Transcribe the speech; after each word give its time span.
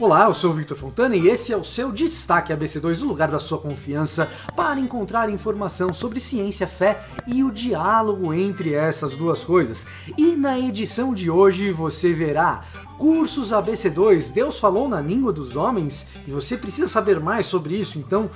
Olá, 0.00 0.24
eu 0.24 0.32
sou 0.32 0.52
o 0.52 0.54
Victor 0.54 0.78
Fontana 0.78 1.14
e 1.14 1.28
esse 1.28 1.52
é 1.52 1.56
o 1.58 1.62
seu 1.62 1.92
Destaque 1.92 2.54
ABC2, 2.54 3.02
o 3.02 3.04
lugar 3.04 3.30
da 3.30 3.38
sua 3.38 3.58
confiança 3.58 4.30
para 4.56 4.80
encontrar 4.80 5.28
informação 5.28 5.92
sobre 5.92 6.18
ciência, 6.18 6.66
fé 6.66 7.04
e 7.26 7.44
o 7.44 7.52
diálogo 7.52 8.32
entre 8.32 8.72
essas 8.72 9.14
duas 9.14 9.44
coisas. 9.44 9.86
E 10.16 10.34
na 10.36 10.58
edição 10.58 11.12
de 11.12 11.30
hoje 11.30 11.70
você 11.70 12.14
verá 12.14 12.64
Cursos 12.96 13.50
ABC2, 13.50 14.32
Deus 14.32 14.58
falou 14.58 14.88
na 14.88 15.02
língua 15.02 15.34
dos 15.34 15.54
homens 15.54 16.06
e 16.26 16.30
você 16.30 16.56
precisa 16.56 16.88
saber 16.88 17.20
mais 17.20 17.44
sobre 17.44 17.74
isso, 17.74 17.98
então 17.98 18.30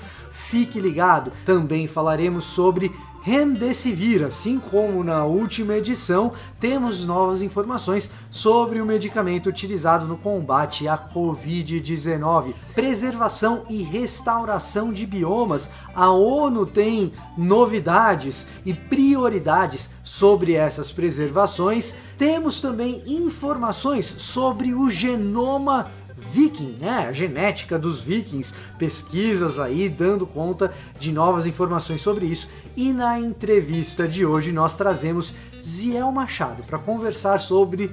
fique 0.50 0.78
ligado. 0.78 1.32
Também 1.46 1.88
falaremos 1.88 2.44
sobre 2.44 2.92
Remdesivir, 3.24 4.22
assim 4.22 4.58
como 4.58 5.02
na 5.02 5.24
última 5.24 5.76
edição, 5.76 6.34
temos 6.60 7.06
novas 7.06 7.40
informações 7.40 8.10
sobre 8.30 8.82
o 8.82 8.84
medicamento 8.84 9.48
utilizado 9.48 10.04
no 10.04 10.18
combate 10.18 10.86
à 10.86 10.98
Covid-19. 10.98 12.52
Preservação 12.74 13.62
e 13.70 13.82
restauração 13.82 14.92
de 14.92 15.06
biomas. 15.06 15.70
A 15.94 16.10
ONU 16.10 16.66
tem 16.66 17.14
novidades 17.34 18.46
e 18.62 18.74
prioridades 18.74 19.88
sobre 20.04 20.52
essas 20.52 20.92
preservações. 20.92 21.94
Temos 22.18 22.60
também 22.60 23.02
informações 23.06 24.04
sobre 24.04 24.74
o 24.74 24.90
genoma 24.90 25.90
viking, 26.16 26.76
né? 26.80 27.06
A 27.08 27.12
genética 27.12 27.78
dos 27.78 28.00
vikings, 28.00 28.54
pesquisas 28.78 29.58
aí 29.58 29.88
dando 29.88 30.26
conta 30.26 30.72
de 30.98 31.12
novas 31.12 31.46
informações 31.46 32.00
sobre 32.00 32.26
isso. 32.26 32.48
E 32.76 32.92
na 32.92 33.18
entrevista 33.18 34.08
de 34.08 34.24
hoje 34.24 34.52
nós 34.52 34.76
trazemos 34.76 35.34
Ziel 35.60 36.10
Machado 36.12 36.62
para 36.64 36.78
conversar 36.78 37.40
sobre 37.40 37.90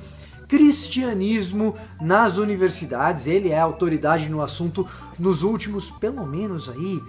cristianismo 0.47 1.75
nas 2.01 2.37
universidades. 2.37 3.25
Ele 3.25 3.49
é 3.49 3.59
autoridade 3.59 4.29
no 4.29 4.41
assunto 4.41 4.87
nos 5.17 5.43
últimos, 5.43 5.89
pelo 5.91 6.25
menos 6.25 6.67
aí, 6.67 7.01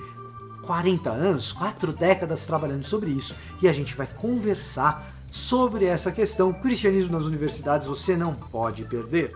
40 0.63 1.10
anos, 1.10 1.51
quatro 1.51 1.93
décadas 1.93 2.47
trabalhando 2.47 2.85
sobre 2.85 3.10
isso. 3.10 3.35
E 3.60 3.69
a 3.69 3.73
gente 3.73 3.97
vai 3.97 4.07
conversar 4.07 5.13
sobre 5.30 5.87
essa 5.87 6.13
questão. 6.13 6.52
Cristianismo 6.52 7.13
nas 7.13 7.26
universidades 7.26 7.87
você 7.87 8.16
não 8.16 8.32
pode 8.32 8.85
perder. 8.85 9.35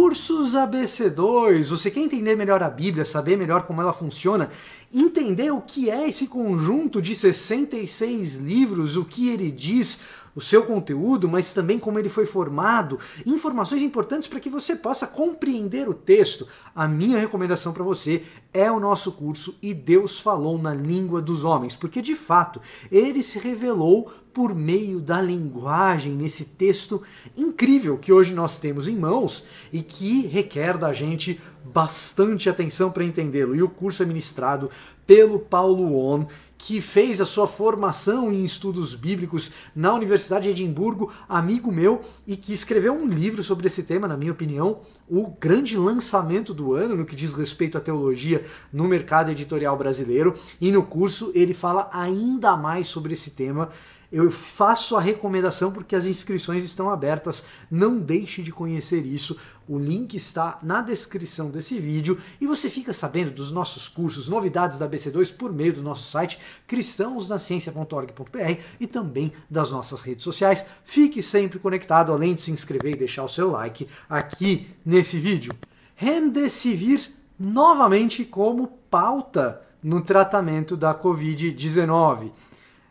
Cursos 0.00 0.54
ABC2. 0.54 1.64
Você 1.64 1.90
quer 1.90 2.00
entender 2.00 2.34
melhor 2.34 2.62
a 2.62 2.70
Bíblia, 2.70 3.04
saber 3.04 3.36
melhor 3.36 3.64
como 3.64 3.82
ela 3.82 3.92
funciona, 3.92 4.48
entender 4.90 5.50
o 5.50 5.60
que 5.60 5.90
é 5.90 6.08
esse 6.08 6.26
conjunto 6.26 7.02
de 7.02 7.14
66 7.14 8.36
livros, 8.36 8.96
o 8.96 9.04
que 9.04 9.28
ele 9.28 9.50
diz, 9.50 10.00
o 10.34 10.40
seu 10.40 10.62
conteúdo, 10.62 11.28
mas 11.28 11.52
também 11.52 11.78
como 11.78 11.98
ele 11.98 12.08
foi 12.08 12.26
formado, 12.26 12.98
informações 13.26 13.82
importantes 13.82 14.28
para 14.28 14.40
que 14.40 14.50
você 14.50 14.76
possa 14.76 15.06
compreender 15.06 15.88
o 15.88 15.94
texto. 15.94 16.46
A 16.74 16.86
minha 16.86 17.18
recomendação 17.18 17.72
para 17.72 17.84
você 17.84 18.22
é 18.52 18.70
o 18.70 18.80
nosso 18.80 19.12
curso 19.12 19.56
E 19.62 19.72
Deus 19.74 20.20
Falou 20.20 20.58
na 20.58 20.74
Língua 20.74 21.20
dos 21.20 21.44
Homens, 21.44 21.76
porque 21.76 22.00
de 22.00 22.14
fato 22.14 22.60
ele 22.90 23.22
se 23.22 23.38
revelou 23.38 24.10
por 24.32 24.54
meio 24.54 25.00
da 25.00 25.20
linguagem 25.20 26.12
nesse 26.12 26.44
texto 26.44 27.02
incrível 27.36 27.98
que 27.98 28.12
hoje 28.12 28.32
nós 28.32 28.60
temos 28.60 28.86
em 28.86 28.96
mãos 28.96 29.44
e 29.72 29.82
que 29.82 30.26
requer 30.26 30.78
da 30.78 30.92
gente 30.92 31.40
bastante 31.64 32.48
atenção 32.48 32.90
para 32.90 33.04
entendê-lo. 33.04 33.54
E 33.54 33.62
o 33.62 33.68
curso 33.68 34.02
é 34.02 34.06
ministrado 34.06 34.70
pelo 35.06 35.38
Paulo 35.38 35.96
On, 35.96 36.26
que 36.62 36.78
fez 36.78 37.22
a 37.22 37.26
sua 37.26 37.46
formação 37.46 38.30
em 38.30 38.44
estudos 38.44 38.94
bíblicos 38.94 39.50
na 39.74 39.94
Universidade 39.94 40.44
de 40.44 40.50
Edimburgo, 40.50 41.10
amigo 41.26 41.72
meu, 41.72 42.02
e 42.26 42.36
que 42.36 42.52
escreveu 42.52 42.92
um 42.92 43.08
livro 43.08 43.42
sobre 43.42 43.66
esse 43.66 43.84
tema, 43.84 44.06
na 44.06 44.14
minha 44.14 44.30
opinião, 44.30 44.80
o 45.08 45.30
grande 45.40 45.74
lançamento 45.78 46.52
do 46.52 46.74
ano 46.74 46.94
no 46.94 47.06
que 47.06 47.16
diz 47.16 47.32
respeito 47.32 47.78
à 47.78 47.80
teologia 47.80 48.44
no 48.70 48.86
mercado 48.86 49.30
editorial 49.30 49.74
brasileiro. 49.78 50.36
E 50.60 50.70
no 50.70 50.82
curso 50.82 51.32
ele 51.34 51.54
fala 51.54 51.88
ainda 51.94 52.54
mais 52.58 52.88
sobre 52.88 53.14
esse 53.14 53.30
tema 53.30 53.70
eu 54.12 54.30
faço 54.30 54.96
a 54.96 55.00
recomendação 55.00 55.72
porque 55.72 55.94
as 55.94 56.04
inscrições 56.04 56.64
estão 56.64 56.90
abertas. 56.90 57.44
Não 57.70 57.98
deixe 57.98 58.42
de 58.42 58.50
conhecer 58.50 59.06
isso. 59.06 59.36
O 59.68 59.78
link 59.78 60.16
está 60.16 60.58
na 60.62 60.80
descrição 60.80 61.48
desse 61.48 61.78
vídeo 61.78 62.18
e 62.40 62.46
você 62.46 62.68
fica 62.68 62.92
sabendo 62.92 63.30
dos 63.30 63.52
nossos 63.52 63.86
cursos, 63.86 64.26
novidades 64.26 64.78
da 64.78 64.88
BC2 64.88 65.32
por 65.36 65.52
meio 65.52 65.72
do 65.72 65.82
nosso 65.82 66.10
site 66.10 66.40
cristãosnaciencia.org.br 66.66 68.60
e 68.80 68.86
também 68.88 69.32
das 69.48 69.70
nossas 69.70 70.02
redes 70.02 70.24
sociais. 70.24 70.66
Fique 70.84 71.22
sempre 71.22 71.60
conectado, 71.60 72.12
além 72.12 72.34
de 72.34 72.40
se 72.40 72.50
inscrever 72.50 72.94
e 72.94 72.98
deixar 72.98 73.22
o 73.22 73.28
seu 73.28 73.48
like 73.52 73.86
aqui 74.08 74.66
nesse 74.84 75.20
vídeo. 75.20 75.52
Remdesivir 75.94 77.12
novamente 77.38 78.24
como 78.24 78.66
pauta 78.90 79.62
no 79.80 80.00
tratamento 80.00 80.76
da 80.76 80.94
Covid-19. 80.94 82.32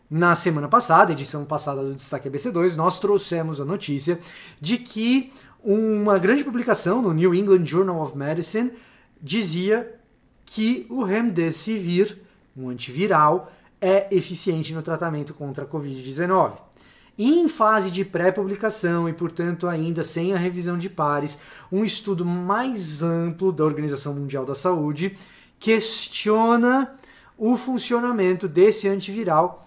Na 0.09 0.35
semana 0.35 0.67
passada, 0.67 1.11
edição 1.11 1.45
passada 1.45 1.83
do 1.83 1.93
Destaque 1.93 2.27
ABC2, 2.27 2.73
nós 2.73 2.97
trouxemos 2.97 3.61
a 3.61 3.65
notícia 3.65 4.19
de 4.59 4.79
que 4.79 5.31
uma 5.63 6.17
grande 6.17 6.43
publicação 6.43 6.99
no 6.99 7.13
New 7.13 7.35
England 7.35 7.63
Journal 7.67 8.01
of 8.01 8.17
Medicine 8.17 8.71
dizia 9.21 9.99
que 10.43 10.87
o 10.89 11.03
Remdesivir, 11.03 12.17
um 12.57 12.69
antiviral, 12.69 13.51
é 13.79 14.07
eficiente 14.09 14.73
no 14.73 14.81
tratamento 14.81 15.31
contra 15.31 15.63
a 15.63 15.67
Covid-19. 15.67 16.53
Em 17.15 17.47
fase 17.47 17.91
de 17.91 18.03
pré-publicação 18.03 19.07
e, 19.07 19.13
portanto, 19.13 19.67
ainda 19.67 20.03
sem 20.03 20.33
a 20.33 20.37
revisão 20.37 20.75
de 20.75 20.89
pares, 20.89 21.37
um 21.71 21.85
estudo 21.85 22.25
mais 22.25 23.03
amplo 23.03 23.51
da 23.51 23.63
Organização 23.63 24.15
Mundial 24.15 24.43
da 24.43 24.55
Saúde 24.55 25.15
questiona 25.59 26.95
o 27.37 27.55
funcionamento 27.55 28.47
desse 28.47 28.87
antiviral 28.87 29.63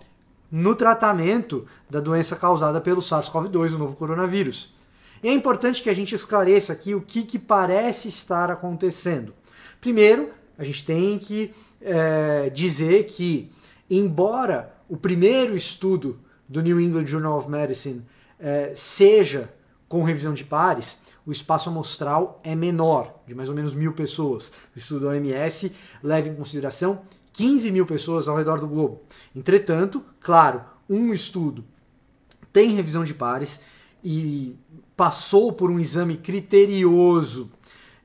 no 0.53 0.77
tratamento 0.77 1.67
da 1.89 1.99
doença 1.99 2.37
causada 2.37 2.79
pelo 2.79 3.01
SARS-CoV-2, 3.01 3.75
o 3.75 3.79
novo 3.79 3.97
coronavírus. 3.97 4.75
E 5.23 5.29
é 5.29 5.33
importante 5.33 5.83
que 5.83 5.89
a 5.89 5.95
gente 5.95 6.15
esclareça 6.15 6.75
aqui 6.75 6.95
o 6.95 7.01
que, 7.01 7.23
que 7.23 7.39
parece 7.39 8.09
estar 8.09 8.51
acontecendo. 8.51 9.33
Primeiro, 9.81 10.29
a 10.59 10.63
gente 10.63 10.85
tem 10.85 11.19
que 11.19 11.55
é, 11.81 12.51
dizer 12.51 13.05
que, 13.05 13.51
embora 13.89 14.75
o 14.91 14.97
primeiro 14.97 15.57
estudo 15.57 16.21
do 16.47 16.61
New 16.61 16.79
England 16.79 17.07
Journal 17.07 17.39
of 17.39 17.49
Medicine 17.49 18.05
é, 18.39 18.73
seja 18.75 19.51
com 19.89 20.03
revisão 20.03 20.35
de 20.35 20.45
pares, 20.45 21.03
o 21.25 21.33
espaço 21.33 21.71
amostral 21.71 22.41
é 22.43 22.55
menor, 22.55 23.23
de 23.27 23.35
mais 23.35 23.49
ou 23.49 23.55
menos 23.55 23.75
mil 23.75 23.93
pessoas. 23.95 24.53
O 24.75 24.79
estudo 24.79 25.07
da 25.07 25.13
OMS 25.13 25.73
leva 26.03 26.29
em 26.29 26.35
consideração 26.35 27.01
15 27.33 27.71
mil 27.71 27.87
pessoas 27.87 28.29
ao 28.29 28.37
redor 28.37 28.61
do 28.61 28.69
globo. 28.69 29.03
Entretanto, 29.35 30.05
claro, 30.21 30.63
um 30.89 31.13
estudo 31.13 31.65
tem 32.53 32.75
revisão 32.75 33.03
de 33.03 33.15
pares 33.15 33.61
e 34.05 34.55
passou 34.97 35.53
por 35.53 35.71
um 35.71 35.81
exame 35.81 36.17
criterioso 36.17 37.51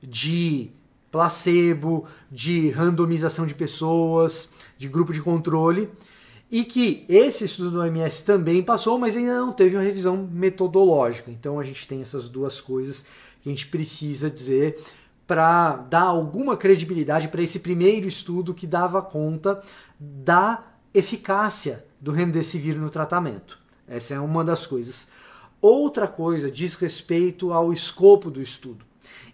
de 0.02 0.70
placebo, 1.10 2.06
de 2.30 2.70
randomização 2.70 3.46
de 3.46 3.54
pessoas, 3.54 4.50
de 4.76 4.88
grupo 4.88 5.12
de 5.12 5.20
controle, 5.20 5.90
e 6.50 6.64
que 6.64 7.04
esse 7.08 7.44
estudo 7.44 7.72
do 7.72 7.80
OMS 7.80 8.24
também 8.24 8.62
passou, 8.62 8.98
mas 8.98 9.16
ainda 9.16 9.38
não 9.38 9.52
teve 9.52 9.76
uma 9.76 9.82
revisão 9.82 10.28
metodológica. 10.32 11.30
Então 11.30 11.60
a 11.60 11.62
gente 11.62 11.86
tem 11.86 12.00
essas 12.00 12.28
duas 12.28 12.60
coisas 12.60 13.04
que 13.42 13.48
a 13.48 13.52
gente 13.52 13.66
precisa 13.66 14.30
dizer 14.30 14.82
para 15.28 15.76
dar 15.76 16.04
alguma 16.04 16.56
credibilidade 16.56 17.28
para 17.28 17.42
esse 17.42 17.60
primeiro 17.60 18.08
estudo 18.08 18.54
que 18.54 18.66
dava 18.66 19.02
conta 19.02 19.62
da 20.00 20.64
eficácia 20.94 21.84
do 22.00 22.10
remdesivir 22.10 22.76
no 22.76 22.88
tratamento. 22.88 23.58
Essa 23.86 24.14
é 24.14 24.20
uma 24.20 24.42
das 24.42 24.66
coisas. 24.66 25.10
Outra 25.60 26.08
coisa 26.08 26.50
diz 26.50 26.76
respeito 26.76 27.52
ao 27.52 27.74
escopo 27.74 28.30
do 28.30 28.40
estudo. 28.40 28.86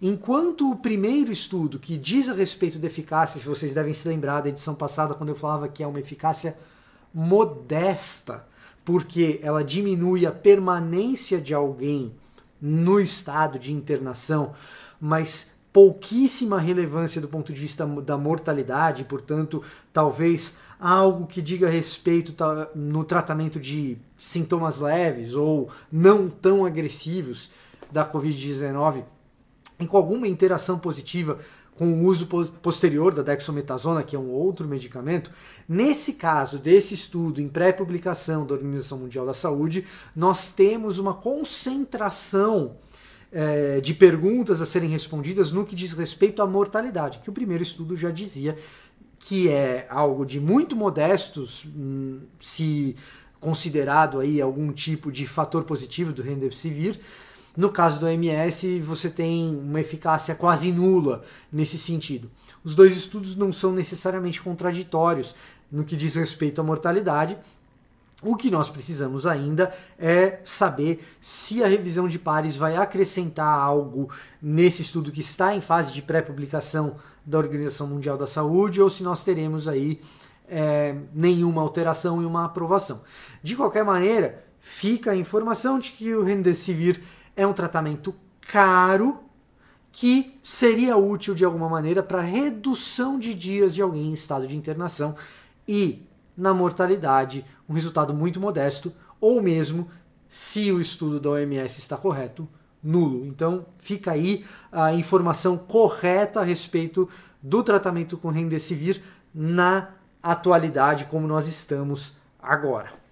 Enquanto 0.03 0.69
o 0.69 0.77
primeiro 0.77 1.31
estudo, 1.31 1.79
que 1.79 1.97
diz 1.97 2.29
a 2.29 2.35
respeito 2.35 2.81
da 2.81 2.89
eficácia, 2.89 3.41
se 3.41 3.47
vocês 3.47 3.73
devem 3.73 3.95
se 3.95 4.09
lembrar 4.09 4.41
da 4.41 4.49
edição 4.49 4.75
passada, 4.75 5.15
quando 5.15 5.29
eu 5.29 5.37
falava 5.37 5.69
que 5.69 5.83
é 5.83 5.87
uma 5.87 6.01
eficácia 6.01 6.59
modesta, 7.13 8.45
porque 8.85 9.39
ela 9.45 9.63
diminui 9.63 10.27
a 10.27 10.33
permanência 10.33 11.41
de 11.41 11.55
alguém 11.55 12.17
no 12.61 12.99
estado 12.99 13.61
de 13.61 13.73
internação, 13.73 14.55
mas 15.01 15.54
pouquíssima 15.75 16.61
relevância 16.61 17.21
do 17.21 17.26
ponto 17.26 17.53
de 17.53 17.61
vista 17.61 17.85
da 17.85 18.17
mortalidade, 18.17 19.03
portanto, 19.03 19.61
talvez 19.93 20.59
algo 20.79 21.26
que 21.26 21.43
diga 21.43 21.69
respeito 21.69 22.32
no 22.76 23.03
tratamento 23.03 23.59
de 23.59 23.99
sintomas 24.17 24.79
leves 24.79 25.35
ou 25.35 25.69
não 25.91 26.29
tão 26.31 26.65
agressivos 26.65 27.50
da 27.91 28.09
Covid-19 28.09 29.03
e 29.81 29.85
com 29.85 29.97
alguma 29.97 30.29
interação 30.29 30.79
positiva 30.79 31.41
com 31.75 31.93
o 31.93 32.05
uso 32.05 32.29
posterior 32.62 33.12
da 33.12 33.23
dexametasona, 33.23 34.05
que 34.05 34.15
é 34.15 34.19
um 34.19 34.31
outro 34.31 34.69
medicamento. 34.69 35.32
Nesse 35.69 36.12
caso 36.12 36.56
desse 36.56 36.94
estudo 36.94 37.41
em 37.41 37.49
pré-publicação 37.49 38.47
da 38.47 38.55
Organização 38.55 38.99
Mundial 38.99 39.27
da 39.27 39.35
Saúde, 39.35 39.85
nós 40.15 40.53
temos 40.53 41.00
uma 41.00 41.15
concentração 41.15 42.77
é, 43.35 43.81
de 43.81 43.93
perguntas 43.93 44.63
a 44.63 44.67
serem 44.67 44.89
respondidas 44.89 45.51
no 45.51 45.65
que 45.65 45.75
diz 45.75 45.93
respeito 45.93 46.41
à 46.41 46.47
mortalidade, 46.47 47.19
que 47.19 47.29
o 47.29 47.33
primeiro 47.33 47.65
estudo 47.65 47.97
já 47.97 48.11
dizia 48.11 48.57
que 49.19 49.49
é 49.49 49.87
algo 49.91 50.25
de 50.25 50.39
muito 50.39 50.77
modestos, 50.77 51.67
hum, 51.67 52.21
se 52.39 52.95
considerado 53.41 54.21
aí 54.21 54.41
algum 54.41 54.71
tipo 54.71 55.11
de 55.11 55.27
fator 55.27 55.65
positivo 55.65 56.13
do 56.13 56.23
Remdesivir. 56.23 57.01
No 57.57 57.71
caso 57.71 58.01
do 58.01 58.07
OMS, 58.07 58.81
você 58.81 59.11
tem 59.11 59.55
uma 59.57 59.81
eficácia 59.81 60.35
quase 60.35 60.71
nula 60.73 61.25
nesse 61.53 61.79
sentido. 61.79 62.31
Os 62.63 62.75
dois 62.75 62.97
estudos 62.97 63.37
não 63.37 63.53
são 63.53 63.73
necessariamente 63.73 64.41
contraditórios 64.41 65.35
no 65.71 65.85
que 65.85 65.97
diz 65.97 66.15
respeito 66.15 66.61
à 66.61 66.65
mortalidade, 66.65 67.37
o 68.25 68.37
que 68.37 68.50
nós 68.50 68.71
precisamos 68.71 69.26
ainda 69.26 69.73
é 69.99 70.41
saber 70.44 71.06
se 71.21 71.62
a 71.62 71.67
revisão 71.67 72.09
de 72.09 72.19
pares 72.19 72.56
vai 72.56 72.75
acrescentar 72.75 73.47
algo 73.47 74.09
nesse 74.41 74.81
estudo 74.81 75.12
que 75.12 75.21
está 75.21 75.55
em 75.55 75.61
fase 75.61 75.93
de 75.93 76.00
pré-publicação 76.00 76.97
da 77.25 77.38
Organização 77.38 77.87
Mundial 77.87 78.17
da 78.17 78.26
Saúde 78.26 78.81
ou 78.81 78.88
se 78.88 79.03
nós 79.03 79.23
teremos 79.23 79.69
aí 79.69 80.00
é, 80.49 80.97
nenhuma 81.12 81.61
alteração 81.61 82.23
e 82.23 82.25
uma 82.25 82.47
aprovação. 82.47 83.03
De 83.43 83.55
qualquer 83.55 83.85
maneira, 83.85 84.44
fica 84.59 85.11
a 85.11 85.17
informação 85.17 85.79
de 85.79 85.91
que 85.91 86.15
o 86.15 86.25
Remdesivir 86.25 87.03
é 87.37 87.47
um 87.47 87.53
tratamento 87.53 88.15
caro 88.41 89.20
que 89.93 90.41
seria 90.43 90.97
útil 90.97 91.35
de 91.35 91.44
alguma 91.44 91.69
maneira 91.69 92.03
para 92.03 92.20
redução 92.20 93.19
de 93.19 93.35
dias 93.35 93.75
de 93.75 93.82
alguém 93.82 94.09
em 94.09 94.12
estado 94.12 94.47
de 94.47 94.56
internação 94.56 95.15
e 95.69 96.06
na 96.37 96.53
mortalidade 96.53 97.44
um 97.69 97.75
resultado 97.75 98.13
muito 98.13 98.41
modesto, 98.41 98.93
ou 99.21 99.43
mesmo, 99.43 99.89
se 100.29 100.71
o 100.73 100.81
estudo 100.81 101.21
da 101.21 101.31
OMS 101.31 101.79
está 101.79 101.97
correto, 101.97 102.49
nulo. 102.83 103.25
Então 103.27 103.65
fica 103.79 104.13
aí 104.13 104.45
a 104.71 104.93
informação 104.93 105.57
correta 105.57 106.41
a 106.41 106.45
respeito 106.45 107.09
do 107.43 107.63
tratamento 107.63 108.19
com 108.19 108.29
Remdesivir 108.29 109.03
na 109.35 109.89
atualidade 110.23 111.07
como 111.07 111.27
nós 111.27 111.47
estamos 111.49 112.15
agora. 112.41 113.05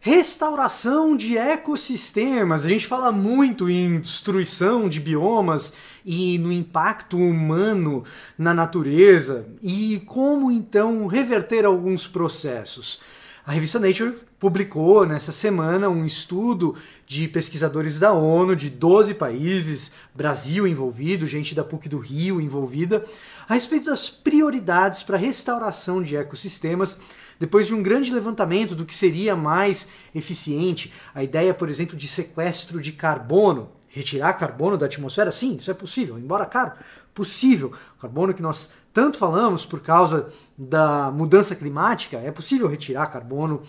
Restauração 0.00 1.16
de 1.16 1.38
ecossistemas. 1.38 2.66
A 2.66 2.68
gente 2.68 2.86
fala 2.86 3.10
muito 3.10 3.70
em 3.70 4.00
destruição 4.00 4.86
de 4.86 5.00
biomas 5.00 5.72
e 6.04 6.38
no 6.38 6.52
impacto 6.52 7.16
humano 7.16 8.04
na 8.36 8.52
natureza 8.52 9.46
e 9.62 10.02
como 10.04 10.50
então 10.50 11.06
reverter 11.06 11.64
alguns 11.64 12.06
processos. 12.06 13.00
A 13.46 13.52
revista 13.52 13.78
Nature 13.78 14.14
publicou 14.38 15.04
nessa 15.04 15.30
semana 15.30 15.90
um 15.90 16.06
estudo 16.06 16.74
de 17.06 17.28
pesquisadores 17.28 17.98
da 17.98 18.10
ONU 18.10 18.56
de 18.56 18.70
12 18.70 19.12
países, 19.12 19.92
Brasil 20.14 20.66
envolvido, 20.66 21.26
gente 21.26 21.54
da 21.54 21.62
PUC 21.62 21.86
do 21.86 21.98
Rio 21.98 22.40
envolvida, 22.40 23.04
a 23.46 23.52
respeito 23.52 23.90
das 23.90 24.08
prioridades 24.08 25.02
para 25.02 25.18
restauração 25.18 26.02
de 26.02 26.16
ecossistemas 26.16 26.98
depois 27.38 27.66
de 27.66 27.74
um 27.74 27.82
grande 27.82 28.10
levantamento 28.14 28.74
do 28.74 28.86
que 28.86 28.94
seria 28.94 29.36
mais 29.36 29.88
eficiente, 30.14 30.90
a 31.14 31.22
ideia, 31.22 31.52
por 31.52 31.68
exemplo, 31.68 31.98
de 31.98 32.08
sequestro 32.08 32.80
de 32.80 32.92
carbono, 32.92 33.72
retirar 33.88 34.32
carbono 34.32 34.78
da 34.78 34.86
atmosfera, 34.86 35.30
sim, 35.30 35.56
isso 35.56 35.70
é 35.70 35.74
possível, 35.74 36.18
embora 36.18 36.46
caro, 36.46 36.72
possível. 37.12 37.72
O 37.98 38.00
carbono 38.00 38.32
que 38.32 38.42
nós 38.42 38.70
tanto 38.94 39.18
falamos 39.18 39.66
por 39.66 39.80
causa 39.80 40.32
da 40.56 41.10
mudança 41.10 41.56
climática, 41.56 42.16
é 42.18 42.30
possível 42.30 42.68
retirar 42.68 43.08
carbono 43.08 43.60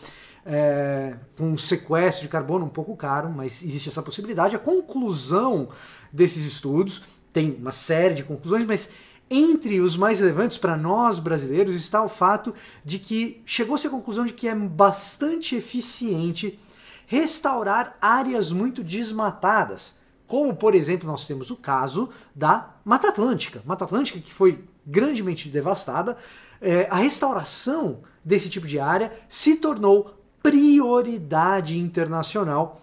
é, 0.46 1.16
com 1.36 1.54
um 1.54 1.58
sequestro 1.58 2.22
de 2.22 2.30
carbono 2.30 2.66
um 2.66 2.70
pouco 2.70 2.96
caro, 2.96 3.30
mas 3.30 3.64
existe 3.64 3.90
essa 3.90 4.04
possibilidade. 4.04 4.56
A 4.56 4.60
conclusão 4.60 5.70
desses 6.14 6.46
estudos 6.46 7.04
tem 7.34 7.56
uma 7.60 7.72
série 7.72 8.14
de 8.14 8.24
conclusões, 8.24 8.66
mas 8.66 8.88
entre 9.28 9.82
os 9.82 9.98
mais 9.98 10.20
relevantes 10.20 10.60
para 10.60 10.78
nós 10.78 11.18
brasileiros 11.18 11.76
está 11.76 12.04
o 12.04 12.10
fato 12.10 12.54
de 12.86 13.00
que 13.00 13.42
chegou-se 13.48 13.88
à 13.88 13.90
conclusão 13.90 14.28
de 14.28 14.34
que 14.34 14.48
é 14.48 14.54
bastante 14.54 15.56
eficiente 15.56 16.60
restaurar 17.08 17.98
áreas 18.00 18.52
muito 18.52 18.84
desmatadas, 18.84 19.96
como 20.28 20.56
por 20.56 20.76
exemplo 20.76 21.08
nós 21.08 21.26
temos 21.26 21.50
o 21.50 21.56
caso 21.56 22.10
da 22.36 22.76
Mata 22.86 23.10
Atlântica. 23.10 23.64
Mata 23.66 23.86
Atlântica 23.86 24.20
que 24.20 24.32
foi 24.32 24.64
grandemente 24.86 25.50
devastada, 25.50 26.18
é, 26.62 26.88
a 26.90 26.96
restauração 26.96 28.00
desse 28.24 28.50
tipo 28.50 28.68
de 28.68 28.80
área 28.80 29.12
se 29.28 29.56
tornou 29.56 30.20
prioridade 30.42 31.78
internacional 31.78 32.82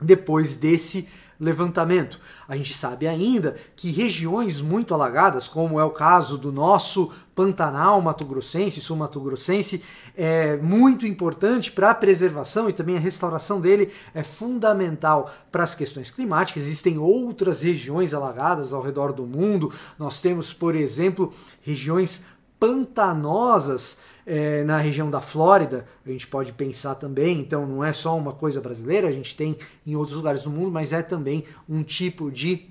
depois 0.00 0.56
desse 0.56 1.08
levantamento. 1.38 2.20
A 2.46 2.56
gente 2.56 2.74
sabe 2.74 3.08
ainda 3.08 3.56
que 3.74 3.90
regiões 3.90 4.60
muito 4.60 4.92
alagadas, 4.92 5.48
como 5.48 5.80
é 5.80 5.84
o 5.84 5.90
caso 5.90 6.36
do 6.36 6.52
nosso 6.52 7.12
Pantanal 7.40 8.02
Mato 8.02 8.22
Grossense, 8.22 8.82
sul 8.82 8.98
Mato 8.98 9.18
Grossense, 9.18 9.82
é 10.14 10.58
muito 10.58 11.06
importante 11.06 11.72
para 11.72 11.90
a 11.90 11.94
preservação 11.94 12.68
e 12.68 12.72
também 12.74 12.98
a 12.98 13.00
restauração 13.00 13.62
dele 13.62 13.90
é 14.14 14.22
fundamental 14.22 15.32
para 15.50 15.62
as 15.62 15.74
questões 15.74 16.10
climáticas. 16.10 16.64
Existem 16.64 16.98
outras 16.98 17.62
regiões 17.62 18.12
alagadas 18.12 18.74
ao 18.74 18.82
redor 18.82 19.14
do 19.14 19.24
mundo. 19.24 19.72
Nós 19.98 20.20
temos, 20.20 20.52
por 20.52 20.74
exemplo, 20.74 21.32
regiões 21.62 22.24
pantanosas 22.58 23.96
é, 24.26 24.62
na 24.62 24.76
região 24.76 25.10
da 25.10 25.22
Flórida, 25.22 25.86
a 26.04 26.10
gente 26.10 26.26
pode 26.26 26.52
pensar 26.52 26.94
também, 26.94 27.40
então 27.40 27.66
não 27.66 27.82
é 27.82 27.90
só 27.90 28.14
uma 28.18 28.34
coisa 28.34 28.60
brasileira, 28.60 29.08
a 29.08 29.12
gente 29.12 29.34
tem 29.34 29.56
em 29.86 29.96
outros 29.96 30.14
lugares 30.14 30.42
do 30.42 30.50
mundo, 30.50 30.70
mas 30.70 30.92
é 30.92 31.02
também 31.02 31.44
um 31.66 31.82
tipo 31.82 32.30
de 32.30 32.68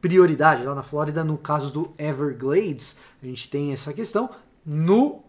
prioridade. 0.00 0.64
Lá 0.64 0.74
na 0.74 0.82
Flórida, 0.82 1.24
no 1.24 1.36
caso 1.38 1.72
do 1.72 1.92
Everglades, 1.98 2.96
a 3.22 3.26
gente 3.26 3.48
tem 3.48 3.72
essa 3.72 3.92
questão. 3.92 4.30
No 4.64 5.22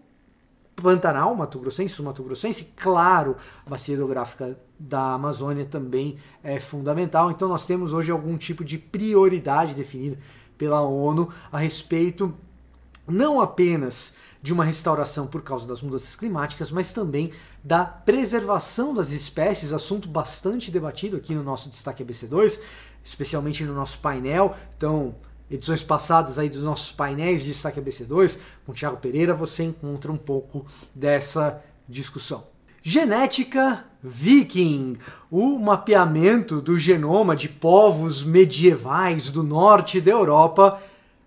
Pantanal, 0.76 1.36
Mato 1.36 1.60
Grossense, 1.60 2.02
Mato 2.02 2.24
Grossense, 2.24 2.66
claro, 2.76 3.36
a 3.66 3.70
bacia 3.70 3.96
hidrográfica 3.96 4.58
da 4.80 5.14
Amazônia 5.14 5.66
também 5.66 6.18
é 6.44 6.60
fundamental. 6.60 7.32
Então 7.32 7.48
nós 7.48 7.66
temos 7.66 7.94
hoje 7.94 8.12
algum 8.12 8.38
tipo 8.38 8.64
de 8.64 8.78
prioridade 8.78 9.74
definida 9.74 10.18
pela 10.58 10.82
ONU 10.82 11.30
a 11.52 11.58
respeito 11.58 12.34
não 13.08 13.40
apenas 13.40 14.16
de 14.42 14.54
uma 14.54 14.64
restauração 14.64 15.26
por 15.26 15.42
causa 15.42 15.68
das 15.68 15.82
mudanças 15.82 16.16
climáticas, 16.16 16.72
mas 16.72 16.94
também 16.94 17.32
da 17.64 17.84
preservação 17.84 18.94
das 18.94 19.10
espécies, 19.10 19.74
assunto 19.74 20.08
bastante 20.08 20.70
debatido 20.70 21.18
aqui 21.18 21.34
no 21.34 21.44
nosso 21.44 21.70
Destaque 21.70 22.04
ABC2, 22.04 22.60
especialmente 23.08 23.64
no 23.64 23.74
nosso 23.74 24.00
painel. 24.00 24.54
Então, 24.78 25.16
edições 25.50 25.82
passadas 25.82 26.38
aí 26.38 26.50
dos 26.50 26.62
nossos 26.62 26.92
painéis 26.92 27.42
de 27.42 27.52
Destaque 27.52 27.80
ABC2, 27.80 28.38
com 28.66 28.74
o 28.74 28.76
Thiago 28.76 28.98
Pereira, 28.98 29.34
você 29.34 29.64
encontra 29.64 30.12
um 30.12 30.18
pouco 30.18 30.66
dessa 30.94 31.64
discussão. 31.88 32.46
Genética 32.84 33.86
Viking, 34.04 34.98
o 35.32 35.58
mapeamento 35.58 36.62
do 36.62 36.78
genoma 36.78 37.36
de 37.36 37.48
povos 37.50 38.24
medievais 38.24 39.30
do 39.30 39.42
norte 39.42 40.00
da 40.02 40.12
Europa 40.12 40.82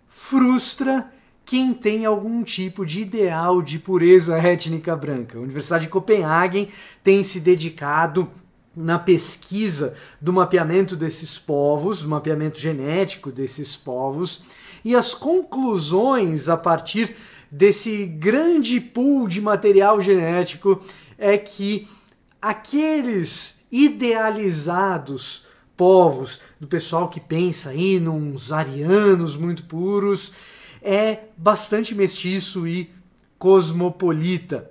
frustra 0.06 1.10
quem 1.44 1.74
tem 1.74 2.04
algum 2.04 2.44
tipo 2.44 2.86
de 2.86 3.00
ideal 3.00 3.60
de 3.60 3.78
pureza 3.78 4.38
étnica 4.38 4.94
branca. 4.94 5.36
A 5.38 5.40
Universidade 5.40 5.84
de 5.84 5.90
Copenhagen 5.90 6.68
tem 7.02 7.24
se 7.24 7.40
dedicado 7.40 8.30
na 8.74 8.98
pesquisa 8.98 9.94
do 10.20 10.32
mapeamento 10.32 10.96
desses 10.96 11.38
povos, 11.38 12.02
do 12.02 12.08
mapeamento 12.08 12.58
genético 12.58 13.30
desses 13.30 13.76
povos, 13.76 14.44
e 14.84 14.94
as 14.94 15.12
conclusões 15.12 16.48
a 16.48 16.56
partir 16.56 17.16
desse 17.50 18.06
grande 18.06 18.80
pool 18.80 19.26
de 19.26 19.40
material 19.40 20.00
genético 20.00 20.82
é 21.18 21.36
que 21.36 21.88
aqueles 22.40 23.64
idealizados 23.70 25.46
povos 25.76 26.40
do 26.58 26.66
pessoal 26.66 27.08
que 27.08 27.20
pensa 27.20 27.70
aí 27.70 27.98
nos 27.98 28.52
arianos 28.52 29.36
muito 29.36 29.64
puros 29.64 30.32
é 30.82 31.24
bastante 31.36 31.94
mestiço 31.94 32.66
e 32.66 32.90
cosmopolita. 33.38 34.70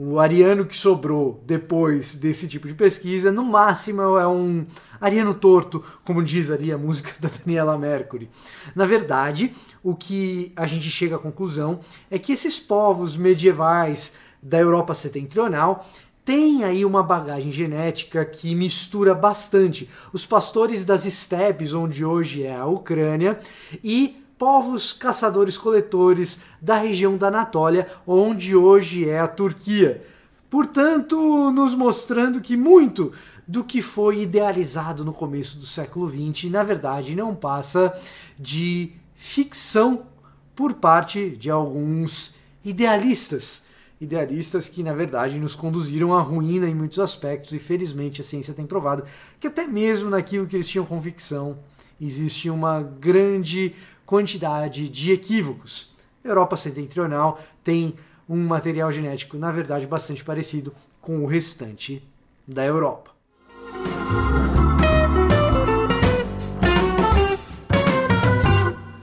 O 0.00 0.20
ariano 0.20 0.64
que 0.64 0.76
sobrou 0.76 1.42
depois 1.44 2.14
desse 2.14 2.46
tipo 2.46 2.68
de 2.68 2.74
pesquisa, 2.74 3.32
no 3.32 3.42
máximo 3.42 4.16
é 4.16 4.28
um 4.28 4.64
ariano 5.00 5.34
torto, 5.34 5.82
como 6.04 6.22
diz 6.22 6.52
ali 6.52 6.70
a 6.70 6.78
música 6.78 7.10
da 7.18 7.28
Daniela 7.28 7.76
Mercury. 7.76 8.30
Na 8.76 8.86
verdade, 8.86 9.52
o 9.82 9.96
que 9.96 10.52
a 10.54 10.68
gente 10.68 10.88
chega 10.88 11.16
à 11.16 11.18
conclusão 11.18 11.80
é 12.08 12.16
que 12.16 12.30
esses 12.30 12.60
povos 12.60 13.16
medievais 13.16 14.14
da 14.40 14.60
Europa 14.60 14.94
setentrional 14.94 15.84
têm 16.24 16.62
aí 16.62 16.84
uma 16.84 17.02
bagagem 17.02 17.50
genética 17.50 18.24
que 18.24 18.54
mistura 18.54 19.16
bastante 19.16 19.90
os 20.12 20.24
pastores 20.24 20.84
das 20.84 21.06
estepes, 21.06 21.74
onde 21.74 22.04
hoje 22.04 22.44
é 22.44 22.54
a 22.54 22.66
Ucrânia, 22.66 23.36
e 23.82 24.22
povos 24.38 24.92
caçadores-coletores 24.92 26.42
da 26.62 26.76
região 26.76 27.16
da 27.16 27.26
Anatólia, 27.26 27.88
onde 28.06 28.54
hoje 28.54 29.08
é 29.08 29.18
a 29.18 29.26
Turquia. 29.26 30.04
Portanto, 30.48 31.50
nos 31.50 31.74
mostrando 31.74 32.40
que 32.40 32.56
muito 32.56 33.12
do 33.46 33.64
que 33.64 33.82
foi 33.82 34.22
idealizado 34.22 35.04
no 35.04 35.12
começo 35.12 35.58
do 35.58 35.66
século 35.66 36.08
XX, 36.08 36.50
na 36.50 36.62
verdade, 36.62 37.16
não 37.16 37.34
passa 37.34 37.92
de 38.38 38.92
ficção 39.14 40.06
por 40.54 40.74
parte 40.74 41.30
de 41.30 41.50
alguns 41.50 42.34
idealistas. 42.64 43.66
Idealistas 44.00 44.68
que, 44.68 44.82
na 44.82 44.92
verdade, 44.92 45.38
nos 45.38 45.54
conduziram 45.54 46.14
à 46.14 46.20
ruína 46.20 46.68
em 46.68 46.74
muitos 46.74 47.00
aspectos, 47.00 47.52
e 47.52 47.58
felizmente 47.58 48.20
a 48.20 48.24
ciência 48.24 48.54
tem 48.54 48.66
provado 48.66 49.04
que, 49.40 49.48
até 49.48 49.66
mesmo 49.66 50.08
naquilo 50.08 50.46
que 50.46 50.54
eles 50.54 50.68
tinham 50.68 50.86
convicção, 50.86 51.58
existe 52.00 52.48
uma 52.48 52.80
grande 52.80 53.74
quantidade 54.08 54.88
de 54.88 55.12
equívocos. 55.12 55.92
Europa 56.24 56.56
setentrional 56.56 57.38
tem 57.62 57.94
um 58.26 58.38
material 58.38 58.90
genético, 58.90 59.36
na 59.36 59.52
verdade, 59.52 59.86
bastante 59.86 60.24
parecido 60.24 60.74
com 60.98 61.22
o 61.22 61.26
restante 61.26 62.02
da 62.46 62.64
Europa. 62.64 63.10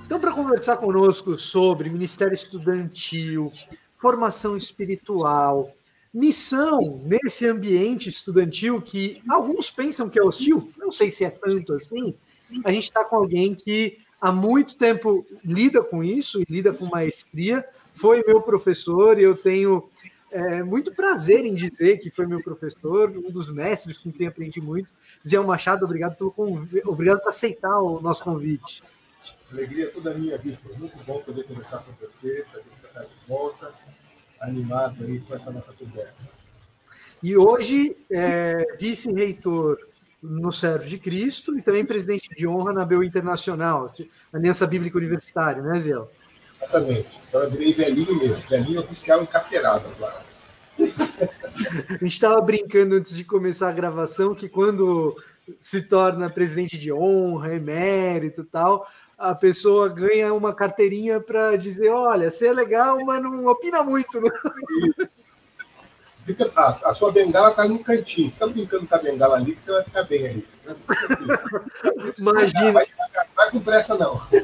Então, 0.07 0.19
para 0.19 0.31
conversar 0.31 0.77
conosco 0.77 1.37
sobre 1.37 1.87
ministério 1.87 2.33
estudantil, 2.33 3.51
formação 3.99 4.57
espiritual, 4.57 5.71
missão 6.11 6.79
nesse 7.05 7.45
ambiente 7.45 8.09
estudantil 8.09 8.81
que 8.81 9.21
alguns 9.29 9.69
pensam 9.69 10.09
que 10.09 10.17
é 10.17 10.23
hostil, 10.23 10.67
não 10.75 10.91
sei 10.91 11.11
se 11.11 11.23
é 11.23 11.29
tanto 11.29 11.73
assim, 11.73 12.15
a 12.63 12.71
gente 12.71 12.85
está 12.85 13.05
com 13.05 13.17
alguém 13.17 13.53
que 13.53 13.99
há 14.19 14.31
muito 14.31 14.77
tempo 14.77 15.25
lida 15.43 15.83
com 15.83 16.03
isso 16.03 16.41
e 16.41 16.45
lida 16.49 16.73
com 16.73 16.85
maestria. 16.87 17.65
Foi 17.93 18.23
meu 18.25 18.41
professor 18.41 19.19
e 19.19 19.23
eu 19.23 19.35
tenho 19.35 19.89
é, 20.31 20.63
muito 20.63 20.93
prazer 20.93 21.45
em 21.45 21.53
dizer 21.53 21.99
que 21.99 22.09
foi 22.09 22.25
meu 22.25 22.43
professor, 22.43 23.09
um 23.09 23.31
dos 23.31 23.49
mestres 23.51 23.97
com 23.97 24.11
quem 24.11 24.27
aprendi 24.27 24.59
muito. 24.59 24.93
Zé 25.27 25.39
Machado, 25.39 25.85
obrigado 25.85 26.17
pelo 26.17 26.31
convite, 26.31 26.85
obrigado 26.85 27.21
por 27.21 27.29
aceitar 27.29 27.79
o 27.79 28.01
nosso 28.01 28.23
convite. 28.23 28.83
Alegria 29.51 29.89
toda 29.91 30.13
minha, 30.13 30.37
Vitor. 30.37 30.77
Muito 30.77 30.97
bom 31.05 31.19
poder 31.21 31.43
conversar 31.45 31.79
com 31.79 31.91
você, 31.93 32.43
saber 32.45 32.63
que 32.63 32.79
você 32.79 32.87
está 32.87 33.01
de 33.01 33.15
volta, 33.27 33.73
animado 34.41 35.03
aí 35.05 35.19
com 35.21 35.33
essa 35.33 35.51
nossa 35.51 35.71
conversa. 35.73 36.31
E 37.23 37.37
hoje, 37.37 37.95
é, 38.11 38.75
vice-reitor 38.77 39.77
no 40.29 40.51
Servo 40.51 40.85
de 40.85 40.97
Cristo 40.97 41.57
e 41.57 41.61
também 41.61 41.85
presidente 41.85 42.29
de 42.29 42.47
honra 42.47 42.73
na 42.73 42.85
BU 42.85 43.03
Internacional, 43.03 43.91
Aliança 44.33 44.67
Bíblica 44.67 44.97
Universitária, 44.97 45.61
né, 45.61 45.79
Zé? 45.79 45.95
Exatamente. 46.55 47.07
Então 47.27 47.43
eu 47.43 47.51
virei 47.51 47.73
velhinho 47.73 48.17
mesmo, 48.17 48.43
velhinho 48.49 48.81
oficial 48.81 49.21
encapeirado 49.21 49.87
agora. 49.87 50.23
A 50.77 52.03
gente 52.03 52.13
estava 52.13 52.41
brincando 52.41 52.95
antes 52.95 53.15
de 53.15 53.23
começar 53.23 53.69
a 53.69 53.73
gravação 53.73 54.35
que 54.35 54.49
quando 54.49 55.15
se 55.61 55.83
torna 55.83 56.29
presidente 56.29 56.77
de 56.77 56.91
honra, 56.91 57.53
emérito 57.53 58.41
e 58.41 58.45
tal, 58.45 58.87
a 59.17 59.33
pessoa 59.33 59.87
ganha 59.87 60.33
uma 60.33 60.53
carteirinha 60.53 61.19
para 61.19 61.55
dizer: 61.55 61.89
olha, 61.89 62.29
você 62.29 62.47
é 62.47 62.53
legal, 62.53 62.97
mas 63.05 63.21
não 63.21 63.45
opina 63.47 63.83
muito. 63.83 64.19
Né? 64.19 64.29
Fica, 66.25 66.51
a, 66.55 66.89
a, 66.89 66.93
sua 66.93 67.11
bengala 67.11 67.51
está 67.51 67.67
no 67.67 67.83
cantinho. 67.83 68.31
Fica 68.31 68.47
brincando 68.47 68.87
com 68.87 68.95
a 68.95 68.97
bengala 68.97 69.35
ali, 69.35 69.55
que 69.55 69.63
você 69.63 69.71
vai 69.71 69.83
ficar 69.83 70.03
bem 70.03 70.25
aí. 70.25 70.45
Imagina. 72.17 72.71
Vai, 72.71 72.87
vai, 72.95 73.27
vai 73.35 73.51
com 73.51 73.59
pressa, 73.59 73.95
não. 73.95 74.19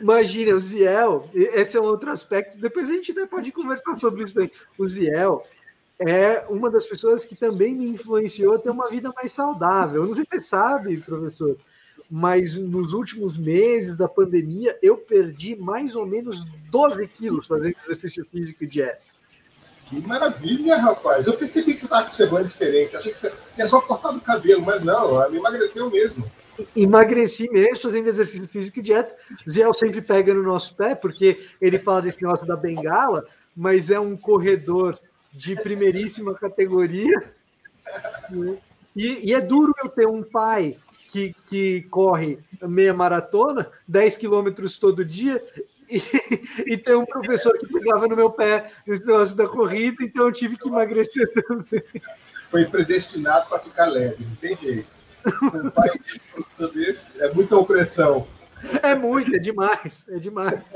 Imagina, 0.00 0.54
o 0.54 0.60
Ziel, 0.60 1.22
esse 1.34 1.76
é 1.76 1.80
um 1.80 1.84
outro 1.84 2.10
aspecto. 2.10 2.58
Depois 2.58 2.88
a 2.88 2.92
gente 2.92 3.12
até 3.12 3.26
pode 3.26 3.50
conversar 3.50 3.96
sobre 3.96 4.22
isso 4.22 4.38
aí. 4.38 4.50
O 4.78 4.86
Ziel 4.86 5.42
é 5.98 6.46
uma 6.48 6.70
das 6.70 6.86
pessoas 6.86 7.24
que 7.24 7.34
também 7.34 7.72
me 7.72 7.88
influenciou 7.88 8.54
a 8.54 8.58
ter 8.58 8.70
uma 8.70 8.88
vida 8.88 9.12
mais 9.14 9.32
saudável. 9.32 10.02
Eu 10.02 10.08
não 10.08 10.14
sei 10.14 10.24
se 10.24 10.30
você 10.30 10.42
sabe, 10.42 11.04
professor, 11.04 11.56
mas 12.10 12.60
nos 12.60 12.92
últimos 12.92 13.36
meses 13.36 13.96
da 13.96 14.08
pandemia 14.08 14.78
eu 14.82 14.96
perdi 14.96 15.56
mais 15.56 15.96
ou 15.96 16.06
menos 16.06 16.44
12 16.70 17.08
quilos 17.08 17.46
fazendo 17.46 17.76
exercício 17.84 18.24
físico 18.26 18.64
e 18.64 18.66
dieta. 18.66 19.13
Que 19.86 20.00
maravilha, 20.00 20.76
rapaz. 20.76 21.26
Eu 21.26 21.34
percebi 21.34 21.74
que 21.74 21.80
você 21.80 21.86
estava 21.86 22.06
com 22.06 22.12
semana 22.12 22.44
diferente. 22.44 22.96
Achei 22.96 23.12
que 23.12 23.18
você 23.18 23.32
tinha 23.54 23.68
só 23.68 23.80
cortado 23.80 24.18
o 24.18 24.20
cabelo, 24.20 24.62
mas 24.62 24.82
não, 24.82 25.22
ela 25.22 25.34
emagreceu 25.34 25.90
mesmo. 25.90 26.24
Emagreci 26.74 27.50
mesmo 27.50 27.76
fazendo 27.76 28.08
exercício 28.08 28.46
físico 28.46 28.78
e 28.78 28.82
dieta. 28.82 29.14
O 29.46 29.50
Ziel 29.50 29.74
sempre 29.74 30.00
pega 30.00 30.32
no 30.32 30.42
nosso 30.42 30.74
pé, 30.74 30.94
porque 30.94 31.46
ele 31.60 31.78
fala 31.78 32.02
desse 32.02 32.22
negócio 32.22 32.46
da 32.46 32.56
bengala, 32.56 33.26
mas 33.56 33.90
é 33.90 33.98
um 33.98 34.16
corredor 34.16 34.98
de 35.32 35.56
primeiríssima 35.56 36.34
categoria. 36.34 37.32
E, 38.96 39.30
e 39.30 39.34
é 39.34 39.40
duro 39.40 39.74
eu 39.82 39.88
ter 39.88 40.06
um 40.06 40.22
pai 40.22 40.76
que, 41.08 41.34
que 41.46 41.82
corre 41.90 42.38
meia 42.62 42.94
maratona, 42.94 43.70
10 43.86 44.16
quilômetros 44.16 44.78
todo 44.78 45.04
dia, 45.04 45.44
e, 45.88 46.02
e 46.72 46.76
tem 46.76 46.94
um 46.94 47.04
professor 47.04 47.56
que 47.58 47.66
pegava 47.66 48.06
no 48.06 48.16
meu 48.16 48.30
pé 48.30 48.72
nesse 48.86 49.06
negócio 49.06 49.36
da 49.36 49.48
corrida, 49.48 49.96
então 50.00 50.26
eu 50.26 50.32
tive 50.32 50.56
que 50.56 50.68
emagrecer 50.68 51.32
também. 51.32 51.82
Foi 52.50 52.64
predestinado 52.66 53.48
para 53.48 53.58
ficar 53.60 53.86
leve, 53.86 54.24
não 54.24 54.36
tem 54.36 54.56
jeito. 54.56 54.94
Um 55.42 55.70
pai 55.70 55.90
é 57.18 57.32
muita 57.32 57.56
opressão. 57.56 58.28
É 58.82 58.94
muito, 58.94 59.34
é 59.34 59.38
demais, 59.38 60.06
é 60.08 60.18
demais. 60.18 60.74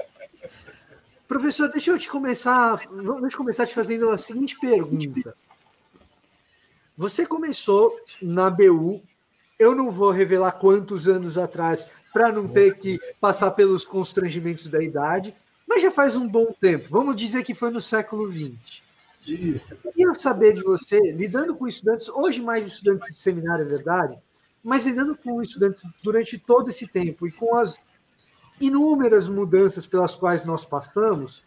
Professor, 1.26 1.68
deixa 1.68 1.90
eu 1.90 1.98
te 1.98 2.08
começar, 2.08 2.80
eu 2.90 3.36
começar 3.36 3.66
te 3.66 3.74
fazendo 3.74 4.10
a 4.10 4.18
seguinte 4.18 4.58
pergunta. 4.58 5.36
Você 6.96 7.24
começou 7.26 7.94
na 8.22 8.50
BU, 8.50 9.02
eu 9.58 9.74
não 9.74 9.90
vou 9.90 10.10
revelar 10.10 10.52
quantos 10.52 11.06
anos 11.06 11.36
atrás, 11.36 11.88
para 12.12 12.32
não 12.32 12.48
ter 12.48 12.78
que 12.78 13.00
passar 13.20 13.50
pelos 13.52 13.84
constrangimentos 13.84 14.66
da 14.68 14.82
idade, 14.82 15.34
mas 15.66 15.82
já 15.82 15.90
faz 15.90 16.16
um 16.16 16.26
bom 16.26 16.54
tempo. 16.60 16.88
Vamos 16.90 17.16
dizer 17.16 17.44
que 17.44 17.54
foi 17.54 17.70
no 17.70 17.82
século 17.82 18.30
XX. 18.34 18.82
Isso. 19.26 19.76
Eu 19.84 19.92
queria 19.92 20.14
saber 20.18 20.54
de 20.54 20.62
você, 20.62 20.98
lidando 21.12 21.54
com 21.54 21.68
estudantes, 21.68 22.08
hoje 22.08 22.40
mais 22.40 22.66
estudantes 22.66 23.08
de 23.08 23.20
seminário, 23.20 23.64
é 23.64 23.68
verdade, 23.68 24.18
mas 24.64 24.86
lidando 24.86 25.16
com 25.16 25.42
estudantes 25.42 25.82
durante 26.02 26.38
todo 26.38 26.70
esse 26.70 26.88
tempo 26.88 27.26
e 27.26 27.32
com 27.32 27.54
as 27.56 27.76
inúmeras 28.60 29.28
mudanças 29.28 29.86
pelas 29.86 30.16
quais 30.16 30.44
nós 30.44 30.64
passamos, 30.64 31.42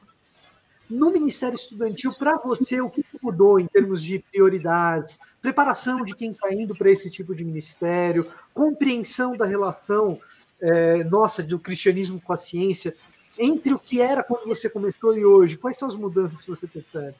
no 0.91 1.09
Ministério 1.09 1.55
Estudantil, 1.55 2.11
para 2.19 2.37
você, 2.37 2.81
o 2.81 2.89
que 2.89 3.03
mudou 3.23 3.59
em 3.59 3.65
termos 3.65 4.03
de 4.03 4.19
prioridades, 4.19 5.19
preparação 5.41 6.03
de 6.03 6.13
quem 6.13 6.29
está 6.29 6.53
indo 6.53 6.75
para 6.75 6.91
esse 6.91 7.09
tipo 7.09 7.33
de 7.33 7.45
ministério, 7.45 8.29
compreensão 8.53 9.37
da 9.37 9.45
relação 9.45 10.19
é, 10.61 11.03
nossa 11.03 11.41
do 11.41 11.57
cristianismo 11.59 12.21
com 12.21 12.33
a 12.33 12.37
ciência, 12.37 12.93
entre 13.39 13.73
o 13.73 13.79
que 13.79 14.01
era 14.01 14.23
quando 14.23 14.47
você 14.47 14.69
começou 14.69 15.17
e 15.17 15.25
hoje? 15.25 15.57
Quais 15.57 15.77
são 15.77 15.87
as 15.87 15.95
mudanças 15.95 16.41
que 16.41 16.49
você 16.49 16.67
percebe? 16.67 17.15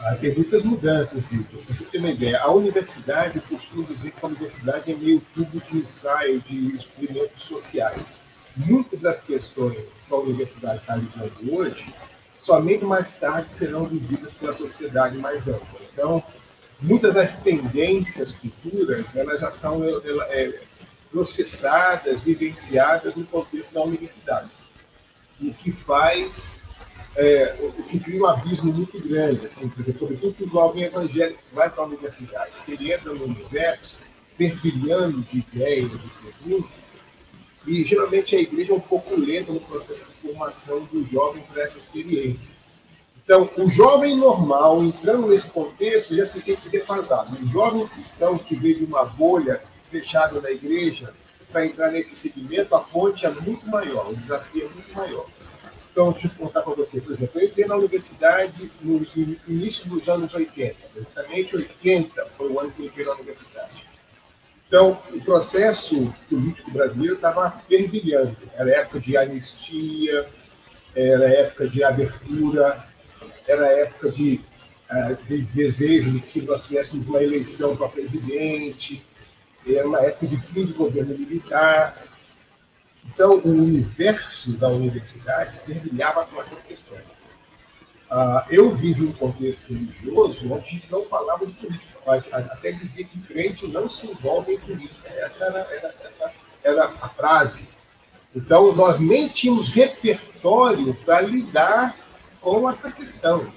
Ah, 0.00 0.16
tem 0.16 0.34
muitas 0.34 0.62
mudanças, 0.64 1.22
Vitor. 1.24 1.62
Para 1.62 1.74
você 1.74 1.84
ter 1.84 1.98
uma 1.98 2.10
ideia, 2.10 2.40
a 2.40 2.52
universidade, 2.52 3.40
costuma 3.40 3.86
dizer 3.86 4.10
que 4.10 4.24
a 4.24 4.28
universidade 4.28 4.92
é 4.92 4.96
meio 4.96 5.22
tubo 5.34 5.60
de 5.60 5.78
ensaio 5.78 6.40
de 6.40 6.76
experimentos 6.76 7.44
sociais. 7.44 8.22
Muitas 8.56 9.02
das 9.02 9.20
questões 9.20 9.76
que 9.76 10.14
a 10.14 10.16
universidade 10.16 10.80
está 10.80 10.96
lidando 10.96 11.54
hoje, 11.54 11.94
somente 12.40 12.84
mais 12.84 13.12
tarde 13.12 13.54
serão 13.54 13.86
vividas 13.86 14.32
pela 14.34 14.56
sociedade 14.56 15.16
mais 15.16 15.46
ampla. 15.46 15.80
Então, 15.92 16.22
muitas 16.80 17.14
das 17.14 17.40
tendências 17.42 18.34
futuras, 18.34 19.16
elas 19.16 19.40
já 19.40 19.50
são 19.50 19.82
ela, 19.84 20.24
é, 20.26 20.60
processadas, 21.14 22.20
vivenciadas 22.22 23.14
no 23.14 23.24
contexto 23.24 23.72
da 23.72 23.84
universidade. 23.84 24.50
O 25.40 25.54
que 25.54 25.70
faz, 25.70 26.64
é, 27.14 27.56
o 27.60 27.82
que 27.84 28.00
cria 28.00 28.20
um 28.20 28.26
abismo 28.26 28.72
muito 28.72 29.00
grande, 29.00 29.46
assim, 29.46 29.70
sobretudo 29.96 30.34
que 30.34 30.42
o 30.42 30.48
jovem 30.48 30.82
evangélico 30.82 31.40
que 31.48 31.54
vai 31.54 31.70
para 31.70 31.84
a 31.84 31.86
universidade, 31.86 32.50
ele 32.66 32.92
entra 32.92 33.14
no 33.14 33.26
universo 33.26 33.92
fervilhando 34.32 35.22
de 35.22 35.38
ideias, 35.38 35.92
de 35.92 36.08
perguntas, 36.08 37.04
e 37.64 37.84
geralmente 37.84 38.34
a 38.34 38.40
igreja 38.40 38.72
é 38.72 38.74
um 38.74 38.80
pouco 38.80 39.14
lenta 39.14 39.52
no 39.52 39.60
processo 39.60 40.06
de 40.06 40.28
formação 40.28 40.82
do 40.86 41.06
jovem 41.06 41.44
para 41.44 41.62
essa 41.62 41.78
experiência. 41.78 42.50
Então, 43.24 43.48
o 43.56 43.68
jovem 43.70 44.16
normal, 44.18 44.82
entrando 44.82 45.28
nesse 45.28 45.48
contexto, 45.48 46.16
já 46.16 46.26
se 46.26 46.40
sente 46.40 46.68
defasado. 46.68 47.38
O 47.40 47.46
jovem 47.46 47.86
cristão 47.86 48.36
que 48.36 48.56
veio 48.56 48.78
de 48.78 48.84
uma 48.84 49.04
bolha 49.04 49.62
fechado 49.94 50.42
na 50.42 50.50
igreja, 50.50 51.14
para 51.52 51.66
entrar 51.66 51.92
nesse 51.92 52.16
segmento, 52.16 52.74
a 52.74 52.80
ponte 52.80 53.24
é 53.24 53.30
muito 53.30 53.64
maior, 53.68 54.10
o 54.10 54.16
desafio 54.16 54.66
é 54.66 54.68
muito 54.68 54.92
maior. 54.92 55.26
Então, 55.92 56.10
deixa 56.10 56.26
eu 56.26 56.30
contar 56.32 56.62
para 56.62 56.74
você, 56.74 57.00
por 57.00 57.12
exemplo, 57.12 57.40
eu 57.40 57.46
entrei 57.46 57.66
na 57.66 57.76
universidade 57.76 58.72
no 58.82 59.06
início 59.46 59.88
dos 59.88 60.08
anos 60.08 60.34
80, 60.34 60.76
exatamente 60.96 61.54
80 61.54 62.26
foi 62.36 62.50
o 62.50 62.58
ano 62.58 62.72
que 62.72 62.82
eu 62.82 62.86
entrei 62.86 63.06
na 63.06 63.12
universidade. 63.12 63.86
Então, 64.66 65.00
o 65.12 65.20
processo 65.20 66.12
político 66.28 66.72
brasileiro 66.72 67.14
estava 67.14 67.62
fervilhando. 67.68 68.36
Era 68.54 68.72
época 68.72 68.98
de 68.98 69.16
anistia, 69.16 70.28
era 70.96 71.28
época 71.32 71.68
de 71.68 71.84
abertura, 71.84 72.84
era 73.46 73.66
época 73.68 74.10
de, 74.10 74.40
uh, 74.90 75.16
de 75.28 75.42
desejo 75.42 76.10
de 76.10 76.20
que 76.20 76.42
nós 76.42 76.66
tivéssemos 76.66 77.06
uma 77.06 77.22
eleição 77.22 77.76
para 77.76 77.88
presidente, 77.88 79.00
era 79.66 79.86
uma 79.86 80.00
época 80.00 80.26
de 80.26 80.40
fim 80.40 80.66
do 80.66 80.74
governo 80.74 81.16
militar. 81.16 82.02
Então, 83.06 83.38
o 83.38 83.48
universo 83.48 84.52
da 84.52 84.68
universidade 84.68 85.58
fervilhava 85.64 86.26
com 86.26 86.40
essas 86.40 86.60
questões. 86.60 87.02
Uh, 88.10 88.44
eu 88.48 88.74
vim 88.74 88.92
de 88.92 89.04
um 89.04 89.12
contexto 89.12 89.72
religioso 89.72 90.44
onde 90.52 90.66
a 90.66 90.70
gente 90.70 90.92
não 90.92 91.04
falava 91.06 91.46
de 91.46 91.52
política, 91.54 91.98
até 92.32 92.72
dizia 92.72 93.04
que 93.04 93.18
crente 93.22 93.66
não 93.66 93.88
se 93.88 94.06
envolve 94.06 94.54
em 94.54 94.60
política. 94.60 95.08
Essa 95.08 95.44
era, 95.44 95.58
era, 95.74 95.94
essa 96.04 96.32
era 96.62 96.84
a 97.00 97.08
frase. 97.08 97.70
Então, 98.34 98.72
nós 98.72 98.98
nem 98.98 99.28
tínhamos 99.28 99.68
repertório 99.68 100.94
para 101.04 101.20
lidar 101.22 101.96
com 102.40 102.68
essa 102.68 102.90
questão. 102.90 103.52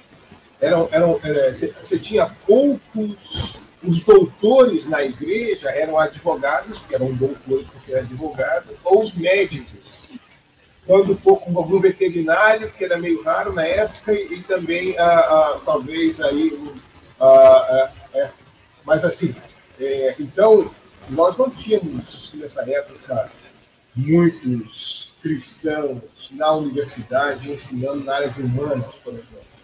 Eram, 0.61 0.87
eram, 0.91 1.19
era, 1.23 1.53
você 1.53 1.99
tinha 1.99 2.27
poucos. 2.45 3.55
Os 3.83 4.01
doutores 4.03 4.87
na 4.89 5.03
igreja 5.03 5.69
eram 5.69 5.99
advogados, 5.99 6.79
que 6.79 6.95
eram 6.95 7.13
doutores 7.13 7.67
porque 7.67 7.93
eram 7.93 8.05
advogados, 8.05 8.75
ou 8.83 9.01
os 9.01 9.13
médicos, 9.13 10.09
quando 10.85 11.15
pouco 11.17 11.55
algum 11.57 11.79
veterinário, 11.79 12.71
que 12.71 12.83
era 12.83 12.97
meio 12.97 13.21
raro 13.21 13.53
na 13.53 13.65
época, 13.65 14.13
e, 14.13 14.41
também, 14.43 14.97
ah, 14.97 15.19
ah, 15.19 15.61
talvez, 15.65 16.19
aí, 16.21 16.57
ah, 17.19 17.91
é, 18.13 18.29
mas 18.85 19.03
assim, 19.03 19.35
é, 19.79 20.15
então, 20.17 20.71
nós 21.09 21.37
não 21.37 21.49
tínhamos, 21.49 22.33
nessa 22.35 22.67
época, 22.69 23.31
muitos 23.95 25.13
cristãos 25.21 26.01
na 26.31 26.53
universidade 26.53 27.51
ensinando 27.51 28.03
na 28.03 28.15
área 28.15 28.29
de 28.29 28.41
humanas, 28.41 28.95
por 29.03 29.13
exemplo. 29.13 29.56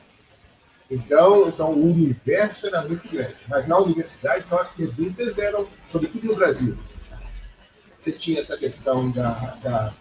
Então, 0.93 1.47
então 1.47 1.71
o 1.71 1.91
universo 1.91 2.67
era 2.67 2.83
muito 2.83 3.09
grande. 3.09 3.35
Mas 3.47 3.67
na 3.67 3.77
universidade, 3.79 4.45
as 4.51 4.67
perguntas 4.69 5.39
eram, 5.39 5.67
sobretudo 5.87 6.27
no 6.27 6.35
Brasil, 6.35 6.77
você 7.97 8.11
tinha 8.11 8.41
essa 8.41 8.55
questão 8.55 9.09
da, 9.09 9.31
da, 9.63 9.93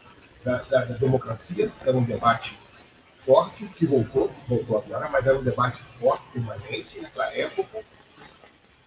da, 0.45 0.59
da, 0.59 0.85
democracia, 0.97 1.73
era 1.81 1.97
um 1.97 2.05
debate 2.05 2.59
forte, 3.25 3.65
que 3.77 3.87
voltou, 3.87 4.31
voltou 4.49 4.79
agora, 4.79 5.09
mas 5.09 5.27
era 5.27 5.39
um 5.39 5.43
debate 5.43 5.81
forte, 5.99 6.25
permanente 6.33 7.01
naquela 7.01 7.33
época. 7.33 7.79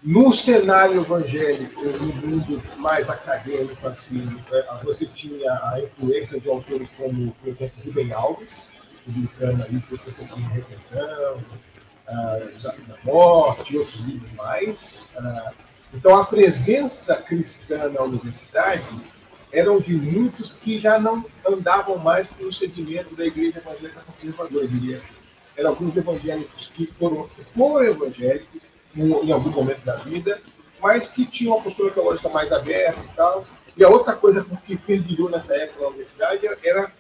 No 0.04 0.32
cenário 0.32 1.02
evangélico, 1.02 1.84
no 1.84 2.14
mundo 2.14 2.62
mais 2.78 3.10
acadêmico, 3.10 3.88
assim, 3.88 4.40
é, 4.52 4.84
você 4.84 5.08
tinha 5.08 5.52
a 5.52 5.82
influência 5.82 6.40
de 6.40 6.48
autores 6.48 6.90
como, 6.96 7.32
por 7.32 7.50
exemplo, 7.50 7.82
Rubem 7.84 8.14
Alves, 8.14 8.70
publicando 9.04 9.64
aí 9.64 9.80
por 9.80 9.98
questão 10.00 10.26
de 10.28 10.42
repressão, 10.44 11.44
uh, 12.08 12.62
da 12.62 12.98
morte, 13.04 13.74
e 13.74 13.78
outros 13.78 13.96
livros 13.98 14.32
mais. 14.34 15.14
Uh, 15.18 15.54
então, 15.94 16.16
a 16.16 16.26
presença 16.26 17.16
cristã 17.18 17.90
na 17.90 18.02
universidade 18.02 18.84
eram 19.52 19.80
de 19.80 19.96
muitos 19.96 20.52
que 20.52 20.80
já 20.80 21.00
não 21.00 21.26
andavam 21.48 21.98
mais 21.98 22.28
pelo 22.28 22.52
segmento 22.52 23.16
da 23.16 23.26
igreja 23.26 23.60
evangélica 23.60 24.02
conservadora, 24.02 24.68
diria 24.68 24.98
assim. 24.98 25.14
Eram 25.56 25.70
alguns 25.70 25.96
evangélicos 25.96 26.68
que 26.68 26.88
foram, 27.00 27.30
foram 27.56 27.86
evangélicos, 27.86 28.62
em 28.94 29.32
algum 29.32 29.50
momento 29.50 29.84
da 29.86 29.96
vida, 29.98 30.42
mas 30.82 31.08
que 31.08 31.26
tinha 31.26 31.54
uma 31.54 31.62
postura 31.62 31.92
teológica 31.92 32.28
mais 32.30 32.52
aberta 32.52 33.00
e 33.00 33.16
tal. 33.16 33.46
E 33.78 33.84
a 33.84 33.90
outra 33.90 34.14
coisa 34.14 34.46
que 34.66 34.78
fervilhou 34.78 35.30
nessa 35.30 35.56
época 35.56 35.82
na 35.82 35.88
universidade 35.88 36.46
era 36.64 36.92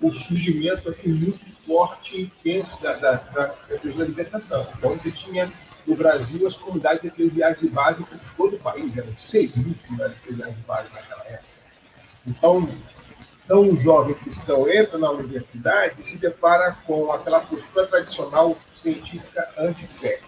o 0.00 0.10
surgimento 0.12 0.88
assim, 0.88 1.12
muito 1.12 1.50
forte 1.50 2.16
e 2.16 2.22
intenso 2.22 2.80
da, 2.82 2.94
da, 2.94 3.12
da, 3.12 3.46
da 3.68 4.04
libertação. 4.04 4.66
Então, 4.76 4.96
você 4.96 5.10
tinha 5.10 5.52
no 5.86 5.94
Brasil 5.94 6.46
as 6.46 6.56
comunidades 6.56 7.04
eclesiais 7.04 7.58
de 7.58 7.68
base 7.68 8.04
todo 8.36 8.56
o 8.56 8.58
país, 8.58 8.96
eram 8.96 9.14
6 9.18 9.56
mil 9.56 9.74
comunidades 9.86 10.16
eclesiais 10.22 10.56
de 10.56 10.62
base 10.62 10.92
naquela 10.92 11.24
época. 11.24 11.48
Então, 12.26 12.68
então, 13.44 13.60
um 13.60 13.76
jovem 13.76 14.14
cristão 14.14 14.66
entra 14.70 14.96
na 14.96 15.10
universidade 15.10 16.00
e 16.00 16.04
se 16.04 16.16
depara 16.16 16.78
com 16.86 17.12
aquela 17.12 17.40
postura 17.40 17.86
tradicional 17.86 18.56
científica 18.72 19.46
anti-fé. 19.58 20.20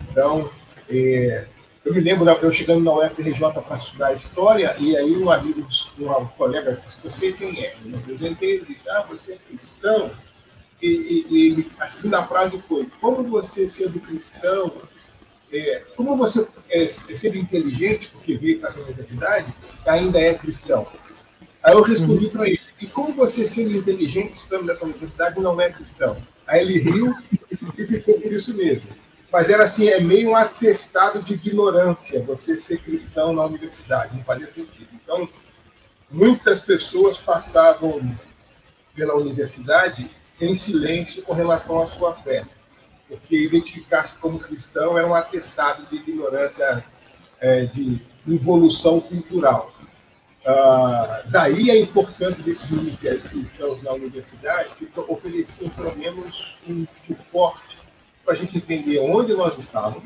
Então, 0.00 0.50
é, 0.88 1.46
eu 1.88 1.94
me 1.94 2.00
lembro, 2.00 2.28
eu 2.28 2.52
chegando 2.52 2.84
na 2.84 2.92
UFRJ 2.92 3.62
para 3.66 3.76
estudar 3.78 4.12
História, 4.12 4.76
e 4.78 4.94
aí 4.94 5.16
um 5.16 5.30
amigo, 5.30 5.66
um 5.98 6.26
colega 6.36 6.82
você 7.02 7.32
quem 7.32 7.64
é? 7.64 7.76
Eu 7.82 7.96
apresentei, 7.96 8.56
ele 8.56 8.66
disse, 8.66 8.90
ah, 8.90 9.06
você 9.08 9.32
é 9.32 9.38
cristão? 9.48 10.10
E, 10.82 10.86
e, 10.86 11.60
e 11.60 11.72
a 11.80 11.86
segunda 11.86 12.22
frase 12.24 12.58
foi, 12.68 12.86
como 13.00 13.24
você, 13.24 13.66
sendo 13.66 13.98
cristão, 14.00 14.82
é, 15.50 15.82
como 15.96 16.14
você 16.14 16.46
é, 16.68 16.82
é 16.82 16.86
sendo 16.86 17.38
inteligente, 17.38 18.08
porque 18.08 18.36
veio 18.36 18.60
para 18.60 18.68
essa 18.68 18.82
universidade, 18.82 19.54
ainda 19.86 20.20
é 20.20 20.34
cristão? 20.34 20.86
Aí 21.62 21.72
eu 21.72 21.82
respondi 21.82 22.26
uhum. 22.26 22.32
para 22.32 22.48
ele, 22.48 22.60
e 22.82 22.86
como 22.86 23.14
você, 23.14 23.46
sendo 23.46 23.74
inteligente, 23.74 24.36
estando 24.36 24.64
nessa 24.64 24.84
universidade, 24.84 25.40
não 25.40 25.58
é 25.58 25.70
cristão? 25.70 26.18
Aí 26.46 26.60
ele 26.60 26.80
riu 26.80 27.14
e 27.32 27.86
ficou 27.86 28.20
por 28.20 28.30
isso 28.30 28.54
mesmo. 28.54 29.07
Mas 29.30 29.50
era 29.50 29.64
assim, 29.64 29.88
é 29.88 30.00
meio 30.00 30.30
um 30.30 30.36
atestado 30.36 31.22
de 31.22 31.34
ignorância 31.34 32.22
você 32.22 32.56
ser 32.56 32.78
cristão 32.78 33.32
na 33.34 33.44
universidade, 33.44 34.16
não 34.16 34.24
fazia 34.24 34.46
sentido. 34.46 34.88
Então, 34.94 35.28
muitas 36.10 36.60
pessoas 36.60 37.18
passavam 37.18 38.16
pela 38.94 39.14
universidade 39.14 40.10
em 40.40 40.54
silêncio 40.54 41.22
com 41.22 41.34
relação 41.34 41.82
à 41.82 41.86
sua 41.86 42.14
fé, 42.14 42.44
porque 43.06 43.36
identificar-se 43.36 44.14
como 44.16 44.38
cristão 44.38 44.96
era 44.96 45.06
um 45.06 45.14
atestado 45.14 45.86
de 45.86 45.96
ignorância, 45.96 46.84
é, 47.38 47.66
de 47.66 48.00
evolução 48.26 49.00
cultural. 49.00 49.74
Ah, 50.46 51.24
daí 51.26 51.70
a 51.70 51.78
importância 51.78 52.42
desses 52.42 52.70
ministérios 52.70 53.24
cristãos 53.24 53.82
na 53.82 53.92
universidade, 53.92 54.74
que 54.76 54.88
ofereciam 54.96 55.68
pelo 55.70 55.94
menos 55.94 56.58
um 56.66 56.86
suporte 56.90 57.67
para 58.28 58.36
a 58.36 58.38
gente 58.38 58.58
entender 58.58 58.98
onde 58.98 59.32
nós 59.32 59.56
estávamos, 59.56 60.04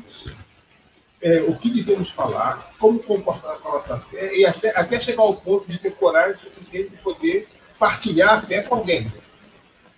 é, 1.21 1.41
o 1.41 1.57
que 1.57 1.69
devemos 1.69 2.09
falar, 2.09 2.73
como 2.79 3.03
comportar 3.03 3.57
com 3.57 3.67
a 3.67 3.71
nossa 3.73 3.99
fé, 3.99 4.33
e 4.33 4.45
até, 4.45 4.69
até 4.69 4.97
chegar 4.97 5.23
ao 5.23 5.35
ponto 5.35 5.69
de 5.69 5.77
ter 5.77 5.91
coragem 5.91 6.37
suficiente 6.37 6.91
de 6.91 6.97
poder 6.97 7.49
partilhar 7.77 8.35
a 8.35 8.41
fé 8.41 8.61
com 8.61 8.75
alguém. 8.75 9.11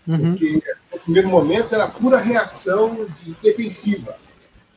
Uhum. 0.07 0.31
Porque 0.31 0.63
no 0.91 0.99
primeiro 1.01 1.29
momento 1.29 1.75
era 1.75 1.87
pura 1.87 2.17
reação 2.17 3.07
de 3.21 3.35
defensiva, 3.43 4.17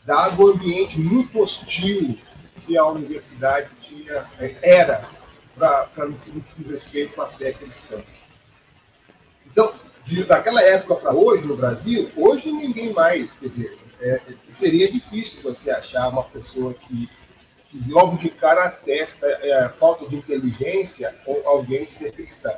dado 0.04 0.42
o 0.42 0.50
ambiente 0.50 1.00
muito 1.00 1.40
hostil 1.40 2.18
que 2.66 2.76
a 2.76 2.84
universidade 2.84 3.70
tinha, 3.80 4.26
é, 4.38 4.56
era 4.60 5.08
para 5.56 6.04
no 6.04 6.18
que 6.18 6.42
diz 6.58 6.70
respeito 6.70 7.18
à 7.22 7.28
fé 7.28 7.54
cristã. 7.54 8.02
Então, 9.46 9.72
de, 10.08 10.24
daquela 10.24 10.62
época 10.62 10.96
para 10.96 11.12
hoje 11.12 11.46
no 11.46 11.56
Brasil, 11.56 12.10
hoje 12.16 12.50
ninguém 12.50 12.92
mais, 12.92 13.32
quer 13.34 13.48
dizer, 13.48 13.78
é, 14.00 14.20
seria 14.52 14.90
difícil 14.90 15.42
você 15.42 15.70
achar 15.70 16.08
uma 16.08 16.24
pessoa 16.24 16.72
que, 16.72 17.10
que 17.70 17.90
logo 17.90 18.16
de 18.16 18.30
cara 18.30 18.64
atesta 18.64 19.26
é, 19.26 19.68
falta 19.78 20.08
de 20.08 20.16
inteligência 20.16 21.14
ou 21.26 21.46
alguém 21.46 21.88
ser 21.88 22.12
cristão. 22.12 22.56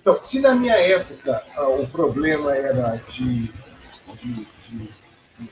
Então, 0.00 0.18
se 0.22 0.40
na 0.40 0.54
minha 0.54 0.76
época 0.76 1.44
ah, 1.54 1.68
o 1.68 1.86
problema 1.86 2.56
era 2.56 2.96
de, 3.10 3.52
de, 4.22 4.46
de, 4.68 4.90
de, 5.38 5.50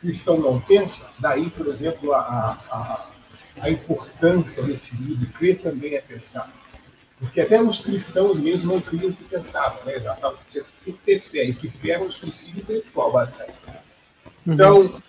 cristão 0.00 0.36
não 0.38 0.60
pensa, 0.60 1.10
daí, 1.18 1.48
por 1.48 1.66
exemplo, 1.66 2.12
a, 2.12 2.20
a, 2.70 3.06
a 3.62 3.70
importância 3.70 4.62
desse 4.62 4.94
livro, 4.96 5.26
crer 5.32 5.62
também 5.62 5.94
é 5.94 6.00
pensar. 6.02 6.52
Porque 7.18 7.40
até 7.40 7.60
os 7.60 7.80
cristãos 7.80 8.38
mesmo 8.38 8.72
não 8.72 8.80
criam 8.80 9.10
o 9.10 9.12
que 9.12 9.24
pensavam, 9.24 9.84
né? 9.84 9.98
Já 9.98 10.14
você 10.14 10.64
tem 10.84 10.94
que 10.94 11.00
ter 11.04 11.20
fé, 11.20 11.44
e 11.44 11.54
que 11.54 11.68
fé 11.68 11.90
é 11.90 12.00
um 12.00 12.10
suicídio 12.10 12.60
intelectual, 12.60 13.12
basicamente. 13.12 13.58
Uhum. 14.46 14.54
Então, 14.54 15.02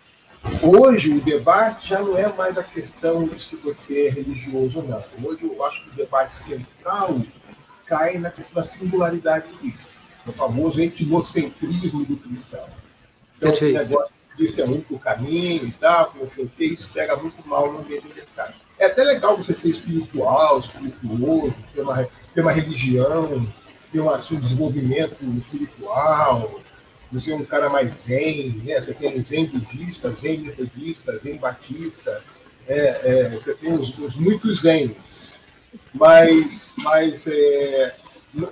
hoje 0.63 1.11
o 1.11 1.21
debate 1.21 1.89
já 1.89 1.99
não 1.99 2.17
é 2.17 2.27
mais 2.33 2.57
a 2.57 2.63
questão 2.63 3.27
de 3.27 3.43
se 3.43 3.57
você 3.57 4.07
é 4.07 4.09
religioso 4.09 4.79
ou 4.79 4.87
não. 4.87 5.03
Hoje 5.23 5.45
eu 5.45 5.63
acho 5.63 5.83
que 5.83 5.89
o 5.91 5.93
debate 5.93 6.35
central 6.35 7.21
cai 7.85 8.17
na 8.17 8.31
questão 8.31 8.55
da 8.55 8.63
singularidade 8.63 9.47
de 9.47 9.57
Cristo, 9.57 9.91
o 10.25 10.31
famoso 10.31 10.81
etnocentrismo 10.81 12.05
do 12.05 12.17
cristão. 12.17 12.67
Então, 13.37 13.51
esse 13.51 13.71
negócio 13.71 14.13
de 14.31 14.35
Cristo 14.35 14.61
é 14.61 14.63
o 14.63 14.71
único 14.71 14.97
caminho 14.97 15.67
e 15.67 15.71
tal, 15.73 16.13
não 16.19 16.27
sei 16.27 16.45
o 16.45 16.49
que, 16.49 16.65
isso 16.65 16.89
pega 16.91 17.15
muito 17.15 17.47
mal 17.47 17.71
no 17.71 17.79
ambiente 17.79 18.05
universitário. 18.05 18.55
É 18.79 18.85
até 18.85 19.03
legal 19.03 19.37
você 19.37 19.53
ser 19.53 19.69
espiritual, 19.69 20.59
espirituoso, 20.59 21.55
ter 21.73 21.81
uma, 21.81 22.09
ter 22.33 22.41
uma 22.41 22.51
religião, 22.51 23.47
ter 23.91 23.99
um, 23.99 24.09
um 24.09 24.39
desenvolvimento 24.39 25.17
espiritual, 25.37 26.61
você 27.11 27.31
é 27.31 27.35
um 27.35 27.43
cara 27.43 27.69
mais 27.69 27.91
zen, 27.93 28.61
né? 28.63 28.79
Você 28.79 28.93
tem 28.93 29.21
zen 29.21 29.47
budista, 29.47 30.11
zen 30.11 30.39
metodista, 30.39 31.17
zen 31.17 31.37
batista, 31.37 32.23
É, 32.67 33.01
é, 33.03 33.29
você 33.29 33.55
tem 33.55 33.73
os, 33.73 33.97
os 33.97 34.15
muitos 34.15 34.63
N's. 34.63 35.39
Mas, 35.93 36.75
mas 36.83 37.25
é, 37.27 37.95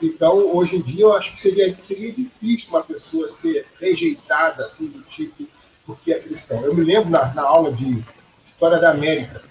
então, 0.02 0.56
hoje 0.56 0.78
em 0.78 0.82
dia, 0.82 1.04
eu 1.04 1.14
acho 1.14 1.34
que 1.36 1.42
seria, 1.42 1.78
seria 1.86 2.12
difícil 2.12 2.70
uma 2.70 2.84
pessoa 2.84 3.30
ser 3.30 3.66
rejeitada, 3.80 4.66
assim, 4.66 4.88
do 4.88 5.04
tipo, 5.04 5.48
porque 5.86 6.12
é 6.12 6.20
cristão. 6.20 6.64
Eu 6.66 6.74
me 6.74 6.84
lembro 6.84 7.12
na, 7.12 7.32
na 7.34 7.44
aula 7.44 7.72
de 7.72 8.04
História 8.44 8.80
da 8.80 8.90
América, 8.90 9.44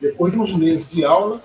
depois 0.00 0.32
de 0.32 0.38
uns 0.38 0.52
meses 0.54 0.90
de 0.90 1.04
aula, 1.04 1.42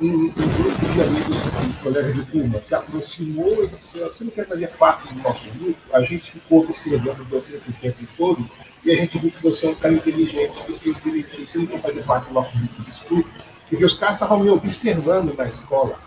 um, 0.00 0.28
grupo 0.30 0.86
de 0.92 1.02
amigos, 1.02 1.36
um 1.36 1.72
colega 1.82 2.12
de 2.12 2.24
turma, 2.26 2.62
se 2.62 2.74
aproximou 2.74 3.64
e 3.64 3.68
disse: 3.68 3.98
Você 3.98 4.24
não 4.24 4.30
quer 4.30 4.46
fazer 4.46 4.68
parte 4.68 5.12
do 5.12 5.20
nosso 5.20 5.46
grupo? 5.50 5.78
A 5.92 6.00
gente 6.00 6.30
ficou 6.30 6.60
observando 6.60 7.28
você 7.28 7.56
esse 7.56 7.72
tempo 7.74 8.06
todo 8.16 8.48
e 8.82 8.90
a 8.90 8.94
gente 8.94 9.18
viu 9.18 9.30
que 9.30 9.42
você 9.42 9.66
é 9.66 9.70
um 9.70 9.74
cara 9.74 9.94
inteligente, 9.94 10.54
que 10.64 10.94
direitinho, 11.02 11.46
você 11.46 11.58
não 11.58 11.66
quer 11.66 11.82
fazer 11.82 12.02
parte 12.04 12.28
do 12.28 12.34
nosso 12.34 12.56
grupo 12.56 12.82
de 12.82 12.90
estudo? 12.90 13.30
Dizer, 13.70 13.84
os 13.84 13.94
caras 13.94 14.16
estavam 14.16 14.40
me 14.40 14.50
observando 14.50 15.36
na 15.36 15.46
escola 15.46 15.98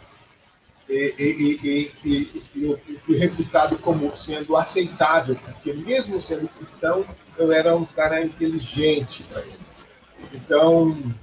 e, 0.90 1.14
e, 1.18 1.92
e, 2.04 2.44
e, 2.56 2.64
eu 2.64 2.80
fui 3.06 3.18
reputado 3.18 3.78
como 3.78 4.16
sendo 4.18 4.56
aceitável, 4.56 5.36
porque 5.36 5.72
mesmo 5.74 6.22
sendo 6.22 6.48
cristão, 6.50 7.06
eu 7.38 7.52
era 7.52 7.76
um 7.76 7.86
cara 7.86 8.24
inteligente 8.24 9.24
para 9.24 9.42
eles. 9.42 9.92
Então, 10.34 11.14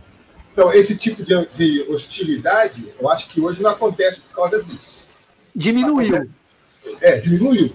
então, 0.53 0.73
esse 0.73 0.97
tipo 0.97 1.23
de, 1.23 1.47
de, 1.47 1.83
hostilidade, 1.89 2.93
eu 2.99 3.09
acho 3.09 3.29
que 3.29 3.41
hoje 3.41 3.63
não 3.63 3.71
acontece 3.71 4.21
por 4.21 4.35
causa 4.35 4.63
disso. 4.63 5.07
Diminuiu. 5.55 6.29
É, 7.01 7.19
diminuiu. 7.19 7.73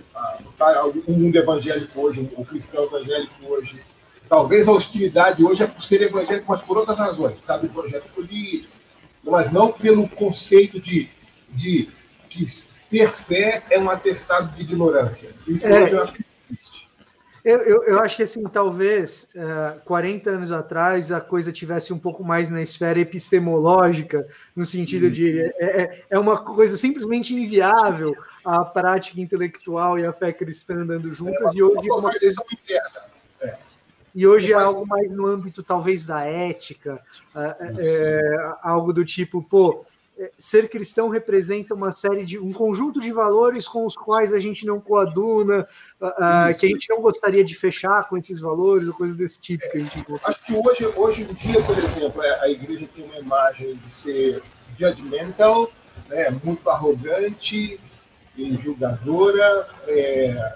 Tá, 0.58 0.86
o 0.86 1.12
mundo 1.12 1.36
evangélico 1.36 2.00
hoje, 2.00 2.30
o 2.36 2.46
cristão 2.46 2.86
evangélico 2.86 3.34
hoje. 3.48 3.82
Talvez 4.28 4.68
a 4.68 4.72
hostilidade 4.72 5.44
hoje 5.44 5.64
é 5.64 5.68
por 5.68 5.84
ser 5.84 6.02
evangélico, 6.02 6.46
mas 6.48 6.62
por 6.62 6.78
outras 6.78 6.98
razões, 6.98 7.36
por 7.36 7.46
causa 7.46 7.68
do 7.68 7.74
projeto 7.74 8.10
político, 8.14 8.74
mas 9.24 9.52
não 9.52 9.72
pelo 9.72 10.08
conceito 10.10 10.80
de, 10.80 11.10
de 11.50 11.90
que 12.30 12.46
ter 12.90 13.10
fé 13.10 13.64
é 13.70 13.80
um 13.80 13.90
atestado 13.90 14.56
de 14.56 14.62
ignorância. 14.62 15.30
Isso 15.48 15.68
é, 15.68 15.82
hoje 15.82 15.94
eu 15.94 16.04
acho 16.04 16.14
que 16.14 16.26
eu, 17.46 17.60
eu, 17.60 17.84
eu, 17.84 18.00
acho 18.00 18.16
que, 18.16 18.24
assim, 18.24 18.42
talvez 18.44 19.30
uh, 19.36 19.76
é, 19.76 19.80
40 19.86 20.30
anos 20.32 20.52
atrás 20.52 21.12
a 21.12 21.22
coisa 21.22 21.52
tivesse 21.52 21.94
um 21.94 22.00
pouco 22.00 22.24
mais 22.24 22.50
na 22.50 22.60
esfera 22.62 23.00
epistemológica, 23.00 24.28
no 24.56 24.66
sentido 24.66 25.12
de 25.12 25.42
é, 25.42 25.82
é, 25.82 26.04
é 26.10 26.20
uma 26.20 26.40
coisa 26.40 26.76
simplesmente 26.76 27.36
inviável 27.36 28.16
a 28.44 28.66
prática 28.66 29.22
intelectual 29.22 30.00
e 30.00 30.06
a 30.06 30.12
fé 30.12 30.34
cristã 30.34 30.78
andando 30.78 31.08
juntas, 31.08 31.54
é, 31.54 31.58
e 31.58 31.62
hoje 31.62 31.88
é 31.88 31.94
uma 31.94 32.12
coisa... 32.12 32.44
É. 33.42 33.58
E 34.16 34.26
hoje 34.26 34.52
é 34.52 34.56
algo 34.56 34.88
mais 34.88 35.12
no 35.12 35.28
âmbito, 35.28 35.62
talvez, 35.62 36.06
da 36.06 36.24
ética, 36.24 37.00
uh, 37.36 38.56
algo 38.64 38.92
do 38.94 39.06
tipo, 39.06 39.44
pô, 39.44 39.86
é, 39.86 39.86
ser 40.38 40.70
cristão 40.70 41.10
representa 41.10 41.74
uma 41.74 41.92
série 41.92 42.26
de 42.26 42.40
um 42.40 42.52
conjunto 42.52 43.02
de 43.02 43.12
valores 43.12 43.68
com 43.68 43.86
os 43.86 43.96
quais 43.96 44.34
a 44.34 44.40
gente 44.40 44.66
não 44.66 44.80
coaduna, 44.80 45.68
uh, 46.02 46.58
que 46.58 46.66
a 46.66 46.70
gente 46.70 46.90
não 46.90 47.02
gostaria 47.02 47.44
de 47.44 47.56
fechar 47.56 48.08
com 48.08 48.18
esses 48.18 48.40
valores, 48.40 48.88
ou 48.88 48.94
coisas 48.94 49.18
desse 49.18 49.40
tipo. 49.40 49.70
Que 49.70 49.78
a 49.78 49.82
gente... 49.82 50.06
Acho 50.24 50.46
que 50.46 50.54
hoje, 50.54 50.86
hoje 50.96 51.24
em 51.24 51.34
dia, 51.34 51.62
por 51.64 51.78
exemplo, 51.78 52.22
é, 52.22 52.40
a 52.42 52.50
igreja 52.50 52.88
tem 52.96 53.06
uma 53.06 53.18
imagem 53.18 53.76
de 53.76 53.98
ser 53.98 54.44
judgmental, 54.78 55.70
né, 56.10 56.30
muito 56.44 56.70
arrogante 56.70 57.80
e 58.38 58.58
julgadora. 58.58 59.68
É, 59.88 60.56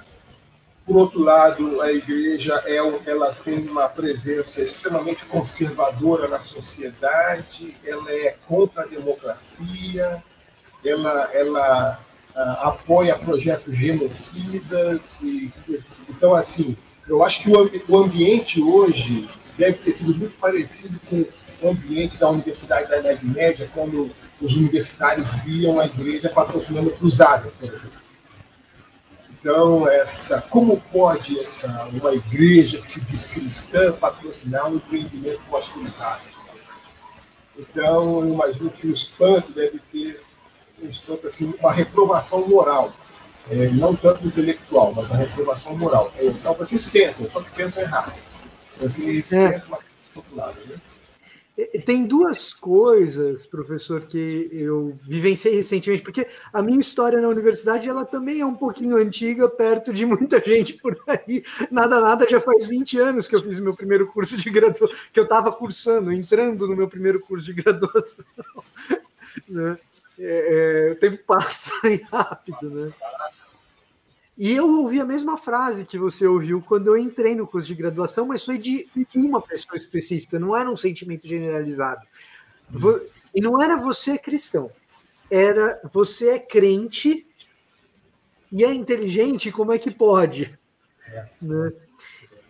por 0.90 0.98
outro 0.98 1.22
lado, 1.22 1.82
a 1.82 1.92
igreja 1.92 2.64
é, 2.66 2.78
ela 2.78 3.38
tem 3.46 3.60
uma 3.60 3.88
presença 3.88 4.64
extremamente 4.64 5.24
conservadora 5.26 6.28
na 6.28 6.40
sociedade, 6.40 7.78
ela 7.86 8.12
é 8.12 8.36
contra 8.48 8.82
a 8.82 8.88
democracia, 8.88 10.24
ela, 10.84 11.30
ela 11.32 12.00
uh, 12.36 12.68
apoia 12.70 13.16
projetos 13.20 13.78
genocidas. 13.78 15.22
E, 15.22 15.54
então, 16.10 16.34
assim, 16.34 16.76
eu 17.08 17.24
acho 17.24 17.44
que 17.44 17.52
o, 17.88 17.96
ambiente 17.96 18.60
hoje 18.60 19.30
deve 19.60 19.78
ter 19.78 19.92
sido 19.92 20.16
muito 20.16 20.40
parecido 20.40 21.00
com 21.08 21.24
o 21.62 21.70
ambiente 21.70 22.18
da 22.18 22.32
Universidade 22.32 22.90
da 22.90 22.98
Idade 22.98 23.28
Média, 23.28 23.70
quando 23.76 24.10
os 24.42 24.56
universitários 24.56 25.28
viam 25.46 25.80
a 25.80 25.86
igreja 25.86 26.30
patrocinando 26.30 26.90
cruzadas, 26.90 27.54
por 27.60 27.72
exemplo. 27.72 28.09
Então, 29.40 29.88
essa, 29.88 30.42
como 30.42 30.82
pode 30.92 31.40
essa, 31.40 31.86
uma 31.94 32.14
igreja 32.14 32.82
que 32.82 32.90
se 32.90 33.02
diz 33.06 33.26
cristã 33.26 33.94
patrocinar 33.94 34.70
um 34.70 34.76
empreendimento 34.76 35.42
pós-comunitário? 35.50 36.28
Então, 37.58 38.22
eu 38.22 38.34
imagino 38.34 38.70
que 38.70 38.88
o 38.88 38.94
espanto 38.94 39.52
deve 39.54 39.80
ser 39.80 40.22
um 40.82 40.88
espanto, 40.88 41.28
assim, 41.28 41.54
uma 41.60 41.72
reprovação 41.72 42.48
moral. 42.48 42.94
É, 43.50 43.70
não 43.70 43.96
tanto 43.96 44.28
intelectual, 44.28 44.94
mas 44.94 45.08
uma 45.08 45.18
reprovação 45.18 45.76
moral. 45.76 46.12
É, 46.18 46.26
então, 46.26 46.54
vocês 46.54 46.86
pensam, 46.86 47.30
só 47.30 47.42
que 47.42 47.52
pensam 47.52 47.82
errado. 47.82 48.14
Vocês 48.80 49.32
é. 49.32 49.50
pensam 49.52 49.70
uma 49.70 49.78
coisa 49.78 50.60
né? 50.68 50.82
Tem 51.86 52.06
duas 52.06 52.54
coisas, 52.54 53.46
professor, 53.46 54.02
que 54.06 54.50
eu 54.52 54.98
vivenciei 55.04 55.56
recentemente, 55.56 56.04
porque 56.04 56.26
a 56.54 56.62
minha 56.62 56.80
história 56.80 57.20
na 57.20 57.28
universidade 57.28 57.90
ela 57.90 58.06
também 58.06 58.40
é 58.40 58.46
um 58.46 58.56
pouquinho 58.56 58.98
antiga, 58.98 59.50
perto 59.50 59.94
de 59.94 60.06
muita 60.06 60.40
gente 60.40 60.76
por 60.76 60.98
aí. 61.06 61.44
Nada, 61.70 62.00
nada, 62.00 62.28
já 62.30 62.40
faz 62.40 62.68
20 62.68 63.00
anos 63.00 63.28
que 63.28 63.36
eu 63.36 63.42
fiz 63.42 63.60
meu 63.60 63.76
primeiro 63.76 64.08
curso 64.08 64.38
de 64.38 64.50
graduação, 64.50 64.98
que 65.12 65.20
eu 65.20 65.26
estava 65.26 65.52
cursando, 65.52 66.14
entrando 66.14 66.68
no 66.68 66.76
meu 66.76 66.88
primeiro 66.88 67.20
curso 67.20 67.46
de 67.46 67.54
graduação. 67.54 68.26
Né? 69.48 69.78
É, 70.18 70.90
é, 70.90 70.92
o 70.92 70.96
tempo 70.96 71.18
passa 71.26 71.72
rápido, 72.12 72.72
né? 72.72 72.92
E 74.40 74.56
eu 74.56 74.66
ouvi 74.66 75.02
a 75.02 75.06
mesma 75.06 75.36
frase 75.36 75.84
que 75.84 75.98
você 75.98 76.26
ouviu 76.26 76.62
quando 76.62 76.88
eu 76.88 76.98
entrei 76.98 77.36
no 77.36 77.46
curso 77.46 77.68
de 77.68 77.76
graduação, 77.76 78.26
mas 78.26 78.46
foi 78.46 78.58
de 78.58 78.86
uma 79.14 79.42
pessoa 79.42 79.76
específica, 79.76 80.40
não 80.40 80.56
era 80.56 80.72
um 80.72 80.78
sentimento 80.78 81.28
generalizado. 81.28 82.08
E 83.36 83.42
não 83.42 83.62
era 83.62 83.76
você 83.76 84.12
é 84.12 84.18
cristão, 84.18 84.72
era 85.30 85.82
você 85.92 86.30
é 86.30 86.40
crente 86.40 87.28
e 88.50 88.64
é 88.64 88.74
inteligente, 88.74 89.52
como 89.52 89.74
é 89.74 89.78
que 89.78 89.94
pode? 89.94 90.58
Né? 91.42 91.74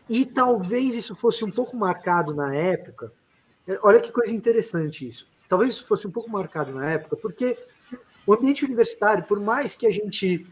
E 0.08 0.28
talvez 0.28 0.96
isso 0.96 1.16
fosse 1.16 1.44
um 1.44 1.52
pouco 1.52 1.76
marcado 1.76 2.36
na 2.36 2.54
época. 2.54 3.12
Olha 3.82 4.00
que 4.00 4.12
coisa 4.12 4.32
interessante 4.32 5.08
isso. 5.08 5.28
Talvez 5.48 5.74
isso 5.74 5.88
fosse 5.88 6.06
um 6.06 6.12
pouco 6.12 6.30
marcado 6.30 6.72
na 6.72 6.88
época, 6.88 7.16
porque 7.16 7.58
o 8.28 8.34
ambiente 8.36 8.64
universitário, 8.64 9.24
por 9.24 9.44
mais 9.44 9.76
que 9.76 9.88
a 9.88 9.92
gente 9.92 10.46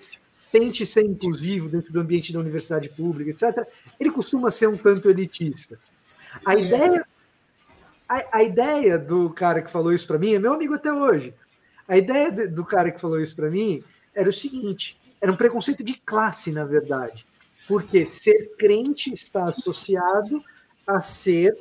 tente 0.52 0.86
ser 0.86 1.06
inclusivo 1.06 1.70
dentro 1.70 1.92
do 1.92 2.00
ambiente 2.00 2.32
da 2.32 2.40
universidade 2.40 2.90
pública, 2.90 3.32
etc., 3.32 3.68
ele 4.00 4.12
costuma 4.12 4.50
ser 4.50 4.68
um 4.68 4.78
tanto 4.78 5.10
elitista. 5.10 5.80
A 6.46 6.56
ideia, 6.56 7.06
a, 8.08 8.38
a 8.38 8.44
ideia 8.44 8.98
do 8.98 9.30
cara 9.30 9.62
que 9.62 9.72
falou 9.72 9.94
isso 9.94 10.08
para 10.08 10.18
mim 10.18 10.34
é 10.34 10.40
meu 10.40 10.54
amigo 10.54 10.74
até 10.74 10.92
hoje. 10.92 11.34
A 11.88 11.98
ideia 11.98 12.32
de, 12.32 12.48
do 12.48 12.66
cara 12.66 12.92
que 12.92 13.00
falou 13.00 13.20
isso 13.20 13.36
para 13.36 13.50
mim 13.50 13.84
era 14.14 14.30
o 14.30 14.34
seguinte: 14.34 15.00
era 15.22 15.32
um 15.32 15.38
preconceito 15.38 15.84
de 15.84 15.94
classe, 16.06 16.52
na 16.52 16.66
verdade. 16.66 17.26
Porque 17.68 18.06
ser 18.06 18.56
crente 18.58 19.14
está 19.14 19.46
associado 19.46 20.42
a 20.86 21.02
ser 21.02 21.52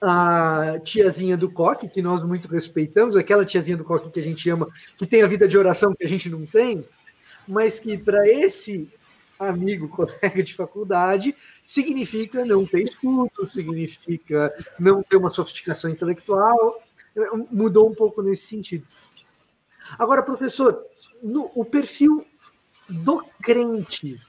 a 0.00 0.78
tiazinha 0.84 1.36
do 1.36 1.50
coque, 1.50 1.88
que 1.88 2.02
nós 2.02 2.22
muito 2.22 2.48
respeitamos, 2.48 3.16
aquela 3.16 3.44
tiazinha 3.44 3.76
do 3.76 3.84
coque 3.84 4.10
que 4.10 4.20
a 4.20 4.22
gente 4.22 4.48
ama, 4.48 4.68
que 4.96 5.06
tem 5.06 5.22
a 5.22 5.26
vida 5.26 5.48
de 5.48 5.56
oração 5.56 5.94
que 5.94 6.04
a 6.04 6.08
gente 6.08 6.30
não 6.30 6.44
tem, 6.44 6.84
mas 7.46 7.78
que 7.78 7.96
para 7.96 8.26
esse 8.28 8.88
amigo, 9.38 9.88
colega 9.88 10.42
de 10.42 10.54
faculdade, 10.54 11.34
significa 11.66 12.44
não 12.44 12.64
ter 12.64 12.82
escuto, 12.82 13.48
significa 13.50 14.52
não 14.78 15.02
ter 15.02 15.16
uma 15.16 15.30
sofisticação 15.30 15.90
intelectual. 15.90 16.82
Mudou 17.50 17.88
um 17.88 17.94
pouco 17.94 18.22
nesse 18.22 18.46
sentido. 18.46 18.84
Agora, 19.98 20.22
professor, 20.22 20.84
no, 21.22 21.50
o 21.54 21.64
perfil 21.64 22.26
do 22.88 23.24
crente 23.42 24.20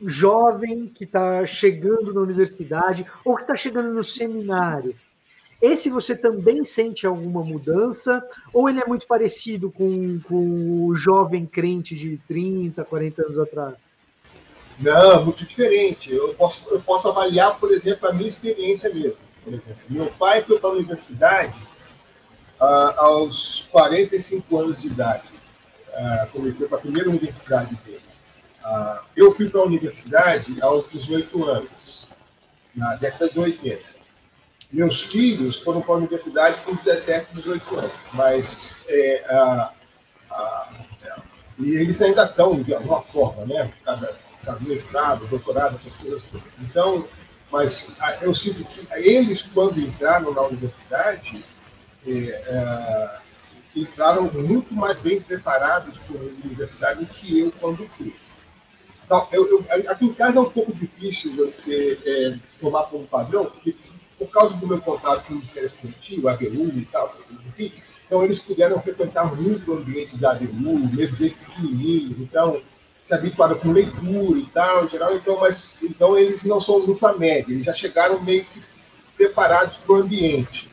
jovem 0.00 0.88
que 0.88 1.04
está 1.04 1.46
chegando 1.46 2.12
na 2.12 2.20
universidade 2.20 3.06
ou 3.24 3.36
que 3.36 3.42
está 3.42 3.54
chegando 3.54 3.92
no 3.92 4.02
seminário, 4.02 4.94
esse 5.60 5.90
você 5.90 6.16
também 6.16 6.64
sente 6.64 7.06
alguma 7.06 7.42
mudança? 7.42 8.22
Ou 8.54 8.68
ele 8.68 8.80
é 8.80 8.86
muito 8.86 9.06
parecido 9.06 9.70
com, 9.70 10.20
com 10.20 10.86
o 10.86 10.94
jovem 10.94 11.44
crente 11.44 11.96
de 11.96 12.16
30, 12.28 12.84
40 12.84 13.22
anos 13.22 13.38
atrás? 13.38 13.74
Não, 14.78 15.24
muito 15.24 15.44
diferente. 15.44 16.12
Eu 16.12 16.34
posso, 16.34 16.68
eu 16.70 16.80
posso 16.80 17.08
avaliar, 17.08 17.58
por 17.58 17.72
exemplo, 17.72 18.08
a 18.08 18.12
minha 18.12 18.28
experiência 18.28 18.92
mesmo. 18.92 19.18
Por 19.42 19.52
exemplo, 19.52 19.82
meu 19.88 20.06
pai 20.12 20.42
foi 20.42 20.58
para 20.58 20.70
a 20.70 20.72
universidade 20.74 21.56
ah, 22.60 22.94
aos 22.98 23.66
45 23.70 24.58
anos 24.58 24.80
de 24.80 24.88
idade, 24.88 25.28
ah, 25.94 26.28
quando 26.32 26.48
ele 26.48 26.56
foi 26.56 26.68
para 26.68 26.78
a 26.78 26.80
primeira 26.80 27.08
universidade 27.08 27.74
dele. 27.84 28.02
Ah, 28.62 29.02
eu 29.16 29.34
fui 29.34 29.48
para 29.48 29.60
a 29.60 29.64
universidade 29.64 30.60
aos 30.60 30.88
18 30.90 31.44
anos, 31.44 32.06
na 32.74 32.94
década 32.96 33.30
de 33.30 33.38
80. 33.38 33.82
Meus 34.70 35.02
filhos 35.02 35.60
foram 35.62 35.80
para 35.80 35.94
a 35.94 35.98
universidade 35.98 36.60
com 36.62 36.74
17, 36.74 37.34
18 37.34 37.78
anos, 37.78 37.92
mas 38.12 38.84
é, 38.88 39.24
a, 39.30 39.72
a, 40.30 40.72
e 41.58 41.74
eles 41.74 42.00
ainda 42.02 42.24
estão, 42.24 42.62
de 42.62 42.74
alguma 42.74 43.02
forma, 43.02 43.46
né? 43.46 43.72
Cada, 43.84 44.14
cada 44.44 44.60
mestrado, 44.60 45.26
doutorado, 45.26 45.76
essas 45.76 45.96
coisas 45.96 46.22
todas. 46.24 46.46
Então, 46.60 47.08
mas 47.50 47.96
eu 48.20 48.34
sinto 48.34 48.62
que 48.64 48.86
eles, 48.92 49.42
quando 49.42 49.80
entraram 49.80 50.32
na 50.32 50.42
universidade, 50.42 51.44
é, 52.06 52.12
é, 52.12 53.18
entraram 53.74 54.30
muito 54.32 54.74
mais 54.74 54.98
bem 54.98 55.20
preparados 55.20 55.96
para 55.98 56.16
a 56.16 56.24
universidade 56.44 57.04
do 57.04 57.06
que 57.06 57.40
eu 57.40 57.52
quando 57.58 57.88
fui. 57.96 58.14
Então, 59.04 59.26
eu, 59.32 59.48
eu, 59.48 59.90
aqui 59.90 60.04
em 60.04 60.12
casa 60.12 60.38
é 60.38 60.42
um 60.42 60.50
pouco 60.50 60.72
difícil 60.74 61.34
você 61.34 61.98
é, 62.04 62.38
tomar 62.60 62.84
como 62.84 63.06
padrão, 63.06 63.46
porque 63.46 63.74
por 64.18 64.28
causa 64.28 64.54
do 64.54 64.66
meu 64.66 64.80
contato 64.80 65.24
com 65.26 65.34
o 65.34 65.36
Ministério 65.36 65.66
Estudantil, 65.66 66.28
a 66.28 66.32
ABU 66.32 66.78
e 66.78 66.88
tal, 66.90 67.06
essas 67.06 67.22
coisas 67.22 67.46
assim, 67.46 67.72
então 68.06 68.24
eles 68.24 68.40
puderam 68.40 68.80
frequentar 68.82 69.34
muito 69.34 69.70
o 69.70 69.76
ambiente 69.76 70.16
da 70.16 70.32
ABU, 70.32 70.78
mesmo 70.78 71.16
desde 71.16 71.30
pequenininhos, 71.30 72.18
então 72.20 72.60
se 73.04 73.14
habituaram 73.14 73.58
com 73.58 73.72
leitura 73.72 74.38
e 74.38 74.46
tal, 74.46 74.84
em 74.84 74.88
geral, 74.88 75.14
então, 75.14 75.40
mas 75.40 75.78
então 75.82 76.18
eles 76.18 76.44
não 76.44 76.60
são 76.60 76.78
luta 76.78 77.12
média, 77.14 77.52
eles 77.52 77.64
já 77.64 77.72
chegaram 77.72 78.20
meio 78.22 78.44
que 78.44 78.62
preparados 79.16 79.76
para 79.76 79.92
o 79.92 79.96
ambiente. 79.96 80.70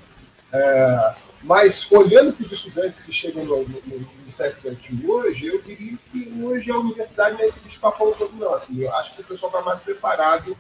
É, 0.52 1.16
mas, 1.46 1.92
olhando 1.92 2.34
para 2.34 2.44
os 2.44 2.52
estudantes 2.52 3.02
que 3.02 3.12
chegam 3.12 3.46
no, 3.46 3.58
no, 3.68 3.82
no 3.86 4.10
Ministério 4.18 4.52
Estudantil 4.52 5.12
hoje, 5.12 5.46
eu 5.46 5.62
diria 5.62 5.96
que 6.12 6.34
hoje 6.42 6.72
a 6.72 6.78
universidade 6.78 7.36
não 7.36 7.42
é 7.42 7.46
esse 7.46 7.60
bicho 7.60 7.80
papão 7.80 8.12
todo, 8.14 8.36
não. 8.36 8.52
Assim, 8.52 8.82
eu 8.82 8.92
acho 8.96 9.14
que 9.14 9.22
o 9.22 9.26
pessoal 9.26 9.52
está 9.52 9.62
mais 9.62 9.80
preparado 9.82 10.58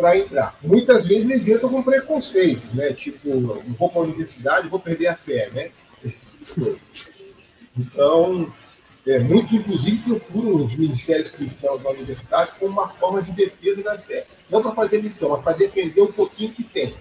para 0.00 0.16
entrar. 0.16 0.58
Muitas 0.62 1.06
vezes 1.06 1.28
eles 1.28 1.48
entram 1.48 1.68
com 1.68 1.82
preconceitos, 1.82 2.72
né? 2.72 2.92
Tipo, 2.94 3.62
vou 3.78 3.90
para 3.90 4.00
a 4.00 4.04
universidade, 4.04 4.68
vou 4.68 4.80
perder 4.80 5.08
a 5.08 5.16
fé, 5.16 5.50
né? 5.50 5.70
Esse 6.02 6.18
tipo 6.18 6.44
de 6.44 6.54
coisa. 6.54 6.80
Então, 7.78 8.52
é, 9.06 9.18
muitos, 9.18 9.52
inclusive, 9.52 9.98
procuram 9.98 10.56
os 10.56 10.74
ministérios 10.74 11.30
cristãos 11.30 11.82
da 11.82 11.90
universidade 11.90 12.52
como 12.58 12.72
uma 12.72 12.88
forma 12.88 13.22
de 13.22 13.30
defesa 13.32 13.82
da 13.82 13.98
fé. 13.98 14.26
Não 14.48 14.62
para 14.62 14.72
fazer 14.72 15.02
missão, 15.02 15.30
mas 15.30 15.42
para 15.42 15.56
defender 15.56 16.00
um 16.00 16.12
pouquinho 16.12 16.52
que 16.52 16.64
tem. 16.64 16.94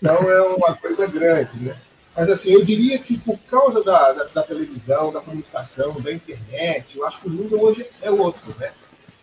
Então, 0.00 0.30
é 0.30 0.42
uma 0.42 0.74
coisa 0.76 1.06
grande, 1.08 1.58
né? 1.58 1.76
Mas, 2.16 2.30
assim, 2.30 2.52
eu 2.52 2.64
diria 2.64 2.98
que 2.98 3.18
por 3.18 3.38
causa 3.50 3.82
da, 3.82 4.12
da, 4.12 4.24
da, 4.24 4.42
televisão, 4.42 5.12
da 5.12 5.20
comunicação, 5.20 6.00
da 6.00 6.12
internet, 6.12 6.96
eu 6.96 7.06
acho 7.06 7.20
que 7.20 7.28
o 7.28 7.30
mundo 7.30 7.60
hoje 7.60 7.86
é 8.00 8.10
outro, 8.10 8.54
né? 8.58 8.72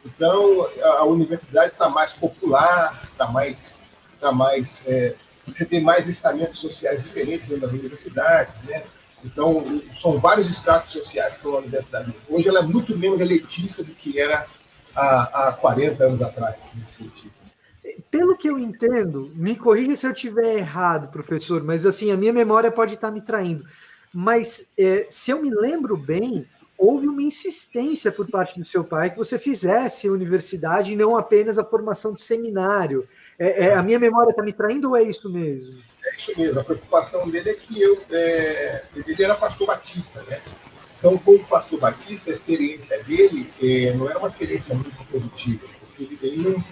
Então, 0.05 0.67
a, 0.81 0.87
a 0.99 1.03
universidade 1.05 1.73
está 1.73 1.89
mais 1.89 2.13
popular, 2.13 3.07
está 3.11 3.27
mais... 3.27 3.81
Tá 4.19 4.31
mais 4.31 4.83
é, 4.87 5.15
você 5.45 5.65
tem 5.65 5.81
mais 5.81 6.07
estamentos 6.07 6.59
sociais 6.59 7.03
diferentes 7.03 7.47
dentro 7.47 7.67
das 7.67 7.71
universidades, 7.71 8.63
né? 8.63 8.83
Então, 9.23 9.81
são 9.99 10.19
vários 10.19 10.49
estratos 10.49 10.91
sociais 10.91 11.37
que 11.37 11.47
na 11.47 11.57
universidade. 11.57 12.13
Hoje 12.29 12.47
ela 12.47 12.59
é 12.59 12.63
muito 12.63 12.97
menos 12.97 13.21
elitista 13.21 13.83
do 13.83 13.93
que 13.93 14.19
era 14.19 14.47
há, 14.95 15.49
há 15.49 15.53
40 15.53 16.03
anos 16.03 16.21
atrás, 16.21 16.57
nesse 16.75 17.03
sentido 17.03 17.35
pelo 18.09 18.35
que 18.35 18.49
eu 18.49 18.57
entendo, 18.57 19.31
me 19.35 19.55
corrija 19.55 19.95
se 19.95 20.07
eu 20.07 20.11
estiver 20.11 20.57
errado, 20.57 21.11
professor, 21.11 21.63
mas 21.63 21.85
assim, 21.85 22.11
a 22.11 22.17
minha 22.17 22.33
memória 22.33 22.71
pode 22.71 22.95
estar 22.95 23.11
me 23.11 23.21
traindo. 23.21 23.65
Mas 24.13 24.71
é, 24.77 25.01
se 25.01 25.31
eu 25.31 25.41
me 25.41 25.51
lembro 25.53 25.97
bem, 25.97 26.47
houve 26.77 27.07
uma 27.07 27.21
insistência 27.21 28.11
por 28.11 28.29
parte 28.29 28.59
do 28.59 28.65
seu 28.65 28.83
pai 28.83 29.09
que 29.09 29.17
você 29.17 29.39
fizesse 29.39 30.09
universidade 30.09 30.93
e 30.93 30.95
não 30.95 31.17
apenas 31.17 31.57
a 31.57 31.63
formação 31.63 32.13
de 32.13 32.21
seminário. 32.21 33.07
É, 33.37 33.65
é, 33.65 33.73
a 33.73 33.83
minha 33.83 33.99
memória 33.99 34.31
está 34.31 34.43
me 34.43 34.53
traindo 34.53 34.89
ou 34.89 34.97
é 34.97 35.03
isso 35.03 35.29
mesmo? 35.29 35.81
É 36.05 36.15
isso 36.15 36.31
mesmo. 36.37 36.59
A 36.59 36.63
preocupação 36.63 37.29
dele 37.29 37.49
é 37.49 37.53
que 37.53 37.81
eu. 37.81 38.01
É, 38.09 38.83
ele 38.95 39.23
era 39.23 39.35
pastor 39.35 39.67
batista, 39.67 40.23
né? 40.23 40.41
Então, 40.99 41.17
como 41.17 41.45
pastor 41.45 41.79
batista, 41.79 42.31
a 42.31 42.33
experiência 42.33 43.03
dele 43.03 43.51
é, 43.61 43.93
não 43.93 44.09
era 44.09 44.17
uma 44.17 44.29
experiência 44.29 44.73
muito 44.73 45.03
positiva, 45.05 45.67
porque 45.79 46.17
ele, 46.21 46.37
não 46.37 46.63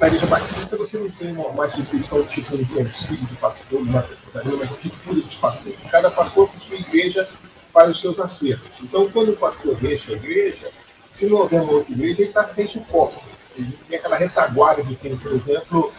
na 0.00 0.08
Igreja 0.08 0.26
Batista 0.26 0.76
você 0.76 0.98
não 0.98 1.10
tem 1.10 1.32
uma, 1.32 1.48
uma 1.48 1.66
instituição 1.66 2.24
tipo 2.26 2.54
um 2.54 2.64
concílio 2.66 3.26
de 3.26 3.36
pastores, 3.36 3.86
uma, 3.86 4.06
uma 4.34 4.66
cultura 4.66 5.20
dos 5.20 5.34
pastores. 5.36 5.82
Cada 5.90 6.10
pastor, 6.10 6.50
por 6.50 6.60
sua 6.60 6.76
igreja, 6.76 7.28
faz 7.76 7.90
os 7.90 8.00
seus 8.00 8.18
acertos. 8.18 8.70
Então, 8.82 9.10
quando 9.10 9.32
o 9.32 9.36
pastor 9.36 9.76
deixa 9.76 10.12
a 10.12 10.14
igreja, 10.14 10.70
se 11.12 11.26
não 11.28 11.40
houver 11.40 11.60
uma 11.60 11.72
outra 11.72 11.92
igreja, 11.92 12.22
ele 12.22 12.30
está 12.30 12.46
sem 12.46 12.66
suporte. 12.66 13.22
Ele 13.54 13.78
tem 13.86 13.98
aquela 13.98 14.16
retaguarda 14.16 14.82
de 14.82 14.96
tem, 14.96 15.14
por 15.14 15.32
exemplo, 15.32 15.92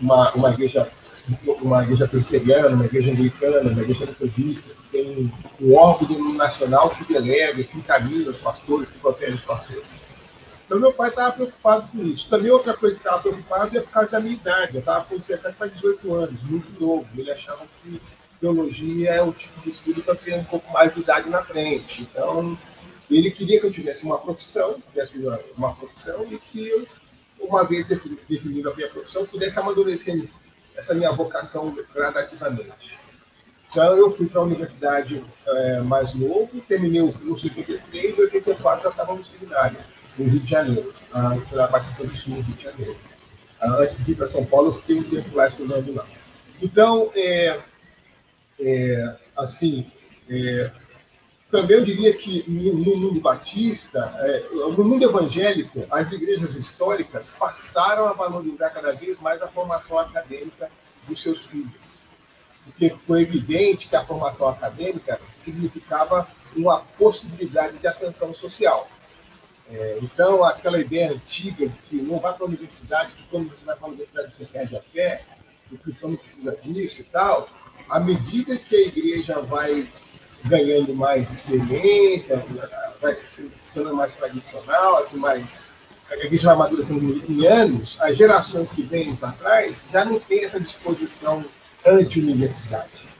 uma, 0.00 0.32
uma 0.32 0.50
igreja 0.50 0.90
uma 1.62 1.84
igreja 1.84 2.08
presbiteriana, 2.08 2.74
uma 2.74 2.84
igreja 2.84 3.12
anglicana, 3.12 3.60
uma 3.60 3.80
igreja 3.80 4.06
metodista, 4.06 4.74
que 4.74 4.82
tem 4.90 5.32
um 5.60 5.74
órgão 5.76 6.34
nacional 6.34 6.90
que 6.90 7.04
delega, 7.04 7.62
que 7.62 7.78
encaminha 7.78 8.28
os 8.28 8.38
pastores, 8.38 8.88
que 8.88 8.98
protege 8.98 9.34
os 9.34 9.42
pastores. 9.42 9.84
Então, 10.66 10.80
meu 10.80 10.92
pai 10.92 11.10
estava 11.10 11.30
preocupado 11.30 11.86
com 11.92 12.02
isso. 12.02 12.28
Também 12.28 12.50
outra 12.50 12.74
coisa 12.74 12.96
que 12.96 13.02
estava 13.02 13.22
preocupado 13.22 13.78
é 13.78 13.80
por 13.82 13.90
causa 13.90 14.10
da 14.10 14.18
minha 14.18 14.34
idade. 14.34 14.74
Eu 14.74 14.80
estava 14.80 15.04
com 15.04 15.16
17 15.16 15.56
para 15.56 15.68
18 15.68 16.12
anos, 16.12 16.42
muito 16.42 16.84
novo. 16.84 17.06
Ele 17.16 17.30
achava 17.30 17.64
que 17.80 18.02
teologia 18.42 19.10
é 19.10 19.22
o 19.22 19.32
tipo 19.32 19.60
de 19.60 19.70
estudo 19.70 20.02
para 20.02 20.16
ter 20.16 20.34
um 20.34 20.44
pouco 20.44 20.70
mais 20.72 20.92
de 20.92 21.00
idade 21.00 21.30
na 21.30 21.44
frente. 21.44 22.02
Então, 22.02 22.58
ele 23.08 23.30
queria 23.30 23.60
que 23.60 23.66
eu 23.66 23.70
tivesse 23.70 24.04
uma 24.04 24.18
profissão, 24.18 24.82
tivesse 24.90 25.16
uma 25.56 25.74
profissão 25.76 26.26
e 26.28 26.38
que 26.38 26.68
eu, 26.68 26.86
uma 27.38 27.64
vez 27.64 27.86
definindo 27.86 28.68
a 28.68 28.74
minha 28.74 28.88
profissão, 28.88 29.24
pudesse 29.26 29.60
amadurecer 29.60 30.28
essa 30.74 30.92
minha 30.92 31.12
vocação 31.12 31.72
gradativamente. 31.94 32.98
Então, 33.70 33.96
eu 33.96 34.10
fui 34.14 34.26
para 34.26 34.40
a 34.40 34.44
universidade 34.44 35.24
é, 35.46 35.80
mais 35.80 36.12
novo, 36.12 36.60
terminei 36.66 37.00
o 37.00 37.12
curso 37.12 37.46
em 37.46 37.56
83 37.56 38.18
e 38.18 38.20
84 38.22 38.82
já 38.82 38.90
estava 38.90 39.14
no 39.14 39.24
seminário 39.24 39.78
no 40.18 40.28
Rio 40.28 40.40
de 40.40 40.50
Janeiro, 40.50 40.94
na 41.52 41.66
Batista 41.68 42.04
do 42.04 42.14
Sul, 42.16 42.40
Rio 42.40 42.56
de 42.56 42.64
Janeiro. 42.64 42.96
Antes 43.62 44.04
de 44.04 44.12
ir 44.12 44.14
para 44.16 44.26
São 44.26 44.44
Paulo, 44.44 44.70
eu 44.70 44.80
fiquei 44.80 44.98
um 44.98 45.04
tempo 45.04 45.34
lá 45.34 45.46
estudando 45.46 45.94
lá. 45.94 46.04
Então, 46.60 47.10
é, 47.14 47.58
é, 48.62 49.16
assim, 49.36 49.90
é, 50.28 50.70
também 51.50 51.76
eu 51.76 51.82
diria 51.82 52.16
que 52.16 52.44
no, 52.48 52.72
no 52.72 52.96
mundo 52.96 53.20
batista, 53.20 54.14
é, 54.20 54.48
no 54.54 54.84
mundo 54.84 55.04
evangélico, 55.04 55.84
as 55.90 56.10
igrejas 56.12 56.54
históricas 56.54 57.28
passaram 57.28 58.06
a 58.06 58.14
valorizar 58.14 58.70
cada 58.70 58.92
vez 58.92 59.20
mais 59.20 59.42
a 59.42 59.48
formação 59.48 59.98
acadêmica 59.98 60.70
dos 61.06 61.20
seus 61.20 61.44
filhos. 61.44 61.82
Porque 62.64 62.90
ficou 62.90 63.18
evidente 63.18 63.88
que 63.88 63.96
a 63.96 64.04
formação 64.04 64.48
acadêmica 64.48 65.20
significava 65.40 66.28
uma 66.56 66.80
possibilidade 66.96 67.78
de 67.78 67.86
ascensão 67.86 68.32
social. 68.32 68.88
É, 69.70 69.98
então, 70.00 70.44
aquela 70.44 70.78
ideia 70.78 71.12
antiga 71.12 71.68
de 71.68 71.78
que 71.82 71.96
não 71.96 72.18
vá 72.18 72.32
para 72.32 72.44
a 72.44 72.48
universidade, 72.48 73.12
que 73.12 73.24
quando 73.24 73.48
você 73.48 73.64
vai 73.64 73.76
para 73.76 73.86
a 73.86 73.90
universidade 73.90 74.34
você 74.34 74.44
perde 74.44 74.76
a 74.76 74.80
fé, 74.80 75.24
o 75.70 75.78
cristão 75.78 76.10
não 76.10 76.16
precisa 76.16 76.56
disso 76.62 77.00
e 77.00 77.04
tal, 77.04 77.48
à 77.88 78.00
medida 78.00 78.56
que 78.56 78.74
a 78.74 78.80
igreja 78.80 79.40
vai 79.40 79.88
ganhando 80.44 80.94
mais 80.94 81.30
experiência, 81.30 82.44
vai 83.00 83.16
se 83.34 83.50
tornando 83.74 83.96
mais 83.96 84.14
tradicional, 84.16 84.98
assim, 84.98 85.16
mais, 85.16 85.64
a 86.10 86.16
igreja 86.16 86.46
vai 86.46 86.54
amadurecendo 86.54 87.22
em 87.28 87.46
anos, 87.46 88.00
as 88.00 88.16
gerações 88.16 88.70
que 88.70 88.82
vêm 88.82 89.14
para 89.14 89.32
trás 89.32 89.86
já 89.90 90.04
não 90.04 90.18
têm 90.18 90.44
essa 90.44 90.60
disposição 90.60 91.44
anti-universidade 91.86 93.12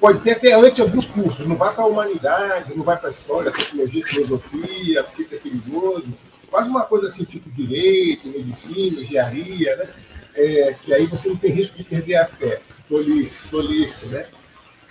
pode 0.00 0.20
ter 0.20 0.32
até 0.32 0.52
antes 0.52 0.80
alguns 0.80 1.06
cursos, 1.06 1.46
não 1.46 1.56
vai 1.56 1.74
para 1.74 1.84
a 1.84 1.86
humanidade, 1.86 2.76
não 2.76 2.84
vai 2.84 2.96
para 2.96 3.08
a 3.08 3.10
história, 3.10 3.50
psicologia, 3.50 4.06
filosofia, 4.06 5.04
porque 5.04 5.22
isso 5.22 5.34
é 5.34 5.38
perigoso, 5.38 6.06
quase 6.50 6.70
uma 6.70 6.84
coisa 6.84 7.08
assim, 7.08 7.24
tipo 7.24 7.50
direito, 7.50 8.28
medicina, 8.28 9.00
engenharia, 9.00 9.76
né? 9.76 9.88
É, 10.34 10.76
que 10.84 10.94
aí 10.94 11.06
você 11.06 11.28
não 11.28 11.36
tem 11.36 11.50
risco 11.50 11.76
de 11.76 11.82
perder 11.82 12.16
a 12.16 12.26
fé, 12.26 12.60
tolice, 12.88 13.48
tolice, 13.48 14.06
né? 14.06 14.28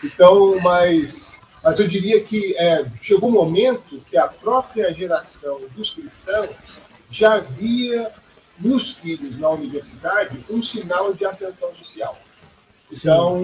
Então, 0.04 0.60
mas, 0.62 1.42
mas 1.64 1.80
eu 1.80 1.88
diria 1.88 2.22
que 2.24 2.56
é, 2.58 2.86
chegou 3.02 3.30
um 3.30 3.34
momento 3.34 4.02
que 4.10 4.18
a 4.18 4.28
própria 4.28 4.94
geração 4.94 5.62
dos 5.76 5.92
cristãos 5.92 6.52
já 7.10 7.40
via 7.40 8.14
nos 8.60 8.94
filhos 8.94 9.38
na 9.38 9.50
universidade 9.50 10.44
um 10.50 10.62
sinal 10.62 11.14
de 11.14 11.26
ascensão 11.26 11.74
social. 11.74 12.18
Então, 12.92 13.42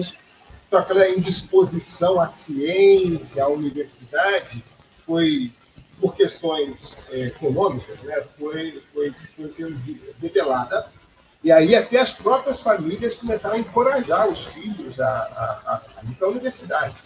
então, 0.74 0.82
aquela 0.82 1.08
indisposição 1.08 2.20
à 2.20 2.26
ciência, 2.26 3.44
à 3.44 3.48
universidade, 3.48 4.64
foi, 5.06 5.52
por 6.00 6.16
questões 6.16 6.98
é, 7.10 7.26
econômicas, 7.26 8.00
né, 8.02 8.24
foi, 8.36 8.82
foi, 8.92 9.14
foi 9.36 9.76
revelada. 10.20 10.88
E 11.44 11.52
aí 11.52 11.76
até 11.76 12.00
as 12.00 12.10
próprias 12.10 12.62
famílias 12.62 13.14
começaram 13.14 13.56
a 13.56 13.58
encorajar 13.58 14.26
os 14.28 14.46
filhos 14.46 14.98
a, 14.98 15.06
a, 15.06 15.82
a 16.00 16.04
ir 16.04 16.14
para 16.14 16.26
a 16.26 16.30
universidade, 16.30 16.96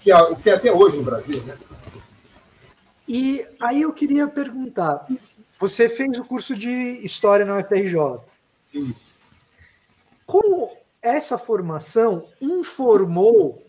que 0.00 0.10
é 0.10 0.16
o 0.16 0.34
que 0.34 0.48
é 0.48 0.54
até 0.54 0.72
hoje 0.72 0.96
no 0.96 1.02
Brasil. 1.02 1.42
Né? 1.42 1.58
E 3.06 3.46
aí 3.60 3.82
eu 3.82 3.92
queria 3.92 4.26
perguntar, 4.26 5.06
você 5.60 5.90
fez 5.90 6.18
o 6.18 6.24
curso 6.24 6.56
de 6.56 6.70
História 7.04 7.44
na 7.44 7.56
UFRJ. 7.56 8.20
Isso. 8.72 9.12
Como 10.24 10.74
essa 11.02 11.36
formação 11.36 12.26
informou 12.40 13.62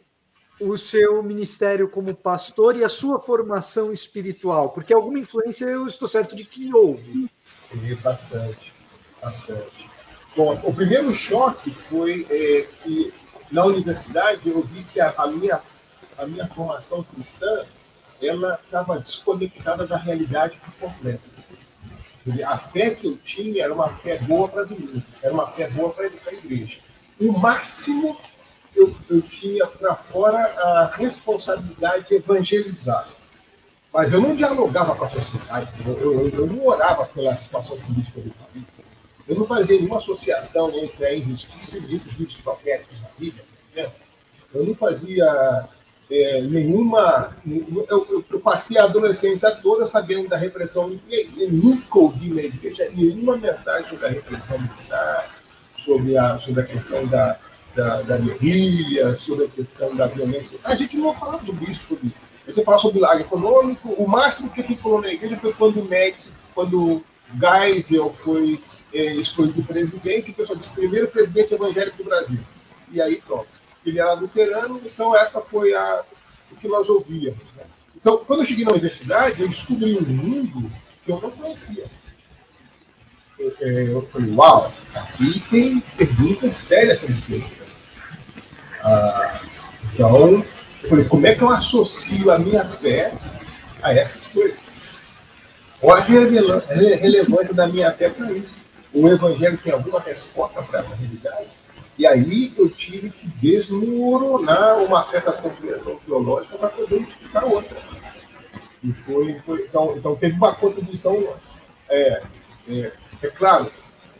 o 0.57 0.77
seu 0.77 1.21
ministério 1.21 1.89
como 1.89 2.15
pastor 2.15 2.77
e 2.77 2.83
a 2.85 2.89
sua 2.89 3.19
formação 3.19 3.91
espiritual? 3.91 4.69
Porque 4.69 4.93
alguma 4.93 5.19
influência 5.19 5.65
eu 5.65 5.85
estou 5.85 6.07
certo 6.07 6.33
de 6.33 6.45
que 6.45 6.73
houve. 6.73 7.29
Bastante, 8.01 8.71
bastante. 9.21 9.92
Bom, 10.35 10.59
o 10.63 10.73
primeiro 10.73 11.13
choque 11.13 11.71
foi 11.89 12.25
é, 12.29 12.67
que 12.81 13.13
na 13.51 13.65
universidade 13.65 14.49
eu 14.49 14.63
vi 14.63 14.83
que 14.85 14.99
a, 14.99 15.13
a, 15.15 15.27
minha, 15.27 15.61
a 16.17 16.25
minha 16.25 16.47
formação 16.47 17.03
cristã 17.03 17.65
ela 18.19 18.59
estava 18.63 18.99
desconectada 18.99 19.85
da 19.85 19.95
realidade 19.95 20.59
por 20.59 20.89
completo. 20.89 21.21
Dizer, 22.25 22.43
a 22.45 22.57
fé 22.57 22.91
que 22.91 23.05
eu 23.05 23.17
tinha 23.17 23.63
era 23.63 23.73
uma 23.73 23.89
fé 23.97 24.17
boa 24.19 24.47
para 24.47 24.63
domingo, 24.63 25.03
era 25.21 25.33
uma 25.33 25.47
fé 25.47 25.69
boa 25.69 25.91
para 25.91 26.05
a 26.05 26.33
igreja. 26.33 26.79
O 27.19 27.31
máximo 27.31 28.17
eu, 28.75 28.95
eu 29.09 29.21
tinha 29.21 29.67
para 29.67 29.95
fora 29.95 30.39
a 30.39 30.95
responsabilidade 30.95 32.07
de 32.07 32.15
evangelizar. 32.15 33.07
Mas 33.93 34.11
eu 34.11 34.21
não 34.21 34.35
dialogava 34.35 34.95
com 34.95 35.05
a 35.05 35.09
sociedade, 35.09 35.69
eu, 35.85 35.93
eu, 35.99 36.29
eu 36.29 36.47
não 36.47 36.65
orava 36.65 37.05
pela 37.05 37.35
situação 37.35 37.77
política 37.77 38.21
do 38.21 38.31
país. 38.31 38.92
Eu 39.27 39.35
não 39.35 39.45
fazia 39.45 39.77
nenhuma 39.77 39.97
associação 39.97 40.71
entre 40.77 41.05
a 41.05 41.15
injustiça 41.15 41.77
e 41.77 41.95
os 41.95 42.13
livros 42.13 42.35
proféticos 42.37 42.99
da 42.99 43.07
Bíblia, 43.17 43.45
exemplo. 43.73 43.93
Eu 44.53 44.65
não 44.65 44.75
fazia 44.75 45.69
é, 46.11 46.41
nenhuma. 46.41 47.35
Eu, 47.89 48.25
eu, 48.29 48.39
passei 48.39 48.77
a 48.77 48.83
adolescência 48.83 49.49
toda 49.51 49.85
sabendo 49.85 50.29
da 50.29 50.37
repressão. 50.37 50.99
Eu 51.09 51.51
nunca 51.51 51.99
ouvi 51.99 52.29
na 52.29 52.43
igreja 52.43 52.89
nenhuma 52.93 53.37
mensagem 53.37 53.83
sobre 53.83 54.05
a 54.05 54.09
repressão 54.09 54.59
militar, 54.59 55.35
sobre 55.77 56.17
a, 56.17 56.39
sobre 56.39 56.61
a 56.61 56.65
questão 56.65 57.07
da, 57.07 57.39
da, 57.75 58.01
da 58.01 58.17
guerrilha, 58.17 59.15
sobre 59.15 59.45
a 59.45 59.49
questão 59.49 59.95
da 59.95 60.07
violência. 60.07 60.59
A 60.63 60.75
gente 60.75 60.97
não 60.97 61.13
falava 61.13 61.45
sobre 61.45 61.71
isso. 61.71 61.87
Sobre, 61.87 62.13
a 62.45 62.51
gente 62.51 62.63
falava 62.63 62.81
sobre 62.81 62.97
milagre 62.97 63.23
econômico. 63.23 63.89
O 63.93 64.07
máximo 64.07 64.51
que 64.51 64.61
a 64.61 64.63
gente 64.63 64.81
falou 64.81 65.01
na 65.01 65.11
igreja 65.11 65.37
foi 65.37 65.53
quando 65.53 65.79
o 65.79 65.85
Médici, 65.85 66.31
quando 66.53 67.01
Geisel 67.39 68.13
foi 68.13 68.61
escolhido 68.93 69.63
presidente, 69.63 70.31
o 70.31 70.33
pessoal 70.33 70.57
disse 70.57 70.69
primeiro 70.69 71.07
presidente 71.07 71.53
evangélico 71.53 71.97
do 71.97 72.03
Brasil. 72.03 72.39
E 72.91 73.01
aí 73.01 73.21
pronto. 73.25 73.47
Ele 73.85 73.99
era 73.99 74.13
luterano, 74.13 74.81
então 74.85 75.15
essa 75.15 75.41
foi 75.41 75.73
a, 75.73 76.03
o 76.51 76.55
que 76.55 76.67
nós 76.67 76.87
ouvíamos. 76.87 77.43
Né? 77.57 77.63
Então, 77.95 78.17
quando 78.17 78.39
eu 78.39 78.45
cheguei 78.45 78.65
na 78.65 78.71
universidade, 78.71 79.41
eu 79.41 79.47
descobri 79.47 79.97
um 79.97 80.01
mundo 80.01 80.71
que 81.03 81.11
eu 81.11 81.19
não 81.19 81.31
conhecia. 81.31 81.85
Eu, 83.37 83.55
é, 83.59 83.87
eu 83.89 84.07
falei, 84.11 84.33
uau, 84.33 84.71
aqui 84.93 85.43
tem 85.49 85.79
perguntas 85.97 86.55
sérias 86.55 86.99
sendo 86.99 87.21
feitas. 87.23 87.67
Ah, 88.81 89.41
então, 89.93 90.45
eu 90.83 90.89
falei, 90.89 91.05
como 91.05 91.27
é 91.27 91.35
que 91.35 91.41
eu 91.41 91.49
associo 91.49 92.31
a 92.31 92.37
minha 92.37 92.63
fé 92.65 93.13
a 93.81 93.93
essas 93.93 94.27
coisas? 94.27 94.59
Qual 95.79 95.97
a 95.97 96.01
relevância 96.01 97.53
da 97.53 97.67
minha 97.67 97.91
fé 97.91 98.09
para 98.09 98.31
isso? 98.31 98.62
O 98.93 99.07
Evangelho 99.07 99.57
tem 99.57 99.73
alguma 99.73 99.99
resposta 99.99 100.61
para 100.61 100.81
essa 100.81 100.95
realidade? 100.95 101.47
E 101.97 102.07
aí 102.07 102.53
eu 102.57 102.69
tive 102.69 103.09
que 103.09 103.27
desmoronar 103.27 104.83
uma 104.83 105.05
certa 105.07 105.31
compreensão 105.31 105.95
teológica 106.05 106.57
para 106.57 106.69
poder 106.69 107.01
identificar 107.01 107.45
outra. 107.45 107.77
E 108.83 108.91
foi, 108.91 109.39
foi 109.45 109.63
então, 109.63 109.97
então, 109.97 110.15
teve 110.15 110.35
uma 110.35 110.55
contribuição. 110.55 111.35
É, 111.89 112.23
é, 112.67 112.93
é 113.21 113.27
claro, 113.27 113.71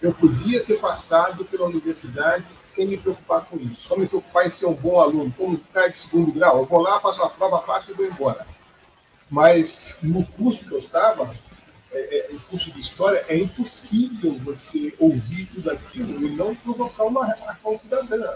eu 0.02 0.14
podia 0.14 0.64
ter 0.64 0.80
passado 0.80 1.46
pela 1.46 1.66
universidade 1.66 2.46
sem 2.68 2.88
me 2.88 2.98
preocupar 2.98 3.46
com 3.46 3.58
isso, 3.58 3.88
só 3.88 3.96
me 3.96 4.08
preocupar 4.08 4.48
em 4.48 4.50
ser 4.50 4.66
um 4.66 4.74
bom 4.74 5.00
aluno, 5.00 5.34
como 5.38 5.58
cara 5.74 5.90
de 5.90 5.98
segundo 5.98 6.32
grau. 6.32 6.60
Eu 6.60 6.66
vou 6.66 6.82
lá, 6.82 7.00
faço 7.00 7.24
a 7.24 7.30
prova, 7.30 7.62
faço 7.62 7.92
e 7.92 7.94
vou 7.94 8.06
embora. 8.06 8.46
Mas 9.30 10.00
no 10.04 10.26
curso 10.26 10.66
que 10.66 10.72
eu 10.72 10.80
estava, 10.80 11.34
é, 11.94 12.32
é, 12.32 12.36
curso 12.50 12.72
de 12.72 12.80
história, 12.80 13.24
é 13.28 13.38
impossível 13.38 14.38
você 14.40 14.94
ouvir 15.00 15.48
tudo 15.54 15.72
aquilo 15.72 16.26
e 16.26 16.32
não 16.32 16.56
provocar 16.56 17.06
uma 17.06 17.26
reação 17.26 17.78
cidadã. 17.78 18.36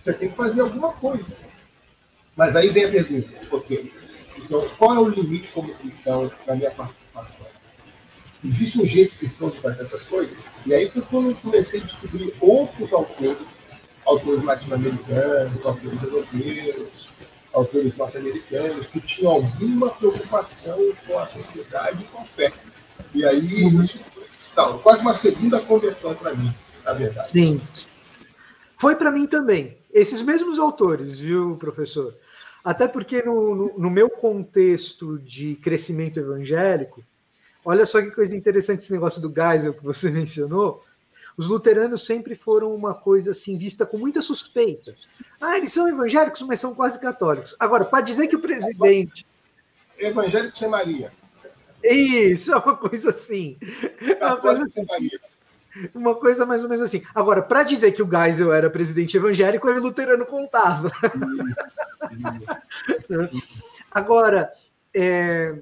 Você 0.00 0.12
tem 0.14 0.30
que 0.30 0.36
fazer 0.36 0.62
alguma 0.62 0.92
coisa. 0.92 1.36
Mas 2.36 2.56
aí 2.56 2.70
vem 2.70 2.86
a 2.86 2.90
pergunta, 2.90 3.30
ok? 3.50 3.92
Então, 4.38 4.68
qual 4.78 4.94
é 4.94 4.98
o 4.98 5.08
limite 5.08 5.48
como 5.48 5.74
cristão 5.74 6.30
da 6.46 6.54
minha 6.54 6.70
participação? 6.70 7.46
Existe 8.44 8.80
um 8.80 8.86
jeito 8.86 9.16
cristão 9.16 9.50
de 9.50 9.60
fazer 9.60 9.82
essas 9.82 10.02
coisas? 10.04 10.36
E 10.66 10.74
aí 10.74 10.90
quando 10.90 11.30
eu 11.30 11.36
comecei 11.36 11.80
a 11.80 11.84
descobrir 11.84 12.34
outros 12.40 12.92
autores, 12.92 13.68
autores 14.04 14.42
latino-americanos, 14.42 15.64
autores 15.64 16.02
europeus, 16.02 17.08
autores 17.52 17.96
norte-americanos 17.96 18.86
que 18.86 19.00
tinham 19.00 19.32
alguma 19.32 19.90
preocupação 19.90 20.78
com 21.06 21.18
a 21.18 21.26
sociedade 21.26 22.02
e 22.02 22.06
com 22.06 22.22
a 22.22 22.24
fé. 22.24 22.52
E 23.14 23.24
aí, 23.24 23.64
uhum. 23.64 23.82
isso 23.82 23.98
então, 24.52 24.78
quase 24.78 25.00
uma 25.00 25.14
segunda 25.14 25.60
conversão 25.60 26.14
para 26.14 26.34
mim, 26.34 26.54
na 26.84 26.92
verdade. 26.92 27.30
Sim. 27.30 27.60
Foi 28.76 28.94
para 28.94 29.10
mim 29.10 29.26
também. 29.26 29.78
Esses 29.92 30.20
mesmos 30.20 30.58
autores, 30.58 31.18
viu, 31.18 31.56
professor? 31.56 32.14
Até 32.62 32.86
porque 32.86 33.22
no, 33.22 33.54
no, 33.54 33.78
no, 33.78 33.90
meu 33.90 34.08
contexto 34.08 35.18
de 35.18 35.56
crescimento 35.56 36.20
evangélico, 36.20 37.02
olha 37.64 37.84
só 37.86 38.00
que 38.00 38.10
coisa 38.10 38.36
interessante 38.36 38.80
esse 38.80 38.92
negócio 38.92 39.20
do 39.20 39.32
Geisel 39.34 39.74
que 39.74 39.82
você 39.82 40.10
mencionou. 40.12 40.78
Os 41.36 41.46
luteranos 41.46 42.04
sempre 42.04 42.34
foram 42.34 42.74
uma 42.74 42.94
coisa 42.94 43.30
assim 43.30 43.56
vista 43.56 43.86
com 43.86 43.98
muita 43.98 44.20
suspeita. 44.20 44.94
Ah, 45.40 45.56
eles 45.56 45.72
são 45.72 45.88
evangélicos, 45.88 46.42
mas 46.42 46.60
são 46.60 46.74
quase 46.74 47.00
católicos. 47.00 47.56
Agora, 47.58 47.84
para 47.84 48.04
dizer 48.04 48.28
que 48.28 48.36
o 48.36 48.40
presidente. 48.40 49.26
Evangélico 49.98 50.56
sem 50.56 50.68
Maria. 50.68 51.12
Isso, 51.82 52.52
é 52.52 52.56
uma 52.56 52.76
coisa 52.76 53.10
assim. 53.10 53.56
É 54.00 54.26
uma 54.26 54.36
coisa, 54.36 54.64
assim. 54.64 54.86
uma 55.94 56.14
coisa 56.14 56.46
mais 56.46 56.62
ou 56.62 56.68
menos 56.68 56.84
assim. 56.84 57.02
Agora, 57.14 57.42
para 57.42 57.62
dizer 57.64 57.92
que 57.92 58.02
o 58.02 58.08
Geisel 58.08 58.52
era 58.52 58.70
presidente 58.70 59.16
evangélico, 59.16 59.68
o 59.68 59.80
luterano 59.80 60.24
contava. 60.26 60.92
Agora, 63.90 64.52
é, 64.94 65.58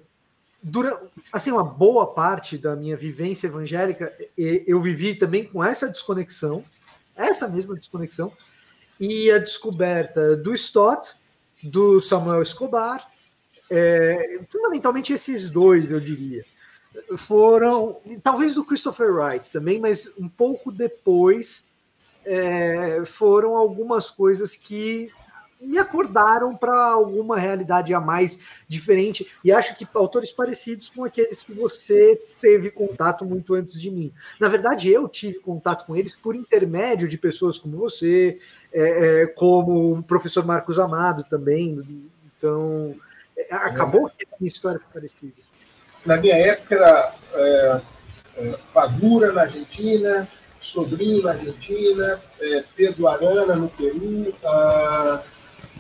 durante, 0.63 1.03
assim, 1.33 1.51
uma 1.51 1.65
boa 1.65 2.07
parte 2.07 2.59
da 2.59 2.77
minha 2.77 2.97
vivência 2.97 3.47
evangélica, 3.47 4.13
eu 4.37 4.81
vivi 4.81 5.15
também 5.15 5.45
com 5.45 5.63
essa 5.63 5.89
desconexão, 5.89 6.65
essa 7.17 7.49
mesma 7.49 7.75
desconexão, 7.75 8.33
e 8.99 9.31
a 9.31 9.39
descoberta 9.39 10.37
do 10.37 10.55
Stott, 10.55 11.13
do 11.63 12.01
Samuel 12.01 12.43
Escobar, 12.43 13.03
é, 13.71 14.41
fundamentalmente 14.51 15.13
esses 15.13 15.49
dois, 15.49 15.91
eu 15.91 16.01
diria, 16.01 16.45
foram, 17.17 18.01
talvez 18.23 18.55
do 18.55 18.65
Christopher 18.65 19.15
Wright 19.15 19.51
também, 19.51 19.79
mas 19.79 20.11
um 20.19 20.29
pouco 20.29 20.73
depois 20.73 21.65
é, 22.25 23.03
foram 23.05 23.57
algumas 23.57 24.11
coisas 24.11 24.57
que 24.57 25.07
me 25.61 25.79
acordaram 25.79 26.57
para 26.57 26.75
alguma 26.93 27.39
realidade 27.39 27.93
a 27.93 28.01
mais 28.01 28.39
diferente 28.67 29.27
e 29.45 29.53
acho 29.53 29.77
que 29.77 29.87
autores 29.95 30.33
parecidos 30.33 30.89
com 30.89 31.05
aqueles 31.05 31.43
que 31.43 31.53
você 31.53 32.21
teve 32.41 32.71
contato 32.71 33.25
muito 33.25 33.55
antes 33.55 33.81
de 33.81 33.91
mim. 33.91 34.13
Na 34.41 34.49
verdade, 34.49 34.91
eu 34.91 35.07
tive 35.09 35.39
contato 35.39 35.85
com 35.87 35.95
eles 35.95 36.17
por 36.17 36.35
intermédio 36.35 37.09
de 37.09 37.19
pessoas 37.19 37.59
como 37.59 37.77
você, 37.77 38.39
é, 38.73 39.23
é, 39.23 39.27
como 39.27 39.99
o 39.99 40.03
professor 40.03 40.45
Marcos 40.45 40.79
Amado 40.79 41.25
também. 41.25 42.05
Então, 42.37 42.95
é, 43.37 43.55
acabou 43.55 44.09
que 44.09 44.25
a 44.25 44.37
minha 44.41 44.49
história 44.49 44.81
foi 44.81 45.01
parecida. 45.01 45.51
Na 46.05 46.17
minha 46.17 46.37
época 46.37 46.75
era 46.75 47.15
é, 47.35 47.81
é, 48.37 48.59
Padura 48.73 49.33
na 49.33 49.43
Argentina, 49.43 50.27
Sobrinho 50.61 51.23
na 51.23 51.33
Argentina, 51.33 52.21
é, 52.41 52.65
Pedro 52.75 53.09
Arana 53.09 53.57
no 53.57 53.69
Peru, 53.69 54.35
ah, 54.45 55.23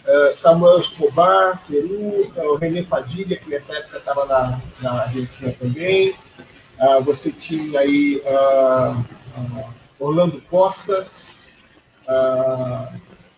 é, 0.06 0.34
Samuel 0.36 0.80
Escobar, 0.80 1.62
Peru, 1.66 2.32
é, 2.34 2.42
o 2.42 2.56
René 2.56 2.82
Padilha, 2.82 3.36
que 3.36 3.50
nessa 3.50 3.76
época 3.76 3.98
estava 3.98 4.24
na, 4.26 4.60
na 4.80 5.02
Argentina 5.02 5.52
também. 5.58 6.14
Uh, 6.78 7.02
você 7.04 7.30
tinha 7.30 7.80
aí 7.80 8.22
uh, 8.24 9.04
Orlando 9.98 10.40
Costas, 10.48 11.46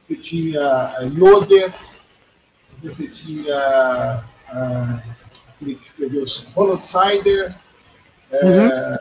você 0.09 0.15
tinha 0.15 0.97
Yoder, 1.13 1.75
você 2.83 3.09
tinha 3.09 4.25
aquele 5.49 5.75
que 5.75 5.87
escreveu 5.87 6.25
Ronald 6.55 6.87
Sider, 6.87 7.53
uhum. 8.31 8.99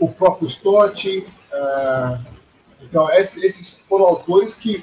o 0.00 0.08
próprio 0.12 0.48
Stott. 0.48 1.24
então, 2.82 3.08
esses 3.12 3.84
foram 3.88 4.06
autores 4.06 4.54
que 4.54 4.82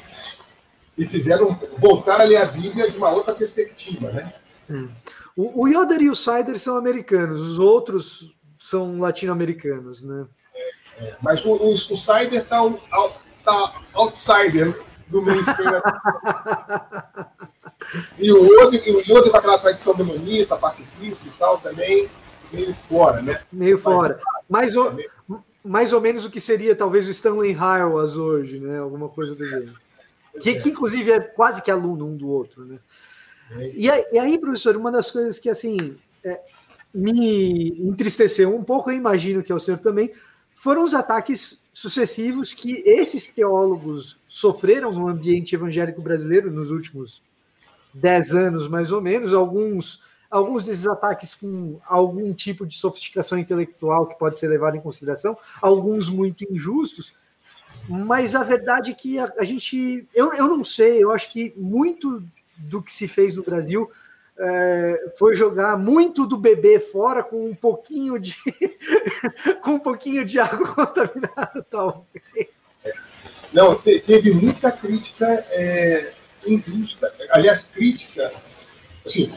e 0.97 1.05
fizeram 1.05 1.57
voltar 1.77 2.21
a 2.21 2.23
ler 2.23 2.37
a 2.37 2.45
Bíblia 2.45 2.89
de 2.89 2.97
uma 2.97 3.11
outra 3.11 3.33
perspectiva, 3.33 4.11
né? 4.11 4.33
Hum. 4.69 4.89
O, 5.35 5.63
o 5.63 5.67
Yoder 5.67 6.01
e 6.01 6.09
o 6.09 6.15
Sider 6.15 6.59
são 6.59 6.77
americanos, 6.77 7.41
os 7.41 7.59
outros 7.59 8.33
são 8.57 8.99
latino-americanos, 8.99 10.03
né? 10.03 10.25
É, 10.53 11.05
é. 11.05 11.15
Mas 11.21 11.45
o, 11.45 11.53
o, 11.53 11.73
o 11.73 11.97
Sider 11.97 12.41
está 12.41 12.69
tá 12.69 13.11
tá 13.43 13.81
outsider 13.93 14.79
do 15.07 15.21
mainstream. 15.21 15.81
e 18.17 18.31
o 18.31 18.61
outro, 18.61 18.75
e 18.75 18.91
o 18.91 19.15
outro 19.15 19.31
com 19.31 19.37
aquela 19.37 19.59
tradição 19.59 19.95
demonita, 19.95 20.55
pacifista 20.55 21.27
e 21.27 21.31
tal, 21.31 21.57
também 21.59 22.09
meio 22.51 22.75
fora, 22.87 23.21
né? 23.21 23.41
Meio 23.51 23.77
fora. 23.77 24.19
Mais 24.49 24.75
ou, 24.75 24.95
mais 25.63 25.93
ou 25.93 26.01
menos 26.01 26.25
o 26.25 26.29
que 26.29 26.39
seria 26.39 26.75
talvez 26.75 27.07
o 27.07 27.11
Stanley 27.11 27.55
Harwas 27.55 28.17
hoje, 28.17 28.59
né? 28.59 28.79
Alguma 28.79 29.09
coisa 29.09 29.35
do 29.35 29.47
gênero. 29.47 29.73
Que, 30.39 30.55
que, 30.55 30.69
inclusive 30.69 31.11
é 31.11 31.19
quase 31.19 31.61
que 31.61 31.71
aluno 31.71 32.05
um 32.05 32.15
do 32.15 32.29
outro, 32.29 32.65
né? 32.65 32.79
É 33.51 33.71
e 33.73 33.91
aí, 33.91 34.05
e 34.13 34.19
aí, 34.19 34.37
professor, 34.39 34.77
uma 34.77 34.91
das 34.91 35.11
coisas 35.11 35.37
que 35.39 35.49
assim 35.49 35.77
é, 36.23 36.39
me 36.93 37.81
entristeceu 37.81 38.55
um 38.55 38.63
pouco, 38.63 38.89
eu 38.89 38.95
imagino 38.95 39.43
que 39.43 39.51
é 39.51 39.55
o 39.55 39.59
senhor 39.59 39.79
também, 39.79 40.11
foram 40.51 40.83
os 40.83 40.93
ataques 40.93 41.61
sucessivos 41.73 42.53
que 42.53 42.83
esses 42.85 43.33
teólogos 43.33 44.19
sofreram 44.27 44.89
no 44.91 45.07
ambiente 45.07 45.55
evangélico 45.55 46.01
brasileiro 46.01 46.51
nos 46.51 46.69
últimos 46.71 47.23
dez 47.93 48.33
anos, 48.33 48.67
mais 48.67 48.91
ou 48.91 49.01
menos, 49.01 49.33
alguns 49.33 50.09
alguns 50.29 50.63
desses 50.63 50.87
ataques 50.87 51.41
com 51.41 51.77
algum 51.89 52.33
tipo 52.33 52.65
de 52.65 52.77
sofisticação 52.77 53.37
intelectual 53.37 54.07
que 54.07 54.17
pode 54.17 54.37
ser 54.37 54.47
levado 54.47 54.77
em 54.77 54.81
consideração, 54.81 55.37
alguns 55.61 56.07
muito 56.07 56.45
injustos, 56.49 57.13
mas 57.87 58.35
a 58.35 58.43
verdade 58.43 58.91
é 58.91 58.93
que 58.93 59.19
a, 59.19 59.31
a 59.37 59.43
gente, 59.43 60.07
eu, 60.13 60.33
eu 60.33 60.47
não 60.47 60.63
sei, 60.63 61.03
eu 61.03 61.11
acho 61.11 61.33
que 61.33 61.53
muito 61.55 62.23
do 62.57 62.81
que 62.81 62.91
se 62.91 63.07
fez 63.07 63.35
no 63.35 63.43
Brasil 63.43 63.89
é, 64.37 65.11
foi 65.17 65.35
jogar 65.35 65.77
muito 65.77 66.25
do 66.25 66.37
bebê 66.37 66.79
fora 66.79 67.23
com 67.23 67.49
um 67.49 67.55
pouquinho 67.55 68.17
de 68.19 68.35
com 69.61 69.71
um 69.71 69.79
pouquinho 69.79 70.25
de 70.25 70.39
água 70.39 70.67
contaminada, 70.73 71.65
talvez. 71.69 72.49
Não, 73.53 73.75
teve 73.75 74.31
muita 74.33 74.71
crítica 74.71 75.25
é, 75.51 76.13
injusta. 76.45 77.13
Aliás, 77.29 77.63
crítica, 77.63 78.33
assim, 79.05 79.31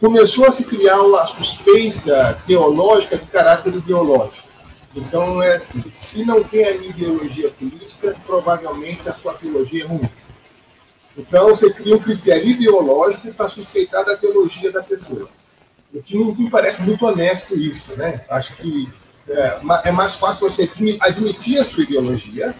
começou 0.00 0.46
a 0.46 0.50
se 0.50 0.64
criar 0.64 1.02
uma 1.02 1.26
suspeita 1.26 2.40
teológica 2.46 3.18
de 3.18 3.26
caráter 3.26 3.74
ideológico. 3.74 4.43
Então, 4.94 5.42
é 5.42 5.56
assim: 5.56 5.82
se 5.90 6.24
não 6.24 6.42
tem 6.42 6.64
a 6.64 6.70
ideologia 6.72 7.50
política, 7.50 8.16
provavelmente 8.24 9.08
a 9.08 9.14
sua 9.14 9.34
teologia 9.34 9.84
é 9.84 9.86
ruim. 9.86 10.08
Então, 11.16 11.48
você 11.48 11.72
cria 11.72 11.96
um 11.96 12.00
critério 12.00 12.48
ideológico 12.48 13.32
para 13.34 13.48
suspeitar 13.48 14.04
da 14.04 14.16
teologia 14.16 14.72
da 14.72 14.82
pessoa. 14.82 15.28
O 15.92 16.02
que 16.02 16.18
não 16.18 16.34
me 16.34 16.50
parece 16.50 16.82
muito 16.82 17.06
honesto 17.06 17.56
isso, 17.56 17.96
né? 17.96 18.24
Acho 18.28 18.54
que 18.56 18.88
é, 19.28 19.60
é 19.84 19.92
mais 19.92 20.16
fácil 20.16 20.48
você 20.48 20.68
admitir 21.00 21.58
a 21.58 21.64
sua 21.64 21.84
ideologia 21.84 22.54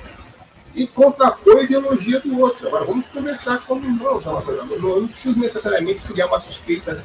e 0.75 0.87
contrapor 0.87 1.59
a 1.59 1.63
ideologia 1.63 2.21
do 2.21 2.39
outro. 2.41 2.67
Agora, 2.69 2.85
vamos 2.85 3.09
conversar 3.09 3.59
como 3.67 3.85
irmãos. 3.85 4.25
Não, 4.25 5.01
não 5.01 5.09
preciso 5.09 5.39
necessariamente 5.39 6.01
criar 6.03 6.27
uma 6.27 6.41
suspeita 6.41 7.05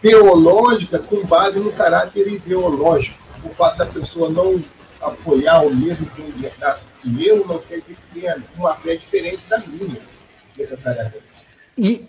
teológica 0.00 0.98
com 0.98 1.24
base 1.26 1.58
no 1.58 1.72
caráter 1.72 2.28
ideológico. 2.28 3.25
O 3.44 3.48
fato 3.54 3.78
da 3.78 3.86
pessoa 3.86 4.30
não 4.30 4.62
apoiar 5.00 5.62
o 5.62 5.74
mesmo 5.74 6.06
de 6.10 6.22
um 6.22 6.30
verdade 6.32 6.80
que 7.02 7.26
eu 7.26 7.46
não 7.46 7.58
quer 7.60 7.80
que 7.82 7.96
tenha 8.12 8.42
uma 8.56 8.76
fé 8.76 8.96
diferente 8.96 9.46
da 9.48 9.58
minha, 9.58 10.00
necessariamente. 10.56 11.22
E, 11.78 12.08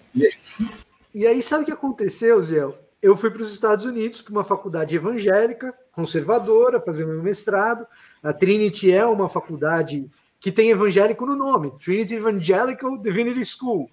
e 1.14 1.28
aí, 1.28 1.42
sabe 1.42 1.64
o 1.64 1.66
que 1.66 1.72
aconteceu, 1.72 2.42
Zé? 2.44 2.64
Eu 3.02 3.16
fui 3.16 3.30
para 3.30 3.42
os 3.42 3.54
Estados 3.54 3.86
Unidos 3.86 4.22
para 4.22 4.32
uma 4.32 4.44
faculdade 4.44 4.96
evangélica, 4.96 5.74
conservadora, 5.92 6.82
fazer 6.82 7.06
meu 7.06 7.22
mestrado. 7.22 7.86
A 8.24 8.34
Trinity 8.34 8.92
é 8.92 9.06
uma 9.06 9.30
faculdade 9.30 10.10
que 10.40 10.52
tem 10.52 10.70
evangélico 10.70 11.26
no 11.26 11.36
nome, 11.36 11.74
Trinity 11.84 12.16
Evangelical 12.16 12.98
Divinity 12.98 13.46
School. 13.46 13.90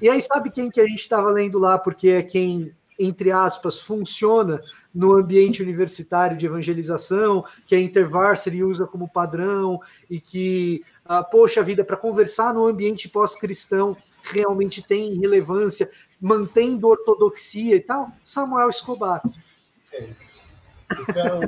E 0.00 0.08
aí, 0.08 0.20
sabe 0.20 0.50
quem 0.50 0.70
que 0.70 0.80
a 0.80 0.86
gente 0.86 1.00
estava 1.00 1.30
lendo 1.30 1.58
lá, 1.58 1.78
porque 1.78 2.08
é 2.08 2.22
quem 2.22 2.72
entre 2.98 3.30
aspas, 3.30 3.80
funciona 3.80 4.60
no 4.94 5.14
ambiente 5.14 5.62
universitário 5.62 6.36
de 6.36 6.46
evangelização, 6.46 7.44
que 7.68 7.74
a 7.74 7.80
InterVarsity 7.80 8.62
usa 8.62 8.86
como 8.86 9.10
padrão 9.10 9.80
e 10.08 10.20
que, 10.20 10.82
ah, 11.04 11.22
poxa 11.22 11.62
vida, 11.62 11.84
para 11.84 11.96
conversar 11.96 12.54
no 12.54 12.66
ambiente 12.66 13.08
pós-cristão 13.08 13.96
realmente 14.24 14.82
tem 14.82 15.18
relevância, 15.18 15.90
mantendo 16.20 16.88
ortodoxia 16.88 17.76
e 17.76 17.80
tal, 17.80 18.06
Samuel 18.22 18.70
Escobar. 18.70 19.22
É 19.92 20.04
isso. 20.04 20.48
Então, 21.08 21.40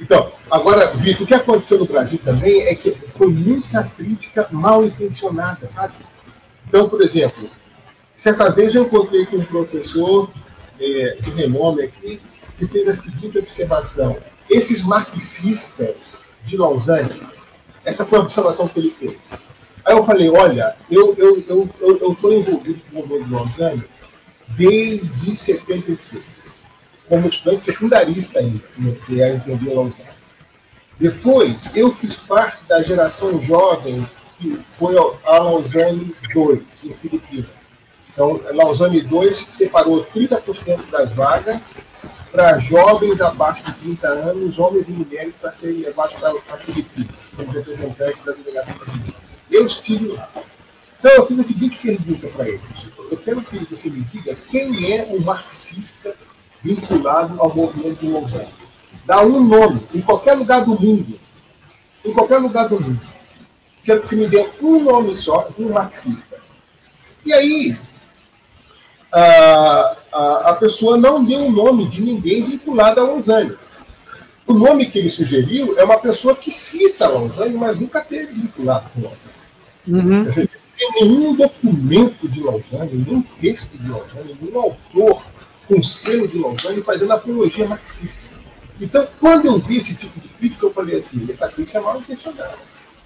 então, 0.00 0.32
agora, 0.50 0.88
Vitor, 0.96 1.22
o 1.22 1.26
que 1.26 1.34
aconteceu 1.34 1.78
no 1.78 1.86
Brasil 1.86 2.18
também 2.24 2.62
é 2.62 2.74
que 2.74 2.90
foi 3.16 3.28
muita 3.28 3.84
crítica 3.84 4.48
mal 4.50 4.84
intencionada, 4.84 5.68
sabe? 5.68 5.94
Então, 6.66 6.88
por 6.88 7.00
exemplo, 7.02 7.48
certa 8.16 8.50
vez 8.50 8.74
eu 8.74 8.82
encontrei 8.82 9.24
com 9.26 9.36
um 9.36 9.44
professor 9.44 10.28
é, 10.82 11.16
de 11.20 11.30
renome 11.30 11.82
aqui, 11.82 12.20
que 12.58 12.66
fez 12.66 12.88
a 12.88 12.94
seguinte 12.94 13.38
observação. 13.38 14.18
Esses 14.50 14.82
marxistas 14.82 16.22
de 16.44 16.56
Lausanne, 16.56 17.22
essa 17.84 18.04
foi 18.04 18.18
a 18.18 18.22
observação 18.22 18.68
que 18.68 18.78
ele 18.78 18.94
fez. 18.98 19.18
Aí 19.84 19.96
eu 19.96 20.04
falei, 20.04 20.28
olha, 20.28 20.76
eu 20.90 21.12
estou 21.12 21.68
eu, 21.80 21.98
eu, 22.00 22.16
eu, 22.22 22.32
envolvido 22.32 22.80
com 22.90 22.98
o 22.98 23.02
governo 23.02 23.26
de 23.26 23.32
Lausanne 23.32 23.84
desde 24.56 25.34
76, 25.34 26.68
como 27.08 27.28
estudante 27.28 27.64
secundarista 27.64 28.38
ainda, 28.38 28.62
comecei 28.74 29.22
a 29.22 29.34
entender 29.34 29.74
Lausanne. 29.74 30.12
Depois, 30.98 31.70
eu 31.74 31.92
fiz 31.94 32.16
parte 32.16 32.64
da 32.66 32.82
geração 32.82 33.40
jovem 33.40 34.06
que 34.38 34.58
foi 34.78 34.96
a 34.96 35.38
Lausanne 35.38 36.14
2, 36.34 36.84
em 36.84 36.94
Filipinas. 36.94 37.61
Então, 38.12 38.40
Lausanne 38.52 39.00
2 39.00 39.36
separou 39.36 40.04
30% 40.04 40.90
das 40.90 41.12
vagas 41.12 41.82
para 42.30 42.58
jovens 42.58 43.20
abaixo 43.20 43.62
de 43.64 43.72
30 43.74 44.08
anos, 44.08 44.58
homens 44.58 44.88
e 44.88 44.92
mulheres, 44.92 45.34
para 45.40 45.52
serem 45.52 45.80
levados 45.80 46.18
para 46.18 46.34
a 46.50 46.56
Filipinas, 46.58 47.14
como 47.36 47.50
representantes 47.50 48.24
da 48.24 48.32
delegação 48.32 48.74
brasileira. 48.76 49.14
Eu 49.50 49.66
estive 49.66 50.08
lá. 50.08 50.28
Então, 50.98 51.10
eu 51.12 51.26
fiz 51.26 51.40
a 51.40 51.42
seguinte 51.42 51.78
pergunta 51.78 52.28
para 52.28 52.48
eles. 52.48 52.86
Eu 53.10 53.16
quero 53.16 53.42
que 53.42 53.64
você 53.64 53.90
me 53.90 54.00
diga 54.02 54.36
quem 54.50 54.92
é 54.92 55.04
o 55.10 55.20
marxista 55.20 56.14
vinculado 56.62 57.40
ao 57.40 57.54
movimento 57.54 58.00
de 58.00 58.10
Lausanne. 58.10 58.54
Dá 59.04 59.22
um 59.22 59.42
nome, 59.42 59.86
em 59.94 60.00
qualquer 60.00 60.34
lugar 60.34 60.64
do 60.64 60.78
mundo. 60.78 61.18
Em 62.04 62.12
qualquer 62.12 62.38
lugar 62.38 62.68
do 62.68 62.80
mundo. 62.80 63.00
Quero 63.84 64.00
que 64.00 64.08
você 64.08 64.16
me 64.16 64.28
dê 64.28 64.48
um 64.60 64.80
nome 64.80 65.14
só 65.16 65.48
de 65.48 65.62
um 65.62 65.72
marxista. 65.72 66.40
E 67.24 67.32
aí, 67.32 67.76
a, 69.12 69.96
a, 70.10 70.50
a 70.50 70.54
pessoa 70.54 70.96
não 70.96 71.22
deu 71.22 71.46
o 71.46 71.52
nome 71.52 71.86
de 71.86 72.00
ninguém 72.00 72.44
vinculado 72.44 73.00
a 73.00 73.04
Lausanne. 73.04 73.56
O 74.46 74.54
nome 74.54 74.86
que 74.86 74.98
ele 74.98 75.10
sugeriu 75.10 75.78
é 75.78 75.84
uma 75.84 75.98
pessoa 75.98 76.34
que 76.34 76.50
cita 76.50 77.06
Lausanne, 77.06 77.54
mas 77.54 77.78
nunca 77.78 78.00
teve 78.00 78.32
vinculado 78.32 78.88
com 78.90 79.02
Lausanne. 79.02 79.22
Uhum. 79.86 80.24
Dizer, 80.24 80.50
não 80.52 80.78
tem 80.78 81.06
nenhum 81.06 81.36
documento 81.36 82.28
de 82.28 82.42
Lausanne, 82.42 82.92
nenhum 82.92 83.22
texto 83.40 83.76
de 83.78 83.90
Lausanne, 83.90 84.36
nenhum 84.40 84.58
autor 84.58 85.22
com 85.68 85.82
selo 85.82 86.26
de 86.26 86.38
Lausanne 86.38 86.82
fazendo 86.82 87.12
apologia 87.12 87.68
marxista. 87.68 88.32
Então, 88.80 89.06
quando 89.20 89.46
eu 89.46 89.58
vi 89.58 89.76
esse 89.76 89.94
tipo 89.94 90.18
de 90.18 90.28
crítica, 90.28 90.66
eu 90.66 90.72
falei 90.72 90.96
assim: 90.96 91.30
essa 91.30 91.48
crítica 91.48 91.78
é 91.78 91.80
mal 91.80 91.98
intencionada. 91.98 92.58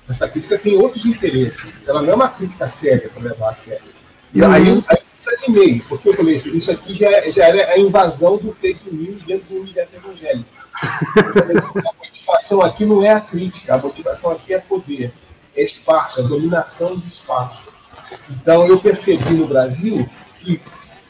Essa 0.09 0.28
crítica 0.28 0.57
tem 0.57 0.76
outros 0.76 1.04
interesses. 1.04 1.86
Ela 1.86 2.00
não 2.00 2.12
é 2.12 2.14
uma 2.14 2.28
crítica 2.28 2.68
séria 2.68 3.11
para 3.12 3.22
levar 3.22 3.50
a 3.50 3.54
sério. 3.54 3.84
E 4.32 4.40
uhum. 4.40 4.52
aí, 4.52 4.84
aí 4.88 4.98
desanimei, 5.34 5.82
porque 5.88 6.08
eu 6.08 6.12
falei 6.12 6.36
isso 6.36 6.70
aqui 6.70 6.94
já, 6.94 7.30
já 7.30 7.44
era 7.46 7.72
a 7.72 7.78
invasão 7.78 8.36
do 8.36 8.52
fake 8.52 8.94
news 8.94 9.22
dentro 9.24 9.46
do 9.48 9.60
universo 9.60 9.96
evangélico. 9.96 10.48
A 10.82 11.92
motivação 11.96 12.62
aqui 12.62 12.84
não 12.84 13.02
é 13.02 13.10
a 13.10 13.20
crítica, 13.20 13.74
a 13.74 13.78
motivação 13.78 14.30
aqui 14.30 14.54
é 14.54 14.58
poder, 14.58 15.12
é 15.54 15.62
espaço, 15.62 16.20
é 16.20 16.22
dominação 16.22 16.96
do 16.96 17.06
espaço. 17.06 17.64
Então 18.30 18.66
eu 18.66 18.78
percebi 18.78 19.34
no 19.34 19.46
Brasil 19.46 20.08
que 20.40 20.60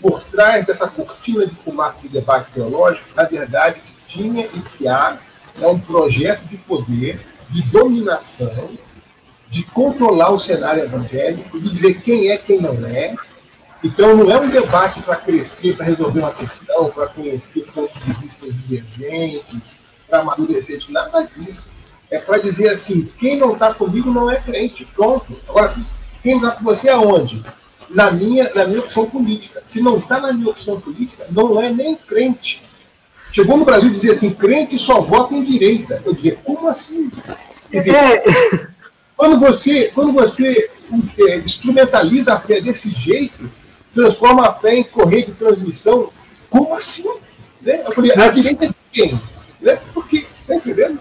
por 0.00 0.22
trás 0.24 0.66
dessa 0.66 0.88
cortina 0.88 1.46
de 1.46 1.54
fumaça 1.54 2.02
de 2.02 2.08
debate 2.08 2.52
teológico, 2.52 3.08
na 3.14 3.24
verdade, 3.24 3.82
tinha 4.06 4.46
e 4.46 4.60
que 4.60 4.86
há 4.86 5.18
é 5.60 5.66
um 5.66 5.78
projeto 5.78 6.42
de 6.44 6.56
poder, 6.58 7.18
de 7.48 7.62
dominação, 7.62 8.70
de 9.48 9.62
controlar 9.64 10.30
o 10.30 10.38
cenário 10.38 10.84
evangélico, 10.84 11.58
de 11.58 11.70
dizer 11.70 12.00
quem 12.02 12.30
é, 12.30 12.36
quem 12.36 12.60
não 12.60 12.86
é, 12.86 13.14
então, 13.82 14.16
não 14.16 14.30
é 14.30 14.40
um 14.40 14.48
debate 14.48 15.02
para 15.02 15.16
crescer, 15.16 15.76
para 15.76 15.86
resolver 15.86 16.20
uma 16.20 16.32
questão, 16.32 16.90
para 16.90 17.08
conhecer 17.08 17.66
pontos 17.72 18.00
de 18.02 18.12
vista 18.14 18.50
divergentes, 18.50 19.70
para 20.08 20.20
amadurecer, 20.20 20.80
nada 20.88 21.22
disso. 21.22 21.70
É 22.10 22.18
para 22.18 22.38
dizer 22.38 22.68
assim: 22.68 23.10
quem 23.18 23.36
não 23.36 23.54
está 23.54 23.74
comigo 23.74 24.10
não 24.10 24.30
é 24.30 24.40
crente. 24.40 24.84
Pronto. 24.94 25.36
Agora, 25.48 25.76
quem 26.22 26.36
está 26.36 26.52
com 26.52 26.64
você 26.64 26.88
aonde? 26.88 27.44
Na 27.90 28.10
minha, 28.10 28.52
na 28.54 28.66
minha 28.66 28.80
opção 28.80 29.08
política. 29.08 29.60
Se 29.62 29.80
não 29.80 29.98
está 29.98 30.20
na 30.20 30.32
minha 30.32 30.50
opção 30.50 30.80
política, 30.80 31.26
não 31.30 31.60
é 31.60 31.70
nem 31.70 31.96
crente. 31.96 32.62
Chegou 33.32 33.56
no 33.56 33.64
Brasil 33.64 33.90
dizer 33.90 34.12
assim: 34.12 34.32
crente 34.32 34.78
só 34.78 35.00
vota 35.00 35.34
em 35.34 35.42
direita. 35.42 36.00
Eu 36.04 36.14
diria: 36.14 36.36
como 36.36 36.68
assim? 36.68 37.10
Quer 37.70 37.76
dizer, 37.76 37.96
é... 37.96 38.22
quando 39.16 39.38
você, 39.40 39.90
quando 39.92 40.12
você 40.12 40.70
é, 41.18 41.38
instrumentaliza 41.38 42.34
a 42.34 42.40
fé 42.40 42.60
desse 42.60 42.90
jeito, 42.90 43.50
transforma 43.96 44.46
a 44.46 44.52
fé 44.52 44.74
em 44.74 44.84
corrente 44.84 45.32
de 45.32 45.38
transmissão, 45.38 46.12
como 46.50 46.74
assim? 46.74 47.08
Né? 47.62 47.82
Eu 47.84 47.92
falei, 47.92 48.12
a 48.12 48.28
direita 48.28 48.66
é 48.66 48.68
de 48.68 48.74
quem? 48.92 49.20
Né? 49.60 49.80
Porque, 49.94 50.26
tá 50.46 50.54
entendendo? 50.54 51.00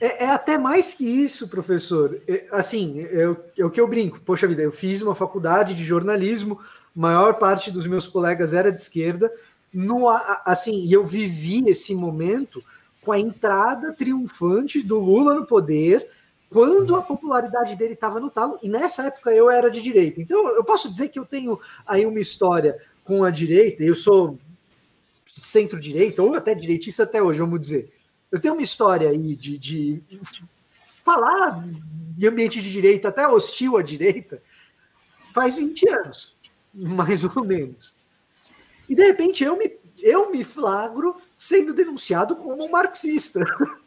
É, 0.00 0.24
é, 0.24 0.30
até 0.30 0.58
mais 0.58 0.94
que 0.94 1.04
isso, 1.04 1.48
professor. 1.48 2.20
É, 2.26 2.46
assim, 2.50 3.00
é, 3.00 3.34
é, 3.56 3.64
o 3.64 3.70
que 3.70 3.80
eu 3.80 3.86
brinco. 3.86 4.20
Poxa 4.20 4.48
vida, 4.48 4.60
eu 4.60 4.72
fiz 4.72 5.00
uma 5.00 5.14
faculdade 5.14 5.74
de 5.74 5.84
jornalismo, 5.84 6.58
maior 6.94 7.34
parte 7.34 7.70
dos 7.70 7.86
meus 7.86 8.08
colegas 8.08 8.52
era 8.52 8.72
de 8.72 8.80
esquerda. 8.80 9.30
No, 9.72 10.08
assim, 10.44 10.84
e 10.84 10.92
eu 10.92 11.06
vivi 11.06 11.64
esse 11.68 11.94
momento 11.94 12.62
com 13.00 13.12
a 13.12 13.18
entrada 13.18 13.92
triunfante 13.92 14.82
do 14.82 14.98
Lula 14.98 15.34
no 15.34 15.46
poder, 15.46 16.06
quando 16.54 16.94
a 16.94 17.02
popularidade 17.02 17.74
dele 17.74 17.94
estava 17.94 18.20
no 18.20 18.30
talo, 18.30 18.60
e 18.62 18.68
nessa 18.68 19.08
época 19.08 19.32
eu 19.32 19.50
era 19.50 19.68
de 19.68 19.82
direita. 19.82 20.20
Então 20.20 20.38
eu 20.50 20.62
posso 20.62 20.88
dizer 20.88 21.08
que 21.08 21.18
eu 21.18 21.26
tenho 21.26 21.58
aí 21.84 22.06
uma 22.06 22.20
história 22.20 22.78
com 23.02 23.24
a 23.24 23.30
direita, 23.30 23.82
eu 23.82 23.96
sou 23.96 24.38
centro-direita, 25.26 26.22
ou 26.22 26.32
até 26.36 26.54
direitista 26.54 27.02
até 27.02 27.20
hoje, 27.20 27.40
vamos 27.40 27.58
dizer. 27.58 27.92
Eu 28.30 28.40
tenho 28.40 28.54
uma 28.54 28.62
história 28.62 29.10
aí 29.10 29.34
de, 29.34 29.58
de 29.58 30.00
falar 31.04 31.60
de 32.16 32.28
ambiente 32.28 32.62
de 32.62 32.70
direita, 32.70 33.08
até 33.08 33.26
hostil 33.26 33.76
à 33.76 33.82
direita, 33.82 34.40
faz 35.32 35.56
20 35.56 35.88
anos, 35.88 36.36
mais 36.72 37.24
ou 37.24 37.44
menos. 37.44 37.96
E 38.88 38.94
de 38.94 39.04
repente 39.04 39.42
eu 39.42 39.58
me, 39.58 39.76
eu 40.00 40.30
me 40.30 40.44
flagro 40.44 41.16
sendo 41.36 41.74
denunciado 41.74 42.36
como 42.36 42.64
um 42.64 42.70
marxista. 42.70 43.40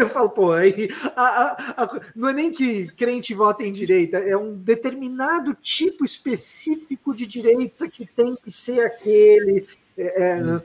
eu 0.00 0.08
falo, 0.08 0.30
pô, 0.30 0.52
aí 0.52 0.88
a, 1.16 1.22
a, 1.22 1.84
a, 1.84 2.00
não 2.14 2.28
é 2.28 2.32
nem 2.32 2.50
que 2.50 2.88
crente 2.92 3.34
vota 3.34 3.64
em 3.64 3.72
direita, 3.72 4.18
é 4.18 4.36
um 4.36 4.54
determinado 4.54 5.54
tipo 5.54 6.04
específico 6.04 7.16
de 7.16 7.26
direita 7.26 7.88
que 7.88 8.06
tem 8.06 8.36
que 8.36 8.50
ser 8.50 8.80
aquele. 8.80 9.66
É, 9.96 10.30
é, 10.30 10.62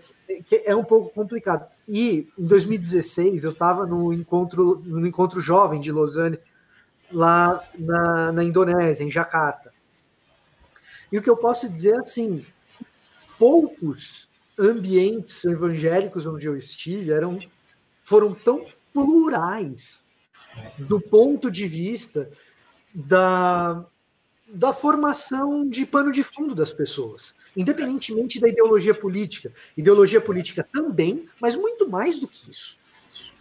que 0.47 0.63
é 0.65 0.75
um 0.75 0.83
pouco 0.83 1.13
complicado. 1.13 1.67
E 1.87 2.27
em 2.37 2.47
2016 2.47 3.43
eu 3.43 3.51
estava 3.51 3.85
no 3.85 4.13
encontro 4.13 4.81
no 4.85 5.05
encontro 5.05 5.39
jovem 5.39 5.81
de 5.81 5.91
Lausanne 5.91 6.39
lá 7.11 7.63
na, 7.77 8.31
na 8.31 8.43
Indonésia, 8.43 9.03
em 9.03 9.11
Jakarta. 9.11 9.71
E 11.11 11.17
o 11.17 11.21
que 11.21 11.29
eu 11.29 11.37
posso 11.37 11.69
dizer 11.69 11.95
é 11.95 11.99
assim, 11.99 12.41
poucos 13.37 14.27
ambientes 14.57 15.43
evangélicos 15.45 16.25
onde 16.25 16.45
eu 16.45 16.57
estive 16.57 17.11
eram 17.11 17.37
foram 18.05 18.33
tão 18.35 18.63
plurais 18.93 20.05
do 20.77 21.01
ponto 21.01 21.49
de 21.49 21.67
vista 21.67 22.29
da, 22.93 23.83
da 24.47 24.71
formação 24.71 25.67
de 25.67 25.85
pano 25.87 26.11
de 26.11 26.23
fundo 26.23 26.53
das 26.53 26.71
pessoas, 26.71 27.33
independentemente 27.57 28.39
da 28.39 28.47
ideologia 28.47 28.93
política. 28.93 29.51
Ideologia 29.75 30.21
política 30.21 30.65
também, 30.71 31.27
mas 31.41 31.55
muito 31.55 31.89
mais 31.89 32.19
do 32.19 32.27
que 32.27 32.51
isso. 32.51 32.77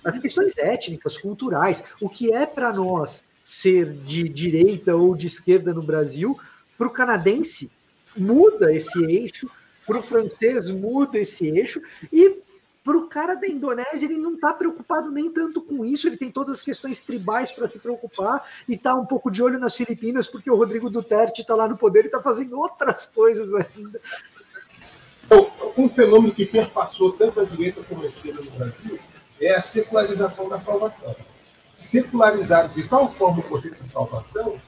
As 0.03 0.19
questões 0.19 0.57
étnicas, 0.57 1.19
culturais, 1.19 1.85
o 2.01 2.09
que 2.09 2.33
é 2.33 2.47
para 2.47 2.73
nós 2.73 3.23
ser 3.45 3.93
de 3.93 4.27
direita 4.29 4.97
ou 4.97 5.15
de 5.15 5.27
esquerda 5.27 5.75
no 5.75 5.83
Brasil, 5.83 6.41
para 6.79 6.87
o 6.87 6.91
canadense 6.91 7.71
muda 8.17 8.73
esse 8.73 9.05
eixo, 9.05 9.47
para 9.87 9.99
o 9.99 10.03
francês 10.03 10.71
muda 10.71 11.19
esse 11.19 11.49
eixo, 11.49 11.83
e 12.11 12.44
para 12.85 12.99
o 12.99 13.09
cara 13.09 13.35
da 13.35 13.49
Indonésia, 13.49 14.05
ele 14.05 14.18
não 14.18 14.35
está 14.35 14.53
preocupado 14.53 15.11
nem 15.11 15.30
tanto 15.30 15.62
com 15.62 15.87
isso, 15.87 16.07
ele 16.07 16.18
tem 16.18 16.30
todas 16.30 16.57
as 16.57 16.62
questões 16.62 17.03
tribais 17.03 17.57
para 17.57 17.66
se 17.66 17.80
preocupar 17.80 18.39
e 18.68 18.74
está 18.74 18.95
um 18.95 19.07
pouco 19.07 19.30
de 19.30 19.43
olho 19.43 19.59
nas 19.59 19.74
Filipinas, 19.74 20.26
porque 20.26 20.51
o 20.51 20.57
Rodrigo 20.57 20.91
Duterte 20.91 21.41
está 21.41 21.55
lá 21.55 21.66
no 21.66 21.78
poder 21.78 22.03
e 22.03 22.07
está 22.07 22.20
fazendo 22.20 22.59
outras 22.59 23.07
coisas 23.07 23.55
ainda. 23.55 23.99
Um 25.76 25.89
fenômeno 25.89 26.35
que 26.35 26.45
perpassou 26.45 27.12
tanto 27.12 27.41
a 27.41 27.45
direita 27.45 27.82
como 27.82 28.03
a 28.03 28.07
esquerda 28.07 28.43
no 28.43 28.51
Brasil 28.51 28.99
é 29.41 29.55
a 29.55 29.62
secularização 29.62 30.49
da 30.49 30.59
salvação. 30.59 31.16
Secularizar 31.74 32.68
de 32.68 32.87
tal 32.87 33.12
forma 33.14 33.41
o 33.41 33.43
conceito 33.43 33.82
de 33.82 33.91
salvação 33.91 34.61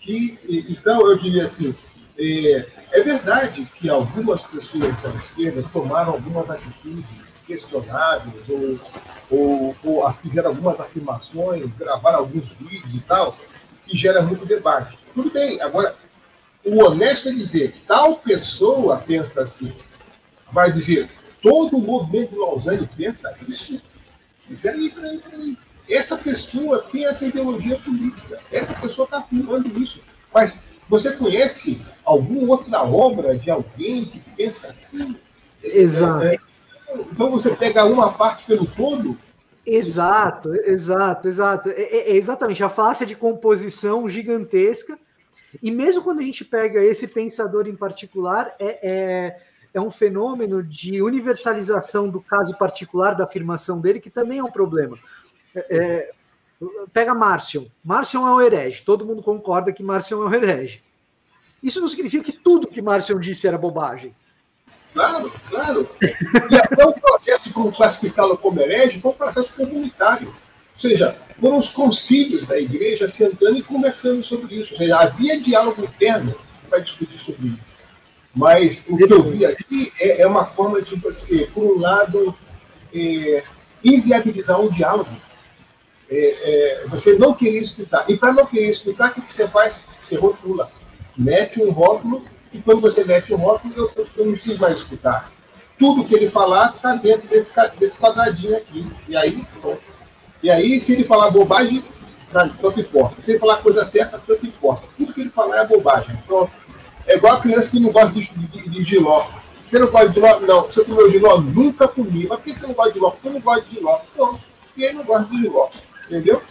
que, 0.00 0.38
então, 0.70 1.00
eu 1.10 1.18
diria 1.18 1.44
assim, 1.44 1.74
é, 2.16 2.66
é 2.92 3.02
verdade 3.02 3.68
que 3.74 3.90
algumas 3.90 4.40
pessoas 4.42 4.96
da 5.02 5.10
esquerda 5.16 5.64
tomaram 5.72 6.12
algumas 6.12 6.48
atitudes 6.48 7.25
questionáveis 7.46 8.48
ou, 8.48 8.78
ou, 9.30 9.76
ou, 9.84 10.12
fizeram 10.14 10.50
algumas 10.50 10.80
afirmações, 10.80 11.70
gravaram 11.78 12.18
alguns 12.18 12.48
vídeos 12.54 12.94
e 12.94 13.00
tal, 13.00 13.36
que 13.86 13.96
gera 13.96 14.22
muito 14.22 14.44
debate. 14.44 14.98
Tudo 15.14 15.30
bem, 15.30 15.60
agora, 15.60 15.96
o 16.64 16.84
honesto 16.84 17.28
é 17.28 17.32
dizer, 17.32 17.74
tal 17.86 18.16
pessoa 18.16 18.98
pensa 18.98 19.42
assim. 19.42 19.72
Vai 20.52 20.72
dizer, 20.72 21.08
todo 21.40 21.76
o 21.76 21.80
movimento 21.80 22.30
de 22.30 22.38
Lausanne 22.38 22.90
pensa 22.96 23.36
isso? 23.48 23.80
Peraí, 24.60 24.90
peraí, 24.90 25.18
peraí. 25.18 25.58
Essa 25.88 26.16
pessoa 26.16 26.82
tem 26.82 27.06
essa 27.06 27.24
ideologia 27.24 27.78
política. 27.78 28.40
Essa 28.50 28.74
pessoa 28.74 29.04
está 29.04 29.18
afirmando 29.18 29.80
isso. 29.80 30.02
Mas 30.34 30.64
você 30.88 31.12
conhece 31.12 31.80
alguma 32.04 32.52
outra 32.52 32.82
obra 32.82 33.36
de 33.36 33.50
alguém 33.50 34.06
que 34.06 34.20
pensa 34.36 34.68
assim? 34.68 35.16
Exato. 35.62 36.24
É, 36.24 36.36
então 37.12 37.30
você 37.30 37.50
pega 37.54 37.84
uma 37.84 38.12
parte 38.12 38.44
pelo 38.44 38.66
todo. 38.66 39.18
Exato, 39.64 40.54
exato, 40.54 41.28
exato. 41.28 41.68
É, 41.70 41.72
é, 41.72 42.10
é 42.12 42.16
exatamente 42.16 42.62
a 42.62 42.68
face 42.68 43.04
de 43.04 43.16
composição 43.16 44.08
gigantesca. 44.08 44.98
E 45.62 45.70
mesmo 45.70 46.02
quando 46.02 46.20
a 46.20 46.22
gente 46.22 46.44
pega 46.44 46.82
esse 46.84 47.08
pensador 47.08 47.66
em 47.66 47.74
particular, 47.74 48.54
é, 48.58 48.78
é, 48.82 49.40
é 49.74 49.80
um 49.80 49.90
fenômeno 49.90 50.62
de 50.62 51.02
universalização 51.02 52.08
do 52.08 52.20
caso 52.20 52.56
particular 52.56 53.14
da 53.14 53.24
afirmação 53.24 53.80
dele, 53.80 54.00
que 54.00 54.10
também 54.10 54.38
é 54.38 54.44
um 54.44 54.50
problema. 54.50 54.98
É, 55.54 55.76
é 55.76 56.10
pega 56.92 57.14
Marcion. 57.14 57.64
Marcion 57.84 58.26
é 58.26 58.34
um 58.34 58.40
herege. 58.40 58.82
Todo 58.84 59.04
mundo 59.04 59.22
concorda 59.22 59.72
que 59.72 59.82
Marcion 59.82 60.22
é 60.22 60.26
um 60.26 60.34
herege. 60.34 60.82
Isso 61.62 61.80
não 61.80 61.88
significa 61.88 62.24
que 62.24 62.38
tudo 62.38 62.68
que 62.68 62.80
Marcion 62.80 63.18
disse 63.18 63.46
era 63.46 63.58
bobagem. 63.58 64.14
Claro, 64.96 65.30
claro. 65.50 65.90
E 66.50 66.56
até 66.56 66.86
o 66.86 66.92
processo 66.94 67.50
de 67.50 67.76
classificá-lo 67.76 68.38
como 68.38 68.58
herege 68.58 68.98
foi 68.98 69.10
um 69.10 69.14
processo 69.14 69.54
comunitário. 69.54 70.28
Ou 70.28 70.80
seja, 70.80 71.18
foram 71.38 71.58
os 71.58 71.68
concílios 71.68 72.46
da 72.46 72.58
igreja 72.58 73.06
sentando 73.06 73.58
e 73.58 73.62
conversando 73.62 74.22
sobre 74.22 74.54
isso. 74.54 74.72
Ou 74.72 74.78
seja, 74.78 74.98
havia 74.98 75.38
diálogo 75.38 75.84
interno 75.84 76.34
para 76.70 76.78
discutir 76.78 77.18
sobre 77.18 77.48
isso. 77.48 77.76
Mas 78.34 78.86
o 78.88 78.96
que 78.96 79.12
eu 79.12 79.22
vi 79.22 79.44
aqui 79.44 79.92
é, 80.00 80.22
é 80.22 80.26
uma 80.26 80.46
forma 80.46 80.80
de 80.80 80.96
você, 80.96 81.46
por 81.52 81.76
um 81.76 81.78
lado, 81.78 82.34
é, 82.94 83.44
inviabilizar 83.84 84.58
um 84.58 84.70
diálogo. 84.70 85.14
É, 86.08 86.84
é 86.84 86.88
você 86.88 87.18
não 87.18 87.34
querer 87.34 87.58
escutar. 87.58 88.06
E 88.08 88.16
para 88.16 88.32
não 88.32 88.46
querer 88.46 88.70
escutar, 88.70 89.10
o 89.10 89.14
que 89.20 89.30
você 89.30 89.46
faz? 89.46 89.88
Você 90.00 90.16
rotula. 90.16 90.72
Mete 91.14 91.60
um 91.60 91.70
rótulo 91.70 92.24
e 92.56 92.62
quando 92.62 92.80
você 92.80 93.04
mete 93.04 93.32
o 93.32 93.36
rótulo, 93.36 93.74
eu, 93.76 94.06
eu 94.16 94.26
não 94.26 94.32
preciso 94.32 94.60
mais 94.60 94.78
escutar. 94.78 95.30
Tudo 95.78 96.04
que 96.04 96.14
ele 96.14 96.30
falar 96.30 96.74
está 96.74 96.94
dentro 96.94 97.28
desse, 97.28 97.52
desse 97.78 97.96
quadradinho 97.96 98.56
aqui. 98.56 98.86
E 99.06 99.16
aí, 99.16 99.44
pronto. 99.60 99.82
E 100.42 100.50
aí, 100.50 100.80
se 100.80 100.94
ele 100.94 101.04
falar 101.04 101.30
bobagem, 101.30 101.84
tanto 102.32 102.80
importa. 102.80 103.20
Se 103.20 103.32
ele 103.32 103.38
falar 103.38 103.58
coisa 103.58 103.84
certa, 103.84 104.18
tanto 104.18 104.46
importa. 104.46 104.84
Tudo 104.96 105.12
que 105.12 105.20
ele 105.20 105.30
falar 105.30 105.58
é 105.58 105.66
bobagem. 105.66 106.16
Pronto. 106.26 106.50
É 107.06 107.16
igual 107.16 107.34
a 107.34 107.40
criança 107.40 107.70
que 107.70 107.78
não 107.78 107.92
gosta 107.92 108.12
de, 108.12 108.26
de, 108.26 108.70
de 108.70 108.84
giló. 108.84 109.26
Você 109.70 109.78
não 109.78 109.90
gosta 109.90 110.08
de 110.08 110.14
giló? 110.14 110.40
Não. 110.40 110.72
Se 110.72 110.80
eu 110.80 110.84
comer 110.86 111.10
giló, 111.10 111.40
nunca 111.40 111.86
comi. 111.86 112.26
Mas 112.26 112.38
por 112.38 112.44
que 112.44 112.58
você 112.58 112.66
não 112.66 112.74
gosta 112.74 112.92
de 112.92 112.98
giló? 112.98 113.10
Porque 113.10 113.28
eu 113.28 113.32
não 113.32 113.40
gosto 113.40 113.64
de 113.66 113.74
giló. 113.74 114.00
Pronto. 114.14 114.40
E 114.76 114.82
ele 114.82 114.94
não 114.94 115.04
gosta 115.04 115.26
de 115.26 115.36
giló. 115.42 115.68
Entendeu? 116.06 116.42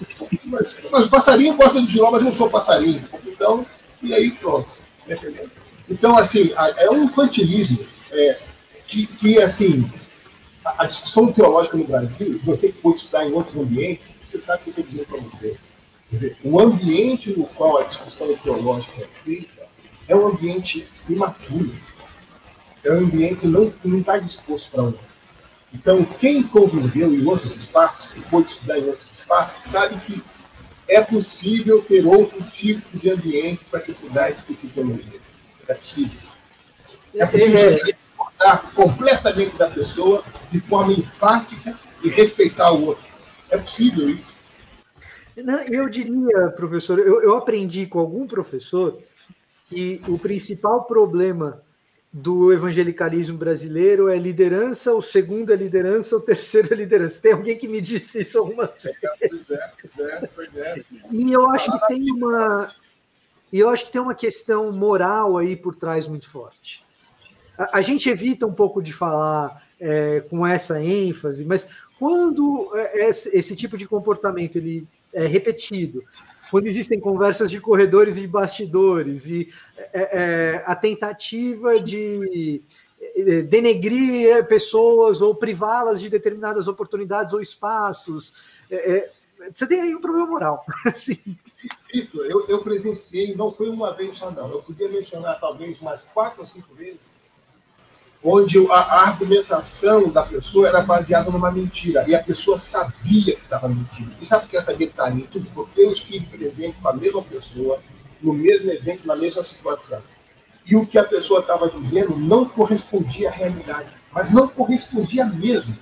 Mas, 0.45 0.80
mas 0.91 1.06
o 1.06 1.10
passarinho 1.10 1.56
gosta 1.56 1.82
de 1.82 1.88
giló, 1.88 2.12
mas 2.12 2.22
eu 2.22 2.26
não 2.26 2.32
sou 2.32 2.49
passarinho. 2.49 3.03
Então, 3.26 3.66
e 4.01 4.14
aí 4.14 4.32
pronto. 4.32 4.70
Entendeu? 5.08 5.49
Então, 5.90 6.18
assim, 6.18 6.52
é 6.78 6.90
um 6.90 7.04
infantilismo 7.04 7.86
é, 8.12 8.40
que, 8.88 9.06
que, 9.06 9.40
assim, 9.40 9.90
a, 10.64 10.84
a, 10.84 10.88
discussão 10.88 11.32
teológica 11.32 11.78
no 11.78 11.86
Brasil, 11.86 12.40
você 12.44 12.72
que 12.72 12.82
pode 12.82 12.98
estudar 12.98 13.26
em 13.26 13.34
outros 13.34 13.56
ambientes, 13.56 14.20
você 14.26 14.40
sabe 14.40 14.62
o 14.62 14.64
que 14.64 14.70
eu 14.70 14.84
estou 14.84 14.86
dizendo 14.86 15.08
para 15.08 15.22
você. 15.22 15.58
Quer 16.10 16.16
dizer, 16.16 16.38
o 16.44 16.60
ambiente 16.60 17.38
no 17.38 17.46
qual 17.46 17.80
a 17.80 17.84
discussão 17.84 18.36
teológica 18.38 19.02
é 19.02 19.08
feita 19.24 19.68
é 20.08 20.16
um 20.16 20.28
ambiente 20.28 20.88
imaturo. 21.10 21.76
É 22.84 22.92
um 22.92 23.00
ambiente 23.00 23.48
que 23.48 23.88
não 23.88 24.00
está 24.00 24.18
disposto 24.18 24.70
para 24.72 24.84
um. 24.84 24.94
Então, 25.74 26.06
quem 26.06 26.44
conviveu 26.44 27.14
em 27.14 27.26
outros 27.26 27.56
espaços, 27.56 28.12
que 28.12 28.22
pode 28.30 28.50
estudar 28.50 28.80
em 28.80 28.86
outros 28.86 29.10
espaços, 29.20 29.70
sabe 29.70 30.00
que 30.02 30.24
é 30.88 31.02
possível 31.02 31.82
ter 31.82 32.06
outro 32.06 32.42
tipo 32.52 32.98
de 32.98 33.10
ambiente 33.10 33.66
para 33.66 33.82
se 33.82 33.92
estudar 33.92 34.30
e 34.30 34.36
discutir 34.36 34.68
teologia. 34.68 35.25
É 35.68 35.74
possível. 35.74 36.20
É 37.16 37.26
possível 37.26 37.59
é. 37.59 37.74
discordar 37.74 38.72
completamente 38.74 39.55
da 39.57 39.70
pessoa 39.70 40.24
de 40.51 40.59
forma 40.59 40.93
enfática 40.93 41.78
e 42.03 42.09
respeitar 42.09 42.72
o 42.72 42.86
outro. 42.86 43.05
É 43.49 43.57
possível 43.57 44.09
isso. 44.09 44.39
Eu 45.70 45.89
diria, 45.89 46.47
professor, 46.55 46.99
eu, 46.99 47.22
eu 47.22 47.36
aprendi 47.36 47.86
com 47.86 47.99
algum 47.99 48.26
professor 48.26 48.99
que 49.66 50.01
o 50.07 50.18
principal 50.18 50.84
problema 50.86 51.61
do 52.11 52.53
evangelicalismo 52.53 53.38
brasileiro 53.38 54.07
é 54.07 54.18
liderança, 54.18 54.93
o 54.93 55.01
segundo 55.01 55.51
é 55.51 55.55
liderança, 55.55 56.16
o 56.16 56.22
terceiro 56.22 56.74
é 56.74 56.78
liderança. 56.78 57.22
Tem 57.22 57.34
alguém 57.34 57.57
que 57.57 57.68
me 57.68 57.82
disse 57.82 58.22
isso 58.22 58.38
alguma 58.38 58.66
vez? 58.66 58.95
Pois 59.20 59.49
é, 59.51 59.72
pois 59.82 59.99
é, 59.99 60.30
pois 60.34 60.55
é. 60.55 60.84
E 61.11 61.34
eu 61.34 61.49
acho 61.49 61.70
que 61.70 61.88
tem 61.88 62.09
uma, 62.11 62.74
eu 63.60 63.70
acho 63.70 63.86
que 63.86 63.91
tem 63.91 64.01
uma 64.01 64.16
questão 64.16 64.72
moral 64.72 65.38
aí 65.38 65.56
por 65.56 65.76
trás 65.76 66.08
muito 66.08 66.30
forte. 66.30 66.84
A, 67.58 67.80
a 67.80 67.82
gente 67.82 68.10
evita 68.10 68.45
um 68.45 68.53
pouco 68.53 68.82
de 68.82 68.93
falar 68.93 69.64
é, 69.80 70.22
com 70.22 70.45
essa 70.45 70.82
ênfase, 70.82 71.45
mas 71.45 71.70
quando 71.97 72.70
é, 72.76 73.10
esse 73.10 73.56
tipo 73.56 73.78
de 73.78 73.88
comportamento 73.88 74.58
ele 74.58 74.88
é 75.14 75.26
repetido, 75.26 76.03
quando 76.51 76.68
existem 76.68 76.99
conversas 76.99 77.49
de 77.49 77.60
corredores 77.60 78.18
e 78.18 78.22
de 78.22 78.28
bastidores, 78.28 79.28
e 79.28 79.49
é, 79.93 79.99
é, 80.01 80.64
a 80.66 80.76
tentativa 80.76 81.80
de 81.80 82.62
é, 83.16 83.41
denegrir 83.41 84.45
pessoas 84.47 85.22
ou 85.22 85.34
privá-las 85.34 86.01
de 86.01 86.10
determinadas 86.10 86.68
oportunidades 86.68 87.34
ou 87.34 87.41
espaços. 87.41 88.34
É, 88.70 88.91
é 88.91 89.12
você 89.54 89.68
tem 89.68 89.82
aí 89.82 89.96
um 89.96 90.02
problema 90.02 90.28
moral. 90.28 90.66
Sim. 90.96 91.20
Eu, 91.94 92.46
eu 92.48 92.62
presenciei, 92.62 93.36
não 93.36 93.52
foi 93.52 93.70
uma 93.70 93.94
vez 93.94 94.18
só, 94.18 94.32
não. 94.32 94.50
Eu 94.50 94.62
podia 94.62 94.90
mencionar 94.90 95.40
talvez 95.40 95.82
umas 95.82 96.04
quatro 96.14 96.42
ou 96.42 96.48
cinco 96.48 96.74
vezes 96.74 97.00
onde 98.26 98.58
a, 98.72 99.04
argumentação 99.04 100.10
da 100.10 100.24
pessoa 100.24 100.68
era 100.68 100.82
baseada 100.82 101.30
numa 101.30 101.52
mentira, 101.52 102.04
e 102.08 102.16
a 102.16 102.24
pessoa 102.24 102.58
sabia 102.58 103.36
que 103.36 103.44
estava 103.44 103.70
mentindo. 103.70 104.12
E 104.20 104.26
sabe 104.26 104.46
por 104.46 104.50
que 104.50 104.62
sabia 104.62 104.88
que 104.88 104.94
estava 104.94 105.12
mentindo? 105.12 105.48
Porque 105.54 105.80
eu 105.80 105.92
estive 105.92 106.26
presente 106.26 106.76
com 106.82 106.90
a 106.90 106.94
mesma 106.94 107.22
pessoa, 107.22 107.80
no 108.20 108.34
mesmo 108.34 108.72
evento, 108.72 109.06
na 109.06 109.16
mesma 109.16 109.44
situação. 109.44 110.02
E 110.66 110.76
o 110.76 110.88
que 110.88 110.98
a 110.98 111.04
pessoa 111.04 111.42
estava 111.42 111.70
dizendo 111.70 112.18
não 112.18 112.50
correspondia 112.50 113.30
à 113.30 113.32
realidade, 113.32 113.90
mas 114.12 114.32
não 114.32 114.48
correspondia 114.48 115.24
mesmo. 115.26 115.78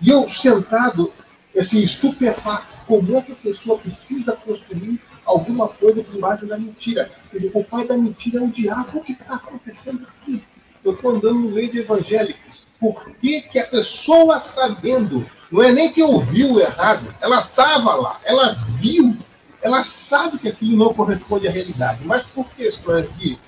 E 0.00 0.08
eu 0.08 0.26
sentado, 0.26 1.12
assim, 1.58 1.80
estupefato, 1.80 2.66
como 2.86 3.16
é 3.16 3.22
que 3.22 3.32
a 3.32 3.36
pessoa 3.36 3.78
precisa 3.78 4.32
construir 4.36 5.00
alguma 5.24 5.68
coisa 5.68 6.02
com 6.02 6.18
base 6.18 6.46
na 6.46 6.58
mentira? 6.58 7.10
Quer 7.30 7.50
o 7.54 7.64
pai 7.64 7.86
da 7.86 7.96
mentira 7.96 8.40
é 8.40 8.42
o 8.42 8.48
diabo, 8.48 8.98
o 8.98 9.02
que 9.02 9.12
está 9.12 9.34
acontecendo 9.34 10.06
aqui? 10.06 10.42
eu 10.84 10.94
estou 10.94 11.12
andando 11.12 11.34
no 11.34 11.50
meio 11.50 11.70
de 11.70 11.80
evangélicos. 11.80 12.62
Por 12.78 13.14
que, 13.16 13.42
que 13.42 13.58
a 13.58 13.66
pessoa 13.66 14.38
sabendo, 14.38 15.24
não 15.50 15.62
é 15.62 15.70
nem 15.70 15.92
que 15.92 16.02
ouviu 16.02 16.58
errado, 16.58 17.14
ela 17.20 17.42
estava 17.42 17.94
lá, 17.94 18.20
ela 18.24 18.54
viu, 18.80 19.16
ela 19.60 19.82
sabe 19.84 20.38
que 20.38 20.48
aquilo 20.48 20.76
não 20.76 20.92
corresponde 20.92 21.46
à 21.46 21.50
realidade, 21.50 22.04
mas 22.04 22.24
por 22.26 22.48
questões 22.50 23.06
de 23.16 23.38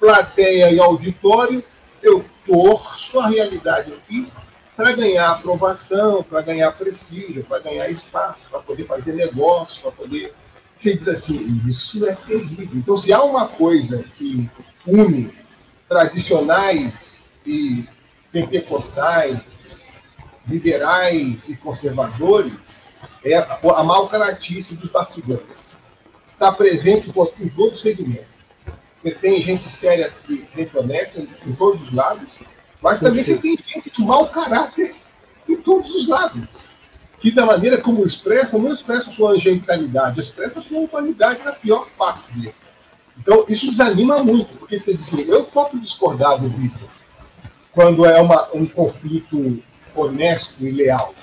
plateia 0.00 0.72
e 0.72 0.80
auditório, 0.80 1.62
eu 2.02 2.24
torço 2.46 3.20
a 3.20 3.28
realidade 3.28 3.92
aqui 3.92 4.26
para 4.78 4.92
ganhar 4.92 5.32
aprovação, 5.32 6.22
para 6.22 6.40
ganhar 6.40 6.70
prestígio, 6.70 7.42
para 7.42 7.58
ganhar 7.58 7.90
espaço, 7.90 8.42
para 8.48 8.60
poder 8.60 8.86
fazer 8.86 9.12
negócio, 9.12 9.82
para 9.82 9.90
poder. 9.90 10.32
Você 10.76 10.94
diz 10.94 11.08
assim, 11.08 11.60
isso 11.66 12.08
é 12.08 12.14
terrível. 12.14 12.68
Então, 12.74 12.96
se 12.96 13.12
há 13.12 13.20
uma 13.24 13.48
coisa 13.48 14.04
que 14.14 14.48
une 14.86 15.34
tradicionais 15.88 17.24
e 17.44 17.84
pentecostais, 18.30 19.92
liberais 20.46 21.38
e 21.48 21.56
conservadores, 21.56 22.86
é 23.24 23.34
a, 23.34 23.58
a 23.74 23.82
mal 23.82 24.08
característica 24.08 24.80
dos 24.80 24.90
bastidores. 24.90 25.72
Está 26.34 26.52
presente 26.52 27.12
em 27.40 27.48
todo 27.48 27.74
segmento. 27.74 28.28
Você 28.94 29.10
tem 29.10 29.42
gente 29.42 29.68
séria 29.68 30.12
e 30.28 30.46
gente 30.54 30.78
honesta 30.78 31.26
em 31.44 31.52
todos 31.54 31.82
os 31.82 31.92
lados, 31.92 32.28
mas 32.82 33.00
também 33.00 33.22
você 33.22 33.38
tem 33.38 33.56
gente 33.56 33.90
de 33.90 34.02
mau 34.02 34.28
caráter 34.30 34.94
em 35.48 35.56
todos 35.56 35.94
os 35.94 36.06
lados. 36.06 36.70
Que 37.20 37.32
da 37.32 37.44
maneira 37.44 37.78
como 37.78 38.06
expressa, 38.06 38.58
não 38.58 38.72
expressa 38.72 39.10
sua 39.10 39.32
angelicalidade, 39.32 40.20
expressa 40.20 40.62
sua 40.62 40.80
humanidade 40.80 41.42
na 41.44 41.52
pior 41.52 41.88
face 41.98 42.32
dele. 42.32 42.54
Então, 43.18 43.44
isso 43.48 43.66
desanima 43.66 44.22
muito, 44.22 44.56
porque 44.56 44.78
você 44.78 44.94
diz 44.94 45.12
assim, 45.12 45.28
eu 45.28 45.44
posso 45.44 45.78
discordar 45.80 46.40
do 46.40 46.48
Vitor 46.48 46.88
quando 47.72 48.06
é 48.06 48.20
uma, 48.20 48.48
um 48.54 48.66
conflito 48.66 49.62
honesto 49.94 50.64
e 50.64 50.70
leal. 50.70 51.14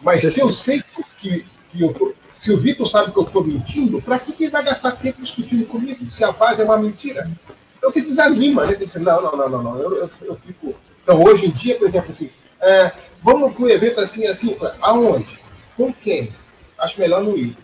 Mas 0.00 0.22
se 0.22 0.40
eu 0.40 0.50
sei 0.50 0.82
que, 1.18 1.44
que 1.70 1.80
eu 1.80 1.92
tô, 1.92 2.14
se 2.38 2.52
o 2.52 2.58
Vitor 2.58 2.88
sabe 2.88 3.12
que 3.12 3.18
eu 3.18 3.24
estou 3.24 3.44
mentindo, 3.44 4.00
para 4.00 4.18
que, 4.18 4.32
que 4.32 4.44
ele 4.44 4.52
vai 4.52 4.64
gastar 4.64 4.92
tempo 4.92 5.22
discutindo 5.22 5.66
comigo? 5.66 6.10
Se 6.12 6.24
a 6.24 6.32
base 6.32 6.60
é 6.60 6.64
uma 6.64 6.78
mentira. 6.78 7.30
Então 7.76 7.90
você 7.90 8.00
desanima, 8.00 8.66
né? 8.66 8.74
Você 8.74 8.86
diz, 8.86 8.96
não, 8.96 9.22
não, 9.22 9.36
não, 9.36 9.48
não, 9.48 9.62
não. 9.62 9.78
Eu, 9.78 9.96
eu, 9.96 10.10
eu 10.22 10.36
fico. 10.44 10.74
Então, 11.02 11.22
hoje 11.22 11.46
em 11.46 11.50
dia, 11.50 11.76
por 11.76 11.86
exemplo, 11.86 12.12
assim, 12.12 12.30
é, 12.60 12.92
vamos 13.22 13.54
para 13.54 13.64
um 13.64 13.68
evento 13.68 14.00
assim, 14.00 14.26
assim, 14.26 14.56
aonde? 14.80 15.40
Com 15.76 15.92
quem? 15.92 16.32
Acho 16.78 17.00
melhor 17.00 17.22
não 17.22 17.36
ir 17.36 17.56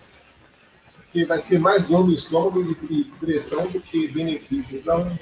que 1.13 1.25
vai 1.25 1.39
ser 1.39 1.59
mais 1.59 1.87
dor 1.87 2.07
no 2.07 2.13
estômago 2.13 2.61
e 2.91 3.05
pressão 3.19 3.67
do 3.69 3.81
que 3.81 4.09
benefício. 4.09 4.79
Então, 4.79 5.19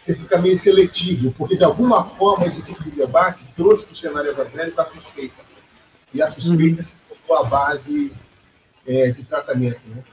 você 0.00 0.14
fica 0.14 0.38
meio 0.38 0.56
seletivo, 0.56 1.32
porque 1.36 1.56
de 1.56 1.64
alguma 1.64 2.04
forma 2.04 2.46
esse 2.46 2.62
tipo 2.62 2.82
de 2.84 2.90
debate 2.90 3.44
trouxe 3.56 3.84
para 3.84 3.92
o 3.92 3.96
cenário 3.96 4.30
evangélico 4.30 4.80
a 4.80 4.86
suspeita. 4.86 5.36
E 6.12 6.22
a 6.22 6.28
suspeita 6.28 6.76
uhum. 6.76 6.82
se 6.82 6.96
tornou 7.08 7.46
a 7.46 7.48
base 7.48 8.12
é, 8.86 9.10
de 9.10 9.24
tratamento. 9.24 9.80
Né? 9.86 10.04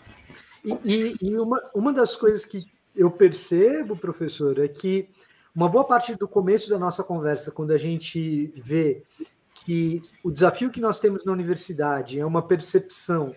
E, 0.84 1.16
e, 1.22 1.38
uma, 1.38 1.62
uma 1.74 1.94
das 1.94 2.16
coisas 2.16 2.46
que 2.46 2.62
eu 2.98 3.12
percebo, 3.12 4.00
professor, 4.00 4.60
é 4.60 4.68
que 4.68 5.08
uma 5.56 5.70
boa 5.70 5.86
parte 5.86 6.16
do 6.16 6.28
começo 6.28 6.70
da 6.70 6.78
nossa 6.78 7.04
conversa, 7.04 7.52
quando 7.52 7.72
a 7.72 7.78
gente 7.78 8.52
vê 8.56 9.04
que 9.64 10.02
o 10.24 10.30
desafio 10.30 10.70
que 10.70 10.82
nós 10.82 11.00
temos 11.00 11.24
na 11.24 11.32
universidade 11.32 12.20
é 12.20 12.26
uma 12.26 12.42
percepção 12.42 13.34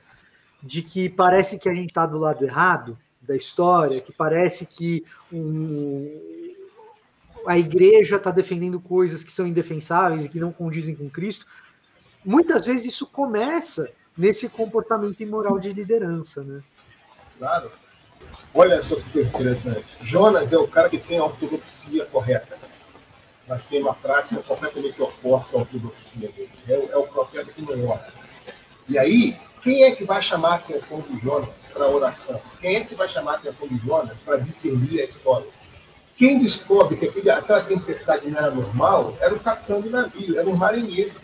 de 0.62 0.82
que 0.82 1.08
parece 1.08 1.58
que 1.58 1.68
a 1.68 1.74
gente 1.74 1.90
está 1.90 2.04
do 2.04 2.18
lado 2.18 2.44
errado 2.44 2.98
da 3.22 3.36
história, 3.36 4.00
que 4.00 4.12
parece 4.12 4.66
que 4.66 5.04
um, 5.32 6.54
a 7.46 7.56
igreja 7.56 8.16
está 8.16 8.30
defendendo 8.30 8.80
coisas 8.80 9.22
que 9.22 9.30
são 9.30 9.46
indefensáveis 9.46 10.24
e 10.24 10.28
que 10.28 10.40
não 10.40 10.52
condizem 10.52 10.96
com 10.96 11.08
Cristo. 11.08 11.46
Muitas 12.24 12.66
vezes 12.66 12.86
isso 12.86 13.06
começa 13.06 13.90
nesse 14.16 14.48
comportamento 14.48 15.20
imoral 15.22 15.58
de 15.58 15.72
liderança, 15.72 16.42
né? 16.42 16.62
Claro. 17.38 17.70
Olha 18.54 18.80
só 18.82 18.96
que 18.96 19.10
coisa 19.10 19.28
interessante. 19.28 19.86
Jonas 20.00 20.52
é 20.52 20.58
o 20.58 20.66
cara 20.66 20.88
que 20.88 20.98
tem 20.98 21.18
a 21.18 21.24
ortodoxia 21.24 22.04
correta, 22.06 22.58
mas 23.46 23.64
tem 23.64 23.80
uma 23.80 23.94
prática 23.94 24.42
completamente 24.42 25.00
oposta 25.00 25.56
à 25.56 25.60
ortodoxia 25.60 26.28
dele. 26.30 26.50
É, 26.68 26.88
é 26.92 26.96
o 26.96 27.06
profeta 27.06 27.52
que 27.52 27.62
não 27.62 27.88
ora. 27.88 28.12
E 28.88 28.98
aí, 28.98 29.36
quem 29.62 29.84
é 29.84 29.94
que 29.94 30.04
vai 30.04 30.22
chamar 30.22 30.52
a 30.52 30.54
atenção 30.56 31.00
de 31.00 31.18
Jonas 31.18 31.50
para 31.72 31.84
a 31.84 31.90
oração? 31.90 32.40
Quem 32.60 32.76
é 32.76 32.84
que 32.84 32.94
vai 32.94 33.08
chamar 33.08 33.32
a 33.32 33.36
atenção 33.36 33.68
de 33.68 33.76
Jonas 33.78 34.16
para 34.24 34.38
discernir 34.38 35.00
a 35.00 35.04
história? 35.04 35.46
Quem 36.16 36.40
descobre 36.40 36.96
que 36.96 37.30
aquela 37.30 37.62
tempestade 37.62 38.28
não 38.28 38.38
era 38.38 38.50
normal 38.50 39.14
era 39.20 39.34
o 39.34 39.38
capitão 39.38 39.80
do 39.80 39.88
navio, 39.88 40.38
eram 40.38 40.52
os 40.52 40.58
marinheiros, 40.58 41.14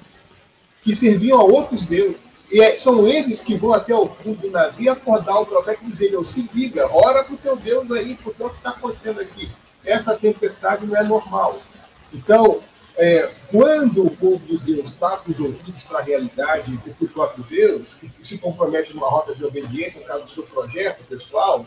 que 0.83 0.95
serviam 0.95 1.41
a 1.41 1.43
outros 1.43 1.83
deuses. 1.85 2.21
E 2.51 2.61
é, 2.61 2.79
são 2.79 3.07
eles 3.07 3.41
que 3.41 3.57
vão 3.57 3.73
até 3.73 3.95
o 3.95 4.07
fundo 4.07 4.43
do 4.43 4.51
navio 4.51 4.93
acordar 4.93 5.41
o 5.41 5.47
profeta 5.47 5.83
e 5.83 5.91
dizer: 5.91 6.13
Eu 6.13 6.25
se 6.25 6.49
liga, 6.53 6.89
ora 6.93 7.25
para 7.25 7.35
o 7.35 7.39
teu 7.39 7.57
Deus 7.57 7.91
aí, 7.91 8.17
porque 8.23 8.43
o 8.43 8.51
que 8.51 8.57
está 8.57 8.71
acontecendo 8.71 9.21
aqui? 9.21 9.51
Essa 9.85 10.17
tempestade 10.17 10.87
não 10.87 10.97
é 10.97 11.03
normal. 11.03 11.61
Então, 12.13 12.63
é, 12.97 13.31
quando 13.51 14.07
o 14.07 14.17
povo 14.17 14.39
de 14.47 14.59
Deus 14.59 14.91
está 14.91 15.17
com 15.17 15.33
os 15.33 15.41
ouvidos 15.41 15.83
para 15.83 15.99
a 15.99 16.03
realidade 16.03 16.77
do 16.77 17.09
próprio 17.09 17.45
Deus, 17.45 17.99
e 18.03 18.27
se 18.27 18.39
compromete 18.39 18.95
numa 18.95 19.09
rota 19.09 19.35
de 19.35 19.45
obediência, 19.45 20.01
no 20.01 20.07
caso 20.07 20.25
do 20.25 20.31
seu 20.31 20.45
projeto 20.45 21.05
pessoal, 21.05 21.67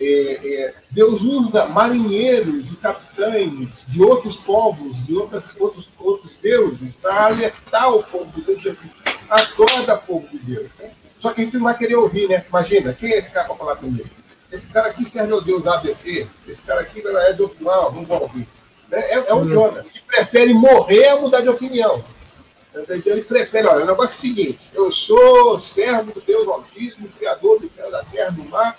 é, 0.00 0.04
é, 0.06 0.74
Deus 0.90 1.22
usa 1.22 1.66
marinheiros 1.66 2.70
e 2.70 2.76
capitães 2.76 3.86
de 3.90 4.00
outros 4.00 4.36
povos, 4.36 5.06
de 5.06 5.16
outras, 5.16 5.58
outros, 5.58 5.88
outros 5.98 6.36
deuses, 6.36 6.94
para 7.02 7.26
alertar 7.26 7.92
o 7.94 8.04
povo 8.04 8.30
de 8.32 8.42
Deus, 8.42 8.64
assim, 8.66 8.88
acorda 9.28 9.96
povo 9.96 10.26
de 10.28 10.38
Deus. 10.38 10.70
Né? 10.78 10.90
Só 11.18 11.32
que 11.32 11.40
a 11.40 11.44
gente 11.44 11.56
não 11.56 11.64
vai 11.64 11.76
querer 11.76 11.96
ouvir, 11.96 12.28
né? 12.28 12.44
Imagina, 12.48 12.92
quem 12.92 13.12
é 13.12 13.18
esse 13.18 13.30
cara 13.30 13.46
para 13.46 13.56
falar 13.56 13.76
comigo? 13.76 14.08
Esse 14.50 14.68
cara 14.68 14.88
aqui 14.88 15.04
serve 15.04 15.32
ao 15.32 15.42
Deus 15.42 15.62
da 15.62 15.74
ABC, 15.74 16.26
esse 16.46 16.62
cara 16.62 16.80
aqui 16.80 17.02
é 17.04 17.32
do 17.34 17.54
não, 17.60 17.92
não 17.92 18.04
vou 18.04 18.22
ouvir. 18.22 18.48
Né? 18.88 19.00
É, 19.00 19.30
é 19.30 19.34
o. 19.34 19.46
Jonas, 19.46 19.88
que 19.88 20.00
prefere 20.00 20.54
morrer 20.54 21.08
a 21.08 21.16
mudar 21.16 21.40
de 21.40 21.48
opinião. 21.48 22.02
Ele 22.74 23.22
prefere, 23.22 23.66
olha, 23.66 23.84
o 23.84 23.86
negócio 23.86 24.12
é 24.12 24.16
o 24.16 24.34
seguinte: 24.34 24.60
eu 24.72 24.92
sou 24.92 25.58
servo 25.58 26.12
do 26.12 26.20
Deus 26.20 26.46
Altíssimo, 26.46 27.08
Criador 27.08 27.60
do 27.60 27.70
céu, 27.70 27.90
da 27.90 28.04
terra, 28.04 28.30
do 28.30 28.44
mar. 28.44 28.78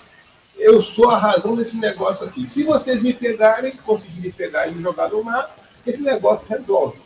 Eu 0.56 0.80
sou 0.80 1.10
a 1.10 1.16
razão 1.16 1.56
desse 1.56 1.76
negócio 1.78 2.26
aqui. 2.26 2.48
Se 2.48 2.64
vocês 2.64 3.02
me 3.02 3.12
pegarem, 3.12 3.76
conseguirem 3.76 4.24
me 4.24 4.32
pegar 4.32 4.66
e 4.66 4.74
me 4.74 4.82
jogar 4.82 5.08
no 5.08 5.22
mar, 5.24 5.54
esse 5.86 6.02
negócio 6.02 6.48
resolve. 6.48 6.98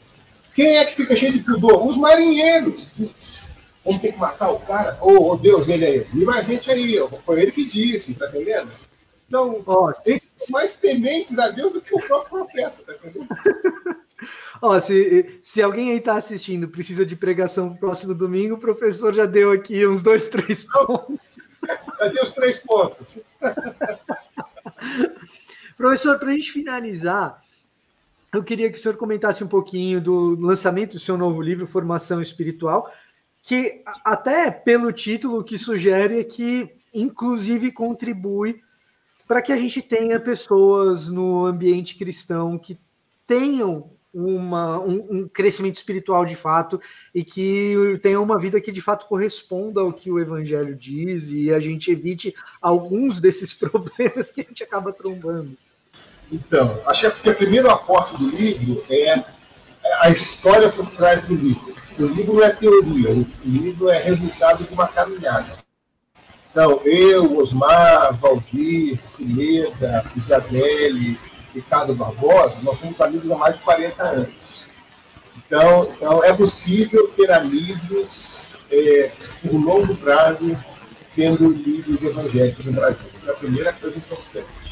Quem 0.55 0.77
é 0.77 0.85
que 0.85 0.95
fica 0.95 1.17
cheio 1.17 1.33
de 1.33 1.41
pudor? 1.41 1.87
Os 1.87 1.97
marinheiros. 1.97 2.89
vamos 2.97 4.01
ter 4.01 4.13
que 4.13 4.19
matar 4.19 4.51
o 4.51 4.61
cara? 4.61 4.97
Oh, 5.01 5.33
oh 5.33 5.37
Deus, 5.37 5.69
ele 5.69 5.85
aí. 5.85 6.07
Livra 6.13 6.37
a 6.37 6.43
gente 6.43 6.71
aí, 6.71 6.97
foi 7.27 7.43
ele 7.43 7.53
que 7.53 7.65
disse, 7.65 8.15
tá 8.15 8.29
entendendo? 8.29 8.71
Então, 9.27 9.63
oh, 9.67 9.93
são 9.93 10.47
mais 10.51 10.77
tementes 10.77 11.39
a 11.39 11.49
Deus 11.49 11.73
do 11.73 11.81
que 11.81 11.95
o 11.95 12.01
próprio 12.01 12.45
profeta, 12.45 12.75
tá 12.87 12.95
entendendo? 12.95 13.29
Ó, 14.63 14.79
se, 14.81 15.41
se 15.43 15.61
alguém 15.61 15.91
aí 15.91 15.97
está 15.97 16.17
assistindo 16.17 16.69
precisa 16.69 17.05
de 17.05 17.17
pregação 17.17 17.71
pro 17.71 17.89
próximo 17.89 18.15
domingo, 18.15 18.55
o 18.55 18.61
professor 18.61 19.13
já 19.13 19.27
deu 19.27 19.51
aqui 19.51 19.87
uns 19.87 20.03
dois, 20.03 20.29
três 20.29 20.65
pontos. 20.65 21.19
Já 21.99 22.09
deu 22.09 22.23
os 22.23 22.31
três 22.31 22.59
pontos. 22.59 23.19
professor, 25.77 26.19
para 26.19 26.31
a 26.31 26.33
gente 26.33 26.53
finalizar, 26.53 27.43
eu 28.35 28.43
queria 28.43 28.71
que 28.71 28.79
o 28.79 28.81
senhor 28.81 28.97
comentasse 28.97 29.45
um 29.45 29.49
pouquinho 29.49 30.01
do 30.01 30.37
lançamento 30.41 30.93
do 30.93 30.99
seu 30.99 31.17
novo 31.17 31.41
livro, 31.41 31.67
Formação 31.67 32.21
Espiritual, 32.21 32.91
que 33.43 33.83
até 34.05 34.51
pelo 34.51 34.93
título 34.93 35.45
que 35.45 35.57
sugere 35.57 36.25
que 36.25 36.69
inclusive 36.93 37.71
contribui 37.71 38.61
para 39.27 39.43
que 39.43 39.53
a 39.53 39.57
gente 39.57 39.81
tenha 39.81 40.19
pessoas 40.21 41.09
no 41.09 41.47
ambiente 41.47 41.97
cristão 41.97 42.59
que 42.59 42.79
tenham 43.27 43.91
uma, 44.13 44.79
um, 44.79 45.07
um, 45.11 45.29
crescimento 45.29 45.77
espiritual 45.77 46.25
de 46.25 46.37
fato 46.37 46.81
e 47.13 47.25
que 47.25 47.99
tenha 48.01 48.21
uma 48.21 48.39
vida 48.39 48.61
que 48.61 48.71
de 48.71 48.81
fato 48.81 49.07
corresponda 49.07 49.81
ao 49.81 49.93
que 49.93 50.11
o 50.11 50.21
Evangelho 50.21 50.77
diz 50.77 51.33
e 51.33 51.53
a 51.53 51.59
gente 51.59 51.91
evite 51.91 52.35
alguns 52.63 53.19
desses 53.19 53.53
problemas 53.59 54.31
que 54.31 54.41
a 54.41 54.45
gente 54.45 54.63
acaba 54.63 54.93
trombando. 54.93 55.57
Então, 56.35 56.81
acho 56.85 57.09
que 57.13 57.31
o 57.31 57.35
primeiro 57.35 57.71
aporte 57.71 58.17
do 58.17 58.29
livro 58.29 58.85
é 58.91 59.23
a 60.01 60.11
história 60.11 60.69
por 60.69 60.91
trás 60.91 61.23
do 61.23 61.35
livro. 61.35 61.73
O 61.97 62.07
livro 62.07 62.35
não 62.35 62.43
é 62.43 62.51
teoria, 62.51 63.11
o 63.11 63.25
livro 63.45 63.89
é 63.89 63.99
resultado 63.99 64.65
de 64.65 64.75
uma 64.75 64.89
caminhada. 64.89 65.59
Então, 66.51 66.81
eu, 66.85 67.39
Osmar, 67.39 68.17
Valdir, 68.17 69.01
Cileda, 69.01 70.05
Isabelle, 70.17 71.17
Ricardo 71.55 71.95
Barbosa, 71.95 72.59
nós 72.63 72.81
somos 72.81 73.01
amigos 73.01 73.31
há 73.31 73.37
mais 73.37 73.57
de 73.57 73.63
40 73.63 74.03
anos. 74.03 74.35
Então, 75.37 75.93
então 75.95 76.25
é 76.25 76.33
possível 76.33 77.13
ter 77.17 77.31
amigos 77.31 78.57
é, 78.73 79.13
por 79.41 79.53
longo 79.53 79.95
prazo 79.95 80.57
sendo 81.07 81.49
líderes 81.49 82.03
evangélicos 82.03 82.65
no 82.65 82.73
Brasil. 82.73 83.07
É 83.25 83.31
a 83.31 83.35
primeira 83.35 83.73
coisa 83.73 83.97
importante. 83.97 84.64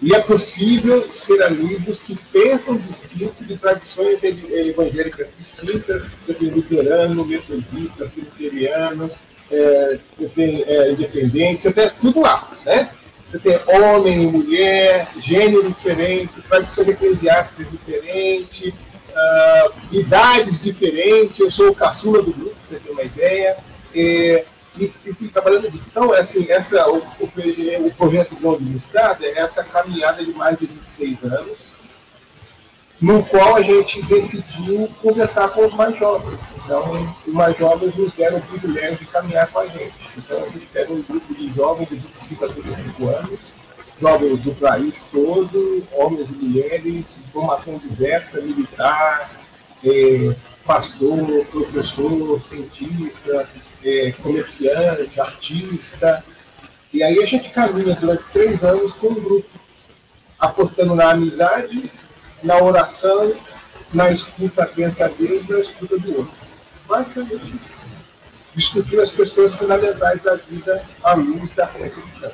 E 0.00 0.14
é 0.14 0.20
possível 0.20 1.12
ser 1.12 1.42
amigos 1.42 1.98
que 1.98 2.16
pensam 2.32 2.76
distinto 2.76 3.44
de 3.44 3.56
tradições 3.56 4.22
evangélicas 4.22 5.28
distintas, 5.36 6.04
tem 6.26 6.50
luterano, 6.50 7.26
metodista, 7.26 8.06
presbiteriano, 8.06 9.10
é, 9.50 9.98
tem 10.34 10.62
é, 10.62 10.92
independente, 10.92 11.66
até 11.66 11.88
tudo 11.88 12.20
lá, 12.20 12.48
né? 12.64 12.90
Você 13.30 13.38
tem 13.40 13.60
homem, 13.66 14.18
mulher, 14.26 15.08
gênero 15.20 15.68
diferente, 15.68 16.40
tradições 16.48 16.88
eclesiásticas 16.88 17.70
diferentes, 17.70 18.72
uh, 18.72 19.72
idades 19.92 20.62
diferentes. 20.62 21.38
Eu 21.38 21.50
sou 21.50 21.68
o 21.68 21.74
caçula 21.74 22.22
do 22.22 22.32
grupo, 22.32 22.56
você 22.66 22.76
ter 22.76 22.90
uma 22.90 23.02
ideia. 23.02 23.58
E, 23.94 24.44
e, 24.78 24.92
e 25.20 25.28
trabalhando 25.28 25.70
nisso. 25.70 25.86
Então, 25.90 26.12
assim, 26.12 26.50
essa, 26.50 26.88
o, 26.88 26.98
o, 26.98 27.86
o 27.86 27.90
projeto 27.94 28.34
do 28.34 28.76
Estado 28.76 29.24
é 29.24 29.38
essa 29.38 29.64
caminhada 29.64 30.24
de 30.24 30.32
mais 30.32 30.58
de 30.58 30.66
26 30.66 31.24
anos, 31.24 31.58
no 33.00 33.24
qual 33.24 33.56
a 33.56 33.62
gente 33.62 34.02
decidiu 34.06 34.88
conversar 35.00 35.50
com 35.50 35.66
os 35.66 35.74
mais 35.74 35.96
jovens. 35.96 36.40
Então, 36.64 37.14
os 37.26 37.32
mais 37.32 37.56
jovens 37.56 37.94
nos 37.94 38.12
deram 38.12 38.38
o 38.38 38.42
privilégio 38.42 38.98
de 38.98 39.06
caminhar 39.06 39.46
com 39.48 39.60
a 39.60 39.66
gente. 39.66 39.94
Então, 40.16 40.44
a 40.44 40.48
gente 40.48 40.66
pega 40.66 40.92
um 40.92 41.02
grupo 41.02 41.34
de 41.34 41.52
jovens 41.52 41.88
de 41.88 41.96
25 41.96 42.44
a 42.44 42.48
35 42.48 43.08
anos, 43.08 43.40
jovens 44.00 44.42
do 44.42 44.54
país 44.54 45.08
todo, 45.12 45.84
homens 45.92 46.30
e 46.30 46.32
mulheres, 46.32 47.16
de 47.16 47.32
formação 47.32 47.78
diversa, 47.78 48.40
militar, 48.40 49.30
é, 49.84 50.34
pastor, 50.68 51.46
professor, 51.46 52.38
cientista, 52.42 53.48
é, 53.82 54.12
comerciante, 54.22 55.18
artista. 55.18 56.22
E 56.92 57.02
aí 57.02 57.22
a 57.22 57.24
gente 57.24 57.48
caminha 57.48 57.94
durante 57.94 58.24
três 58.24 58.62
anos 58.62 58.92
com 58.92 59.08
um 59.08 59.14
grupo, 59.14 59.48
apostando 60.38 60.94
na 60.94 61.12
amizade 61.12 61.90
na 62.42 62.62
oração, 62.62 63.34
na 63.94 64.10
escuta 64.10 64.62
atenta 64.64 65.06
a 65.06 65.08
Deus 65.08 65.48
na 65.48 65.58
escuta 65.58 65.98
do 65.98 66.18
outro. 66.18 66.34
Basicamente, 66.86 67.54
discutir 68.54 69.00
as 69.00 69.10
questões 69.10 69.54
fundamentais 69.54 70.22
da 70.22 70.36
vida 70.36 70.84
à 71.02 71.14
luz 71.14 71.50
da 71.54 71.66
fé 71.66 71.88
cristã. 71.88 72.30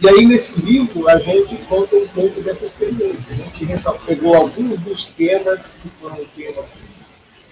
E 0.00 0.08
aí, 0.08 0.24
nesse 0.26 0.60
livro, 0.60 1.08
a 1.08 1.18
gente 1.18 1.56
conta 1.64 1.96
um 1.96 2.08
pouco 2.08 2.40
dessa 2.42 2.66
experiência. 2.66 3.32
A 3.32 3.34
gente 3.34 4.06
pegou 4.06 4.34
alguns 4.34 4.78
dos 4.80 5.06
temas 5.08 5.74
que 5.82 5.90
foram 6.00 6.24
temas 6.36 6.89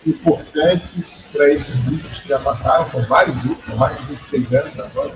importantes 0.08 1.28
para 1.32 1.52
esses 1.52 1.78
grupos 1.80 2.18
que 2.20 2.28
já 2.28 2.38
passaram, 2.38 2.88
com 2.90 3.02
vários 3.02 3.36
grupos, 3.42 3.74
mais 3.74 3.96
de 3.98 4.06
26 4.06 4.52
anos 4.54 4.80
agora 4.80 5.14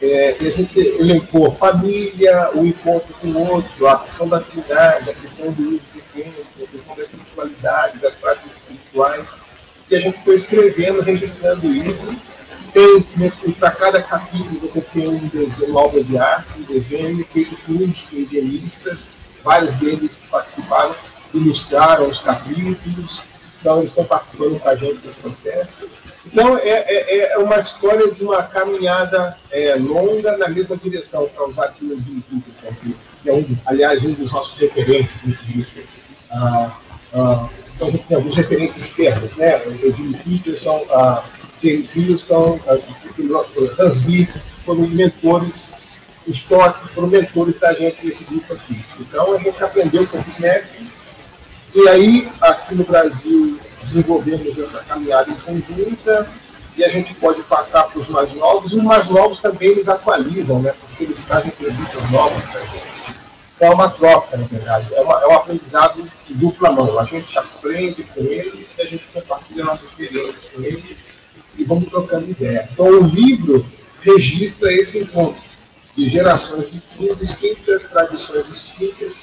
é, 0.00 0.36
e 0.40 0.46
a 0.46 0.50
gente 0.50 0.78
elencou 0.78 1.52
família, 1.52 2.50
o 2.54 2.64
encontro 2.64 3.12
com 3.14 3.28
o 3.28 3.52
outro, 3.52 3.86
a 3.88 3.98
questão 4.04 4.28
da 4.28 4.38
atividade, 4.38 5.10
a 5.10 5.14
questão 5.14 5.50
do 5.52 5.62
uso 5.62 5.80
do 5.92 6.00
tempo, 6.14 6.40
a 6.62 6.66
questão 6.66 6.94
da 6.94 7.02
espiritualidade, 7.02 7.98
das 7.98 8.14
práticas 8.14 8.52
espirituais. 8.52 9.26
E 9.90 9.96
a 9.96 10.00
gente 10.00 10.22
foi 10.22 10.34
escrevendo, 10.34 11.02
registrando 11.02 11.66
isso. 11.66 12.14
Tem, 12.72 13.02
para 13.54 13.70
cada 13.72 14.02
capítulo, 14.02 14.60
você 14.60 14.80
tem 14.80 15.08
um 15.08 15.26
desenho, 15.26 15.70
uma 15.70 15.80
obra 15.80 16.04
de 16.04 16.16
arte, 16.16 16.46
um 16.58 16.62
desenho 16.62 17.26
feito 17.32 17.56
por 17.64 17.74
uns 17.74 18.06
engenheiristas, 18.12 19.06
vários 19.42 19.74
deles 19.76 20.16
que 20.16 20.28
participaram, 20.28 20.94
ilustraram 21.34 22.08
os 22.08 22.20
capítulos, 22.20 23.22
então 23.60 23.78
eles 23.78 23.90
estão 23.90 24.04
participando 24.04 24.60
com 24.60 24.68
a 24.68 24.76
gente 24.76 24.98
do 24.98 25.14
processo. 25.20 25.88
Então, 26.26 26.58
é, 26.58 26.68
é, 26.68 27.32
é, 27.32 27.38
uma 27.38 27.58
história 27.58 28.12
de 28.12 28.22
uma 28.22 28.42
caminhada 28.42 29.36
é, 29.50 29.74
longa 29.76 30.36
na 30.36 30.48
mesma 30.48 30.76
direção, 30.76 31.28
para 31.28 31.46
usar 31.46 31.64
aqui 31.64 31.84
no 31.84 31.96
Jimmy 31.96 32.22
Peterson, 32.22 32.74
que 32.80 32.96
é, 33.28 33.32
um, 33.32 33.56
aliás, 33.66 34.04
um 34.04 34.12
dos 34.12 34.32
nossos 34.32 34.60
referentes 34.60 35.24
nesse 35.24 35.44
livro. 35.46 35.82
Ah, 36.30 36.78
ah, 37.14 37.48
então, 37.74 37.92
tem 37.92 38.16
alguns 38.16 38.36
referentes 38.36 38.78
externos, 38.78 39.34
né? 39.36 39.56
O 39.66 39.72
Jimmy 39.72 40.18
Peterson, 40.18 40.84
ah, 40.90 41.24
James 41.62 41.96
Houston, 41.96 42.60
ah, 42.66 42.78
Hans 43.78 44.04
Lee, 44.04 44.28
foram 44.64 44.86
mentores 44.88 45.72
históricos, 46.26 46.90
foram 46.90 47.08
mentores 47.08 47.58
da 47.58 47.72
gente 47.72 48.04
nesse 48.04 48.24
grupo 48.24 48.52
aqui. 48.52 48.84
Então, 49.00 49.34
a 49.34 49.38
gente 49.38 49.62
aprendeu 49.62 50.06
com 50.06 50.18
esses 50.18 50.38
mestres, 50.38 51.07
e 51.74 51.88
aí, 51.88 52.28
aqui 52.40 52.74
no 52.74 52.84
Brasil, 52.84 53.58
desenvolvemos 53.82 54.58
essa 54.58 54.78
caminhada 54.84 55.30
em 55.30 55.36
conjunta 55.36 56.28
e 56.76 56.84
a 56.84 56.88
gente 56.88 57.12
pode 57.14 57.42
passar 57.42 57.84
para 57.84 57.98
os 57.98 58.08
mais 58.08 58.32
novos, 58.34 58.72
e 58.72 58.76
os 58.76 58.84
mais 58.84 59.08
novos 59.08 59.40
também 59.40 59.74
nos 59.74 59.88
atualizam, 59.88 60.62
né? 60.62 60.72
porque 60.80 61.04
eles 61.04 61.18
trazem 61.24 61.50
produtos 61.50 62.10
novos 62.10 62.44
para 62.44 62.60
a 62.60 62.64
gente. 62.64 63.18
É 63.60 63.70
uma 63.70 63.90
troca, 63.90 64.36
na 64.36 64.46
verdade, 64.46 64.94
é, 64.94 65.00
uma, 65.00 65.20
é 65.20 65.26
um 65.26 65.32
aprendizado 65.32 66.08
de 66.28 66.34
dupla 66.34 66.70
mão. 66.70 66.96
A 66.96 67.04
gente 67.04 67.36
aprende 67.36 68.04
com 68.04 68.20
eles 68.20 68.76
e 68.78 68.82
a 68.82 68.84
gente 68.84 69.04
compartilha 69.12 69.64
nossas 69.64 69.88
experiências 69.88 70.44
com 70.54 70.62
eles 70.62 71.08
e 71.56 71.64
vamos 71.64 71.88
trocando 71.90 72.30
ideia. 72.30 72.68
Então, 72.72 72.86
o 72.86 73.02
livro 73.02 73.66
registra 74.00 74.72
esse 74.72 75.00
encontro 75.00 75.42
de 75.96 76.08
gerações 76.08 76.70
distintas, 77.18 77.82
tradições 77.84 78.46
distintas, 78.46 79.20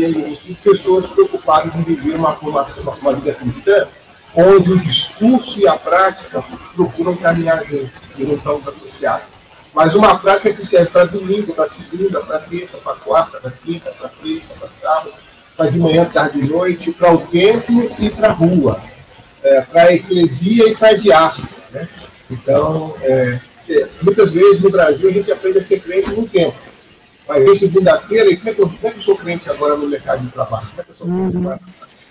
de 0.00 0.54
pessoas 0.62 1.06
preocupadas 1.06 1.74
em 1.74 1.82
viver 1.82 2.16
uma 2.16 2.36
formação, 2.36 2.96
uma 3.00 3.14
vida 3.14 3.34
cristã 3.34 3.88
onde 4.36 4.72
o 4.72 4.78
discurso 4.78 5.58
e 5.58 5.66
a 5.66 5.76
prática 5.76 6.44
procuram 6.74 7.16
caminhar 7.16 7.64
juntos 7.64 7.90
e 8.18 8.24
não 8.24 8.34
estão 8.34 8.60
associados. 8.66 9.26
Mas 9.72 9.94
uma 9.94 10.18
prática 10.18 10.52
que 10.52 10.64
serve 10.64 10.90
para 10.90 11.04
domingo, 11.04 11.54
para 11.54 11.66
segunda, 11.66 12.20
para 12.20 12.38
terça, 12.40 12.76
para 12.78 12.96
quarta, 12.96 13.40
para 13.40 13.50
quinta, 13.50 13.90
para 13.92 14.10
sexta, 14.10 14.54
para 14.58 14.68
sábado, 14.70 15.12
para 15.56 15.70
de 15.70 15.78
manhã, 15.78 16.04
tarde 16.04 16.40
e 16.40 16.48
noite, 16.48 16.92
para 16.92 17.12
o 17.12 17.26
templo 17.26 17.90
e 17.98 18.10
para 18.10 18.28
a 18.28 18.32
rua, 18.32 18.82
é, 19.42 19.62
para 19.62 19.82
a 19.82 19.94
eclesia 19.94 20.68
e 20.68 20.76
para 20.76 20.88
a 20.88 20.96
diáspora. 20.96 21.48
Né? 21.70 21.88
Então, 22.30 22.94
é, 23.02 23.40
é, 23.68 23.88
muitas 24.02 24.32
vezes 24.32 24.62
no 24.62 24.70
Brasil 24.70 25.08
a 25.08 25.12
gente 25.12 25.32
aprende 25.32 25.58
a 25.58 25.62
ser 25.62 25.80
crente 25.80 26.10
no 26.10 26.28
tempo. 26.28 26.56
Mas 27.28 27.44
vem 27.44 27.56
segunda-feira, 27.56 28.30
e 28.30 28.36
como 28.36 28.50
é, 28.50 28.54
que 28.54 28.62
eu, 28.62 28.68
como 28.68 28.86
é 28.86 28.90
que 28.90 28.98
eu 28.98 29.02
sou 29.02 29.16
crente 29.16 29.50
agora 29.50 29.76
no 29.76 29.88
mercado 29.88 30.22
de 30.22 30.32
trabalho? 30.32 30.66
Como 30.68 30.80
é 30.80 30.84
que 30.84 30.90
eu 30.90 30.96
sou 30.96 31.06
crente, 31.06 31.36
uhum. 31.36 31.58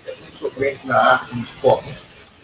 eu 0.06 0.38
sou 0.38 0.50
crente 0.50 0.86
na 0.86 0.96
arte, 0.96 1.34
no 1.34 1.42
esporte? 1.42 1.94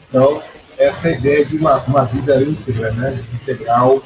Então, 0.08 0.42
essa 0.78 1.10
ideia 1.10 1.44
de 1.44 1.56
uma, 1.56 1.82
uma 1.84 2.04
vida 2.04 2.42
íntegra, 2.42 2.90
né, 2.92 3.22
integral, 3.34 4.02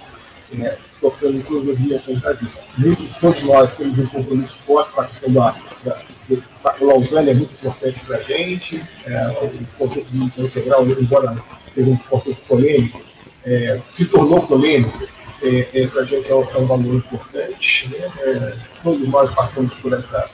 é, 0.61 0.77
tocando 1.01 1.37
em 1.37 1.43
todas 1.43 1.71
as 1.71 1.79
dimensões 1.79 2.21
da 2.21 2.33
vida. 2.33 2.53
Muitos, 2.79 3.09
todos 3.21 3.43
nós 3.43 3.77
temos 3.77 3.99
um 3.99 4.07
compromisso 4.07 4.57
forte 4.59 4.93
com 4.93 5.01
a 5.01 5.07
questão 5.07 5.33
da, 5.33 5.57
da, 5.85 5.99
do, 6.29 6.43
Lausanne 6.81 7.31
é 7.31 7.35
muito 7.35 7.53
importante 7.53 8.01
para 8.01 8.19
a 8.19 8.23
gente, 8.23 8.83
é, 9.05 9.29
o 9.29 9.79
conceito 9.79 10.11
de 10.11 10.19
missão 10.19 10.45
integral, 10.45 10.87
embora 10.87 11.37
seja 11.75 11.91
um 11.91 11.97
conceito 11.97 12.41
polêmico, 12.49 13.01
é, 13.45 13.81
se 13.93 14.07
tornou 14.07 14.43
polêmico, 14.43 15.07
é, 15.43 15.69
é, 15.73 15.87
para 15.87 16.03
a 16.03 16.05
gente 16.05 16.31
é 16.31 16.35
um, 16.35 16.43
é 16.43 16.59
um, 16.59 16.67
valor 16.67 16.95
importante. 16.95 17.89
Né? 17.91 18.11
É, 18.19 18.57
todos 18.83 19.09
nós 19.09 19.35
passamos 19.35 19.75
por, 19.75 19.93
essa, 19.93 20.31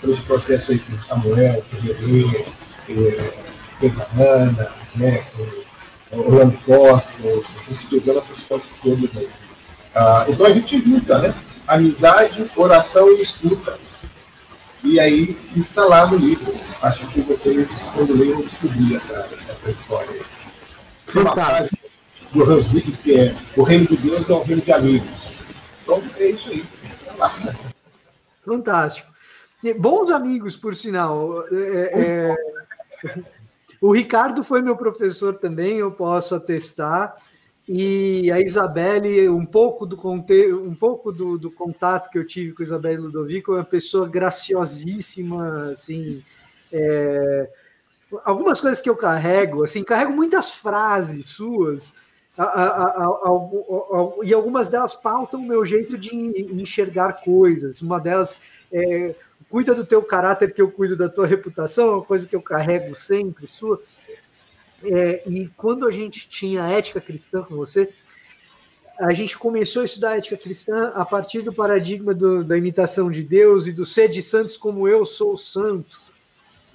por 0.00 0.10
esse 0.10 0.22
processo 0.22 0.72
aí 0.72 0.78
com 0.78 1.02
Samuel, 1.02 1.64
com 1.70 1.76
René, 1.76 2.46
com 3.80 4.22
Ana, 4.22 4.72
né? 4.94 5.24
com 5.36 5.64
Orlando 6.18 6.56
Costa, 6.64 7.16
a 7.22 7.34
gente 7.34 7.82
estudando 7.82 8.18
essas 8.18 8.38
fontes 8.40 8.76
todas 8.76 9.10
aí. 9.16 9.28
Ah, 9.94 10.26
então 10.28 10.46
a 10.46 10.52
gente 10.52 10.80
junta, 10.80 11.18
né? 11.18 11.34
Amizade, 11.66 12.50
oração 12.56 13.10
e 13.16 13.22
escuta. 13.22 13.78
E 14.82 15.00
aí 15.00 15.38
está 15.56 15.84
lá 15.84 16.06
no 16.06 16.16
livro. 16.16 16.52
Acho 16.82 17.06
que 17.06 17.20
vocês, 17.22 17.86
quando 17.94 18.16
leiam, 18.16 18.42
descobrir 18.42 18.96
essa, 18.96 19.28
essa 19.48 19.70
história. 19.70 20.20
Fantástico. 21.06 21.83
Do 22.34 22.42
Hans 22.42 22.72
Wick, 22.72 22.90
que 22.98 23.16
é 23.16 23.36
o 23.56 23.62
reino 23.62 23.86
de 23.86 23.96
Deus 23.96 24.28
é 24.28 24.32
o 24.32 24.42
reino 24.42 24.60
de 24.60 24.72
amigos. 24.72 25.08
Então 25.82 26.02
é 26.18 26.30
isso 26.30 26.50
aí. 26.50 26.64
Fantástico. 28.44 29.14
Bons 29.78 30.10
amigos, 30.10 30.56
por 30.56 30.74
sinal. 30.74 31.32
É, 31.50 32.34
é... 33.04 33.24
O 33.80 33.92
Ricardo 33.92 34.42
foi 34.42 34.62
meu 34.62 34.76
professor 34.76 35.34
também, 35.34 35.76
eu 35.78 35.92
posso 35.92 36.34
atestar. 36.34 37.14
E 37.68 38.30
a 38.30 38.40
Isabelle, 38.40 39.28
um 39.28 39.46
pouco 39.46 39.86
do, 39.86 39.96
conte... 39.96 40.52
um 40.52 40.74
pouco 40.74 41.12
do, 41.12 41.38
do 41.38 41.50
contato 41.50 42.10
que 42.10 42.18
eu 42.18 42.26
tive 42.26 42.52
com 42.52 42.62
a 42.62 42.66
Isabelle 42.66 42.98
Ludovico, 42.98 43.52
é 43.52 43.56
uma 43.56 43.64
pessoa 43.64 44.08
graciosíssima, 44.08 45.52
assim. 45.72 46.22
É... 46.72 47.48
Algumas 48.24 48.60
coisas 48.60 48.80
que 48.80 48.90
eu 48.90 48.96
carrego, 48.96 49.64
assim, 49.64 49.82
carrego 49.82 50.12
muitas 50.12 50.50
frases 50.50 51.26
suas, 51.26 51.94
a, 52.38 52.44
a, 52.44 53.06
a, 53.06 54.24
e 54.24 54.34
algumas 54.34 54.68
delas 54.68 54.94
pautam 54.94 55.40
o 55.40 55.46
meu 55.46 55.64
jeito 55.64 55.96
de 55.96 56.14
enxergar 56.14 57.24
coisas. 57.24 57.80
Uma 57.80 58.00
delas 58.00 58.36
é 58.72 59.14
cuida 59.48 59.74
do 59.74 59.86
teu 59.86 60.02
caráter 60.02 60.52
que 60.52 60.60
eu 60.60 60.70
cuido 60.70 60.96
da 60.96 61.08
tua 61.08 61.26
reputação, 61.26 61.88
é 61.88 61.92
uma 61.92 62.04
coisa 62.04 62.26
que 62.26 62.34
eu 62.34 62.42
carrego 62.42 62.94
sempre, 62.96 63.46
sua. 63.46 63.80
É, 64.82 65.22
e 65.28 65.48
quando 65.56 65.86
a 65.86 65.90
gente 65.90 66.28
tinha 66.28 66.66
ética 66.66 67.00
cristã 67.00 67.42
com 67.42 67.54
você, 67.54 67.88
a 68.98 69.12
gente 69.12 69.38
começou 69.38 69.82
a 69.82 69.84
estudar 69.84 70.16
ética 70.16 70.36
cristã 70.36 70.92
a 70.94 71.04
partir 71.04 71.42
do 71.42 71.52
paradigma 71.52 72.12
do, 72.12 72.44
da 72.44 72.58
imitação 72.58 73.10
de 73.10 73.22
Deus 73.22 73.66
e 73.66 73.72
do 73.72 73.86
ser 73.86 74.08
de 74.08 74.22
santos 74.22 74.56
como 74.56 74.88
eu 74.88 75.04
sou 75.04 75.36
santo. 75.36 75.96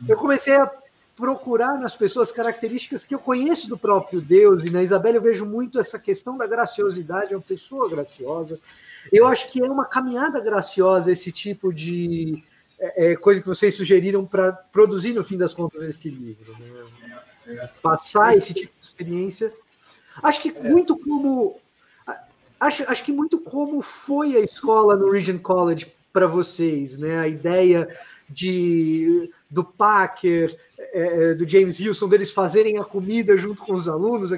Eu 0.08 0.18
comecei 0.18 0.56
a 0.56 0.72
procurar 1.20 1.78
nas 1.78 1.96
pessoas 1.96 2.32
características 2.32 3.04
que 3.04 3.14
eu 3.14 3.20
conheço 3.20 3.68
do 3.68 3.78
próprio 3.78 4.22
Deus, 4.22 4.64
e 4.64 4.72
na 4.72 4.82
Isabela 4.82 5.18
eu 5.18 5.22
vejo 5.22 5.46
muito 5.46 5.78
essa 5.78 6.00
questão 6.00 6.34
da 6.34 6.48
graciosidade, 6.48 7.34
é 7.34 7.36
uma 7.36 7.44
pessoa 7.44 7.90
graciosa. 7.90 8.58
Eu 9.12 9.28
acho 9.28 9.52
que 9.52 9.62
é 9.62 9.70
uma 9.70 9.86
caminhada 9.86 10.40
graciosa 10.40 11.12
esse 11.12 11.32
tipo 11.32 11.74
de 11.74 12.42
é, 12.80 13.12
é 13.12 13.16
coisa 13.18 13.42
que 13.42 13.48
vocês 13.48 13.76
sugeriram 13.76 14.26
para 14.26 14.54
produzir, 14.54 15.12
no 15.12 15.24
fim 15.24 15.38
das 15.38 15.54
contas, 15.54 15.84
esse 15.84 16.10
livro. 16.10 16.54
Né? 17.46 17.70
passar 17.82 18.36
esse 18.36 18.54
tipo 18.54 18.72
de 18.80 18.86
experiência. 18.86 19.54
Acho 20.22 20.42
que 20.42 20.52
muito 20.52 20.98
como 20.98 21.60
acho, 22.60 22.84
acho 22.88 23.04
que 23.04 23.12
muito 23.12 23.40
como 23.40 23.82
foi 23.82 24.36
a 24.36 24.40
escola 24.40 24.96
no 24.96 25.10
Regent 25.10 25.42
College 25.42 25.92
para 26.14 26.28
vocês, 26.28 26.98
né? 26.98 27.18
A 27.18 27.28
ideia 27.28 27.88
de 28.30 29.32
do 29.50 29.64
Packer, 29.64 30.56
é, 30.78 31.32
é, 31.32 31.34
do 31.34 31.48
James 31.48 31.80
Houston, 31.80 32.08
deles 32.08 32.32
fazerem 32.32 32.80
a 32.80 32.86
comida 32.86 33.36
junto 33.36 33.64
com 33.64 33.74
os 33.74 33.88
alunos, 33.88 34.32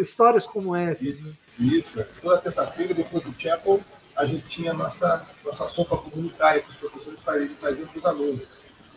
histórias 0.00 0.46
como 0.46 0.76
essa. 0.76 1.04
Isso, 1.06 1.34
isso. 1.58 2.04
Toda 2.20 2.38
terça-feira, 2.38 2.92
depois 2.92 3.24
do 3.24 3.34
Chapel, 3.38 3.80
a 4.14 4.26
gente 4.26 4.46
tinha 4.48 4.74
nossa, 4.74 5.26
nossa 5.44 5.66
sopa 5.68 5.96
comunitária 5.96 6.60
que 6.60 6.70
os 6.70 6.76
professores 6.76 7.22
faziam 7.22 7.86
para 7.86 7.98
os 7.98 8.04
alunos. 8.04 8.42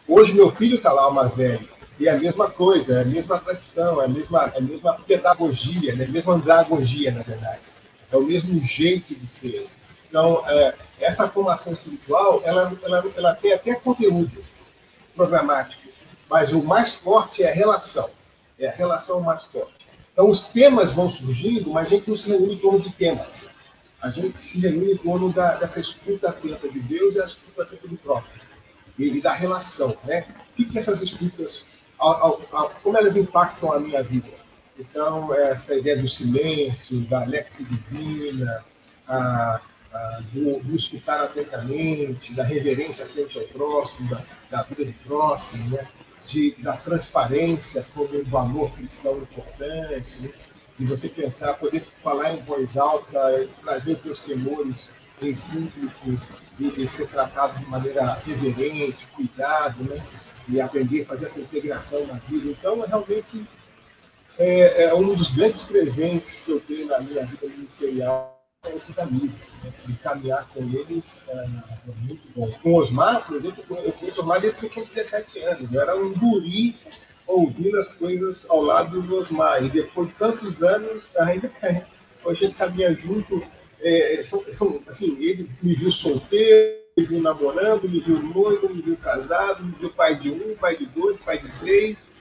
Hoje, 0.08 0.34
meu 0.34 0.50
filho 0.50 0.76
está 0.76 0.92
lá, 0.92 1.08
o 1.08 1.14
mais 1.14 1.34
velho, 1.34 1.68
e 2.00 2.08
é 2.08 2.12
a 2.12 2.20
mesma 2.20 2.50
coisa, 2.50 3.00
é 3.00 3.02
a 3.04 3.06
mesma 3.06 3.40
tradição, 3.40 4.02
é 4.02 4.06
a 4.06 4.08
mesma, 4.08 4.52
é 4.54 4.58
a 4.58 4.62
mesma 4.62 4.94
pedagogia, 5.02 5.96
né? 5.96 6.06
a 6.06 6.08
mesma 6.10 6.34
andragogia, 6.34 7.12
na 7.12 7.22
verdade. 7.22 7.62
É 8.12 8.18
o 8.18 8.24
mesmo 8.24 8.60
jeito 8.64 9.16
de 9.16 9.28
ser. 9.28 9.70
Então, 10.10 10.44
é, 10.48 10.76
essa 11.02 11.28
formação 11.28 11.74
espiritual, 11.74 12.42
ela, 12.44 12.74
ela, 12.84 13.04
ela 13.16 13.36
tem 13.36 13.54
até 13.54 13.76
conteúdo 13.76 14.44
programático, 15.16 15.90
mas 16.30 16.52
o 16.52 16.64
mais 16.64 16.96
forte 16.96 17.44
é 17.44 17.52
a 17.52 17.54
relação. 17.54 18.10
É 18.58 18.68
a 18.68 18.72
relação 18.72 19.22
mais 19.22 19.46
forte. 19.46 19.74
Então, 20.14 20.30
os 20.30 20.48
temas 20.48 20.94
vão 20.94 21.10
surgindo, 21.10 21.72
mas 21.72 21.88
a 21.88 21.90
gente 21.90 22.08
não 22.08 22.16
se 22.16 22.30
reúne 22.30 22.54
em 22.56 22.58
torno 22.58 22.82
de 22.82 22.92
temas. 22.92 23.50
A 24.02 24.10
gente 24.10 24.40
se 24.40 24.60
reúne 24.60 24.94
em 24.94 24.98
torno 24.98 25.32
da, 25.32 25.56
dessa 25.56 25.80
escuta 25.80 26.30
atenta 26.30 26.70
de 26.70 26.80
Deus 26.80 27.16
e 27.16 27.22
a 27.22 27.26
escuta 27.26 27.64
atenta 27.64 27.88
do 27.88 27.98
próximo. 27.98 28.42
E, 28.98 29.18
e 29.18 29.22
da 29.22 29.34
relação, 29.34 29.96
né? 30.04 30.26
O 30.52 30.56
que, 30.56 30.66
que 30.66 30.78
essas 30.78 31.02
escutas 31.02 31.66
ao, 31.98 32.42
ao, 32.52 32.70
como 32.84 32.98
elas 32.98 33.16
impactam 33.16 33.72
a 33.72 33.80
minha 33.80 34.04
vida. 34.04 34.30
Então, 34.78 35.34
essa 35.34 35.76
ideia 35.76 35.98
do 35.98 36.08
silêncio, 36.08 37.02
da 37.02 37.24
léxica 37.26 37.64
divina, 37.64 38.66
a, 39.08 39.62
do, 40.32 40.60
do, 40.60 40.76
escutar 40.76 41.22
atentamente, 41.24 42.34
da 42.34 42.44
reverência 42.44 43.06
frente 43.06 43.38
ao 43.38 43.46
próximo, 43.46 44.10
da, 44.10 44.24
da 44.50 44.64
vida 44.64 44.86
do 44.86 44.94
próximo, 45.04 45.70
né? 45.70 45.88
De, 46.28 46.56
da 46.60 46.78
transparência 46.78 47.86
como 47.94 48.16
um 48.18 48.24
valor 48.24 48.72
cristão 48.74 49.18
importante, 49.18 50.20
né? 50.20 50.32
de 50.80 50.86
você 50.86 51.10
pensar, 51.10 51.56
poder 51.56 51.84
falar 52.02 52.34
em 52.34 52.42
voz 52.44 52.78
alta, 52.78 53.48
trazer 53.62 53.94
os 53.94 54.02
teus 54.02 54.20
temores 54.22 54.92
em 55.22 55.36
público 55.36 56.22
e, 56.60 56.84
e 56.84 56.88
ser 56.88 57.08
tratado 57.08 57.60
de 57.60 57.66
maneira 57.66 58.14
reverente, 58.26 59.06
cuidado, 59.08 59.84
né? 59.84 60.02
e 60.48 60.62
aprender 60.62 61.02
a 61.04 61.06
fazer 61.08 61.26
essa 61.26 61.42
integração 61.42 62.06
na 62.08 62.14
vida. 62.14 62.50
Então, 62.50 62.80
realmente, 62.82 63.46
é, 64.38 64.86
é, 64.86 64.94
um 64.94 65.14
dos 65.14 65.32
grandes 65.32 65.64
presentes 65.64 66.40
que 66.40 66.52
eu 66.52 66.60
tenho 66.62 66.88
na 66.88 67.00
minha 67.00 67.26
vida 67.26 67.48
ministerial 67.48 68.31
é 68.64 68.76
esses 68.76 68.98
amigos. 69.00 69.32
Né? 69.64 69.74
E 69.90 69.94
caminhar 69.94 70.48
com 70.50 70.62
eles 70.62 71.28
é, 71.30 71.34
é, 71.34 71.96
muito 72.02 72.28
bom. 72.36 72.52
Com 72.62 72.76
Osmar, 72.76 73.26
por 73.26 73.38
exemplo, 73.38 73.64
eu 73.78 73.92
conheço 73.92 74.22
Osmar 74.22 74.40
desde 74.40 74.60
que 74.60 74.66
eu 74.68 74.70
tinha 74.70 74.86
17 74.86 75.40
anos. 75.40 75.74
Eu 75.74 75.82
era 75.82 75.98
um 75.98 76.14
guri 76.14 76.76
ouvindo 77.26 77.80
as 77.80 77.88
coisas 77.94 78.48
ao 78.50 78.62
lado 78.62 79.02
do 79.02 79.16
Osmar. 79.16 79.64
E 79.64 79.70
depois 79.70 80.10
de 80.10 80.14
tantos 80.14 80.62
anos, 80.62 81.18
ainda 81.22 81.52
a 81.64 82.34
gente 82.34 82.56
caminha 82.56 82.94
junto. 82.94 83.44
É, 83.80 84.22
são, 84.26 84.44
são, 84.54 84.80
assim, 84.86 85.18
ele 85.24 85.50
me 85.64 85.74
viu 85.74 85.90
solteiro, 85.90 86.82
me 86.96 87.04
viu 87.04 87.20
namorando, 87.20 87.90
me 87.90 88.00
viu 88.00 88.22
noivo, 88.22 88.70
me 88.70 88.80
viu 88.80 88.96
casado, 88.96 89.64
me 89.64 89.74
viu 89.80 89.90
pai 89.90 90.20
de 90.20 90.30
um, 90.30 90.56
pai 90.56 90.78
de 90.78 90.86
dois, 90.86 91.18
pai 91.18 91.40
de 91.40 91.52
três, 91.58 92.14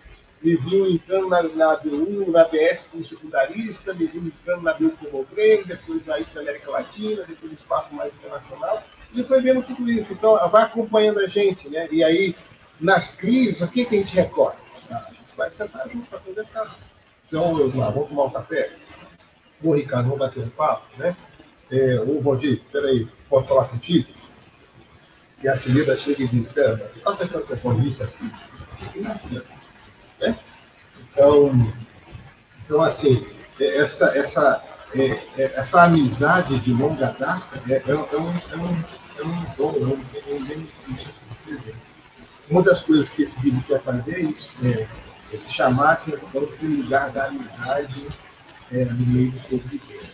me 0.42 0.56
viu 0.56 0.90
entrando 0.90 1.28
na, 1.28 1.42
na 1.42 1.76
BU, 1.76 2.30
na 2.30 2.44
BS 2.44 2.88
como 2.90 3.04
secundarista, 3.04 3.92
me 3.92 4.06
viu 4.06 4.22
entrando 4.26 4.62
na 4.62 4.72
BU 4.72 4.92
como 4.92 5.20
obreiro, 5.20 5.66
depois 5.66 6.06
na 6.06 6.18
IFA 6.18 6.40
América 6.40 6.70
Latina, 6.70 7.24
depois 7.24 7.52
no 7.52 7.58
espaço 7.58 7.94
mais 7.94 8.12
internacional, 8.14 8.82
e 9.12 9.22
foi 9.24 9.40
vendo 9.42 9.62
tudo 9.62 9.90
isso. 9.90 10.12
Então, 10.12 10.36
vai 10.48 10.62
acompanhando 10.62 11.20
a 11.20 11.26
gente, 11.26 11.68
né? 11.68 11.86
E 11.90 12.02
aí, 12.02 12.34
nas 12.80 13.14
crises, 13.14 13.60
o 13.60 13.70
que, 13.70 13.84
que 13.84 13.96
a 13.96 13.98
gente 13.98 14.14
recorre? 14.14 14.56
Ah, 14.90 15.06
a 15.08 15.10
gente 15.10 15.36
vai 15.36 15.50
sentar 15.50 15.88
junto 15.90 16.08
para 16.08 16.18
conversar. 16.20 16.76
Então, 17.26 17.58
eu, 17.58 17.66
ah, 17.82 17.90
vamos 17.90 18.08
tomar 18.08 18.24
um 18.24 18.30
café? 18.30 18.72
Ô, 19.62 19.74
Ricardo, 19.74 20.04
vamos 20.04 20.20
bater 20.20 20.42
um 20.42 20.50
papo, 20.50 20.86
né? 20.96 21.14
É, 21.70 22.00
ô, 22.00 22.20
Valdir, 22.22 22.62
peraí, 22.72 23.06
posso 23.28 23.46
falar 23.46 23.66
contigo? 23.66 24.08
E 25.42 25.48
a 25.48 25.54
Celida 25.54 25.96
chega 25.96 26.22
e 26.22 26.28
diz, 26.28 26.52
você 26.52 26.98
está 26.98 27.12
prestando 27.12 27.44
atenção 27.44 27.74
nisso 27.74 28.02
aqui? 28.02 28.30
Né? 30.20 30.38
Então, 31.12 31.72
então, 32.64 32.82
assim, 32.82 33.26
é, 33.58 33.78
essa, 33.78 34.16
essa, 34.16 34.62
é, 34.94 35.06
é, 35.36 35.52
essa 35.56 35.82
amizade 35.82 36.58
de 36.60 36.72
longa 36.72 37.06
data 37.18 37.62
é, 37.68 37.74
é, 37.74 37.82
é 37.90 37.94
um, 37.94 38.06
é, 38.08 38.56
um, 38.56 38.84
é 39.18 39.24
um 39.24 39.44
dom, 39.56 39.74
é 39.76 39.86
um, 39.86 40.04
é 40.26 40.56
um. 40.56 40.66
Uma 42.48 42.62
das 42.62 42.80
coisas 42.80 43.10
que 43.10 43.22
esse 43.22 43.40
livro 43.42 43.62
quer 43.62 43.80
fazer 43.82 44.14
é 44.14 44.20
isso, 44.20 44.52
é, 44.64 44.86
é 45.32 45.46
chamar 45.46 45.88
a 45.88 45.92
atenção 45.92 46.46
para 46.46 46.66
o 46.66 46.70
lugar 46.70 47.10
da 47.10 47.26
amizade 47.26 48.08
é, 48.72 48.84
no 48.84 49.06
meio 49.06 49.32
do 49.32 49.40
povo 49.40 49.68
de 49.68 49.78
Deus. 49.78 50.10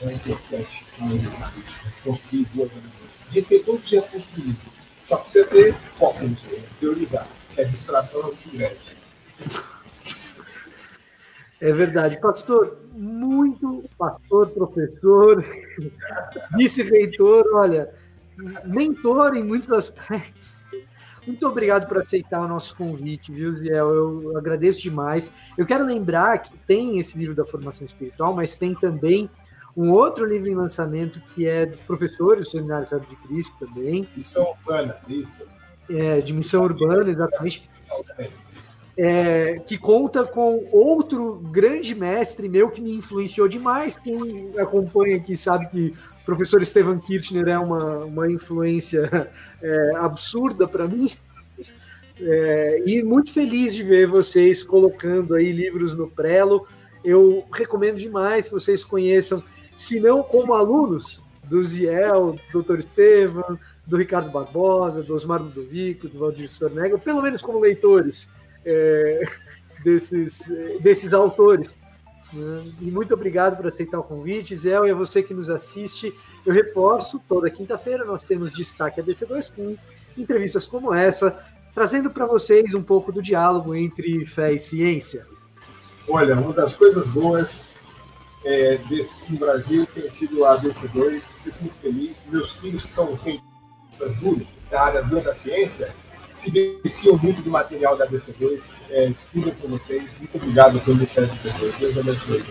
É 0.00 0.12
importante 0.12 0.86
analisar 1.00 1.52
isso, 1.58 1.74
construir 2.04 2.44
boas 2.54 2.70
amizades 2.72 3.18
de 3.30 3.42
ter 3.42 3.58
todo 3.60 3.80
o 3.80 3.82
ser 3.82 4.02
construído. 4.02 4.58
Só 5.06 5.16
precisa 5.16 5.46
ter 5.46 5.74
foco 5.98 6.18
priorizar. 6.78 7.26
A 7.58 7.62
distração 7.62 8.20
é 8.20 8.24
muito 8.24 8.50
grande. 8.50 8.97
É 11.60 11.72
verdade. 11.72 12.20
Pastor, 12.20 12.78
muito 12.92 13.84
pastor, 13.98 14.48
professor, 14.50 15.44
vice-reitor, 16.56 17.44
olha, 17.54 17.92
mentor 18.64 19.34
em 19.34 19.42
muitos 19.42 19.70
aspectos. 19.72 20.56
Muito 21.26 21.46
obrigado 21.46 21.86
por 21.86 21.98
aceitar 21.98 22.40
o 22.40 22.48
nosso 22.48 22.74
convite, 22.74 23.30
viu, 23.30 23.54
Ziel? 23.56 23.90
Eu 23.90 24.38
agradeço 24.38 24.80
demais. 24.80 25.30
Eu 25.58 25.66
quero 25.66 25.84
lembrar 25.84 26.38
que 26.38 26.56
tem 26.66 26.98
esse 26.98 27.18
livro 27.18 27.34
da 27.34 27.44
formação 27.44 27.84
espiritual, 27.84 28.34
mas 28.34 28.56
tem 28.56 28.74
também 28.74 29.28
um 29.76 29.92
outro 29.92 30.24
livro 30.24 30.48
em 30.48 30.54
lançamento 30.54 31.20
que 31.20 31.46
é 31.46 31.66
dos 31.66 31.80
professores 31.80 32.46
do 32.46 32.50
Seminário 32.50 32.88
Sábio 32.88 33.08
de 33.08 33.16
Cristo 33.16 33.54
também. 33.58 34.08
Missão 34.16 34.56
Urbana, 34.58 34.96
isso. 35.06 35.46
É, 35.90 36.20
de 36.20 36.32
missão 36.32 36.62
urbana, 36.64 37.00
exatamente. 37.10 37.68
É, 39.00 39.60
que 39.64 39.78
conta 39.78 40.24
com 40.24 40.68
outro 40.72 41.36
grande 41.52 41.94
mestre 41.94 42.48
meu 42.48 42.68
que 42.68 42.80
me 42.80 42.96
influenciou 42.96 43.46
demais. 43.46 43.96
Quem 43.96 44.42
acompanha 44.58 45.16
aqui 45.16 45.36
sabe 45.36 45.68
que 45.68 45.92
o 46.20 46.24
professor 46.24 46.64
Stephen 46.66 46.98
Kirchner 46.98 47.46
é 47.46 47.56
uma, 47.56 48.04
uma 48.04 48.28
influência 48.28 49.30
é, 49.62 49.92
absurda 49.98 50.66
para 50.66 50.88
mim. 50.88 51.08
É, 52.20 52.82
e 52.84 53.04
muito 53.04 53.32
feliz 53.32 53.72
de 53.72 53.84
ver 53.84 54.08
vocês 54.08 54.64
colocando 54.64 55.34
aí 55.34 55.52
livros 55.52 55.94
no 55.94 56.10
Prelo. 56.10 56.66
Eu 57.04 57.44
recomendo 57.52 57.98
demais 57.98 58.48
que 58.48 58.52
vocês 58.52 58.82
conheçam 58.82 59.40
se 59.76 60.00
não 60.00 60.24
como 60.24 60.54
alunos 60.54 61.22
do 61.44 61.62
Ziel, 61.62 62.36
do 62.52 62.62
Dr. 62.62 62.80
Estevam, 62.80 63.58
do 63.86 63.96
Ricardo 63.96 64.30
Barbosa, 64.30 65.02
do 65.02 65.14
Osmar 65.14 65.40
Ludovico, 65.40 66.08
do 66.08 66.18
Valdir 66.18 66.50
Sornega, 66.50 66.98
pelo 66.98 67.22
menos 67.22 67.40
como 67.40 67.60
leitores 67.60 68.28
é, 68.68 69.24
desses, 69.82 70.42
desses 70.80 71.12
autores. 71.12 71.76
Né? 72.32 72.72
E 72.80 72.90
muito 72.90 73.14
obrigado 73.14 73.56
por 73.56 73.66
aceitar 73.66 73.98
o 73.98 74.02
convite, 74.02 74.54
Zé, 74.54 74.70
e 74.70 74.90
a 74.90 74.94
você 74.94 75.22
que 75.22 75.34
nos 75.34 75.48
assiste. 75.48 76.12
Eu 76.46 76.54
reforço, 76.54 77.20
toda 77.26 77.50
quinta-feira 77.50 78.04
nós 78.04 78.24
temos 78.24 78.52
destaque 78.52 79.00
a 79.00 79.04
DC2 79.04 79.52
com 79.54 80.20
entrevistas 80.20 80.66
como 80.66 80.92
essa, 80.92 81.42
trazendo 81.72 82.10
para 82.10 82.26
vocês 82.26 82.74
um 82.74 82.82
pouco 82.82 83.10
do 83.12 83.22
diálogo 83.22 83.74
entre 83.74 84.26
fé 84.26 84.52
e 84.52 84.58
ciência. 84.58 85.22
Olha, 86.08 86.34
uma 86.36 86.52
das 86.52 86.74
coisas 86.74 87.06
boas 87.08 87.76
é, 88.44 88.76
desse, 88.88 89.30
no 89.30 89.38
Brasil 89.38 89.86
tem 89.94 90.08
sido 90.08 90.44
a 90.44 90.60
DC2. 90.60 91.22
Fico 91.44 91.56
muito 91.60 91.76
feliz. 91.80 92.16
Meus 92.30 92.52
filhos, 92.52 92.82
que 92.82 92.90
são 92.90 93.16
cientistas 93.18 94.16
da 94.70 94.82
área 94.82 95.02
da 95.02 95.34
ciência, 95.34 95.94
se 96.38 96.50
beneficiam 96.50 97.18
muito 97.18 97.42
do 97.42 97.50
material 97.50 97.96
da 97.96 98.06
DC2. 98.06 98.60
É, 98.90 99.08
estudam 99.08 99.52
com 99.56 99.68
vocês. 99.68 100.04
Muito 100.18 100.36
obrigado 100.36 100.80
pelo 100.80 100.96
Ministério 100.96 101.30
de 101.30 101.38
Pessoas. 101.40 101.76
Deus 101.78 101.98
abençoe. 101.98 102.44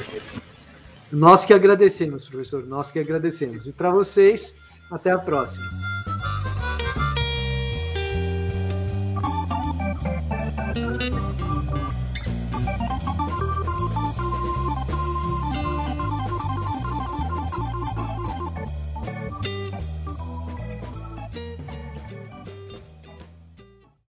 Nós 1.11 1.45
que 1.45 1.53
agradecemos, 1.53 2.27
professor. 2.27 2.65
Nós 2.65 2.91
que 2.91 2.99
agradecemos. 2.99 3.65
E 3.65 3.71
para 3.71 3.91
vocês, 3.91 4.55
até 4.91 5.11
a 5.11 5.17
próxima. 5.17 5.65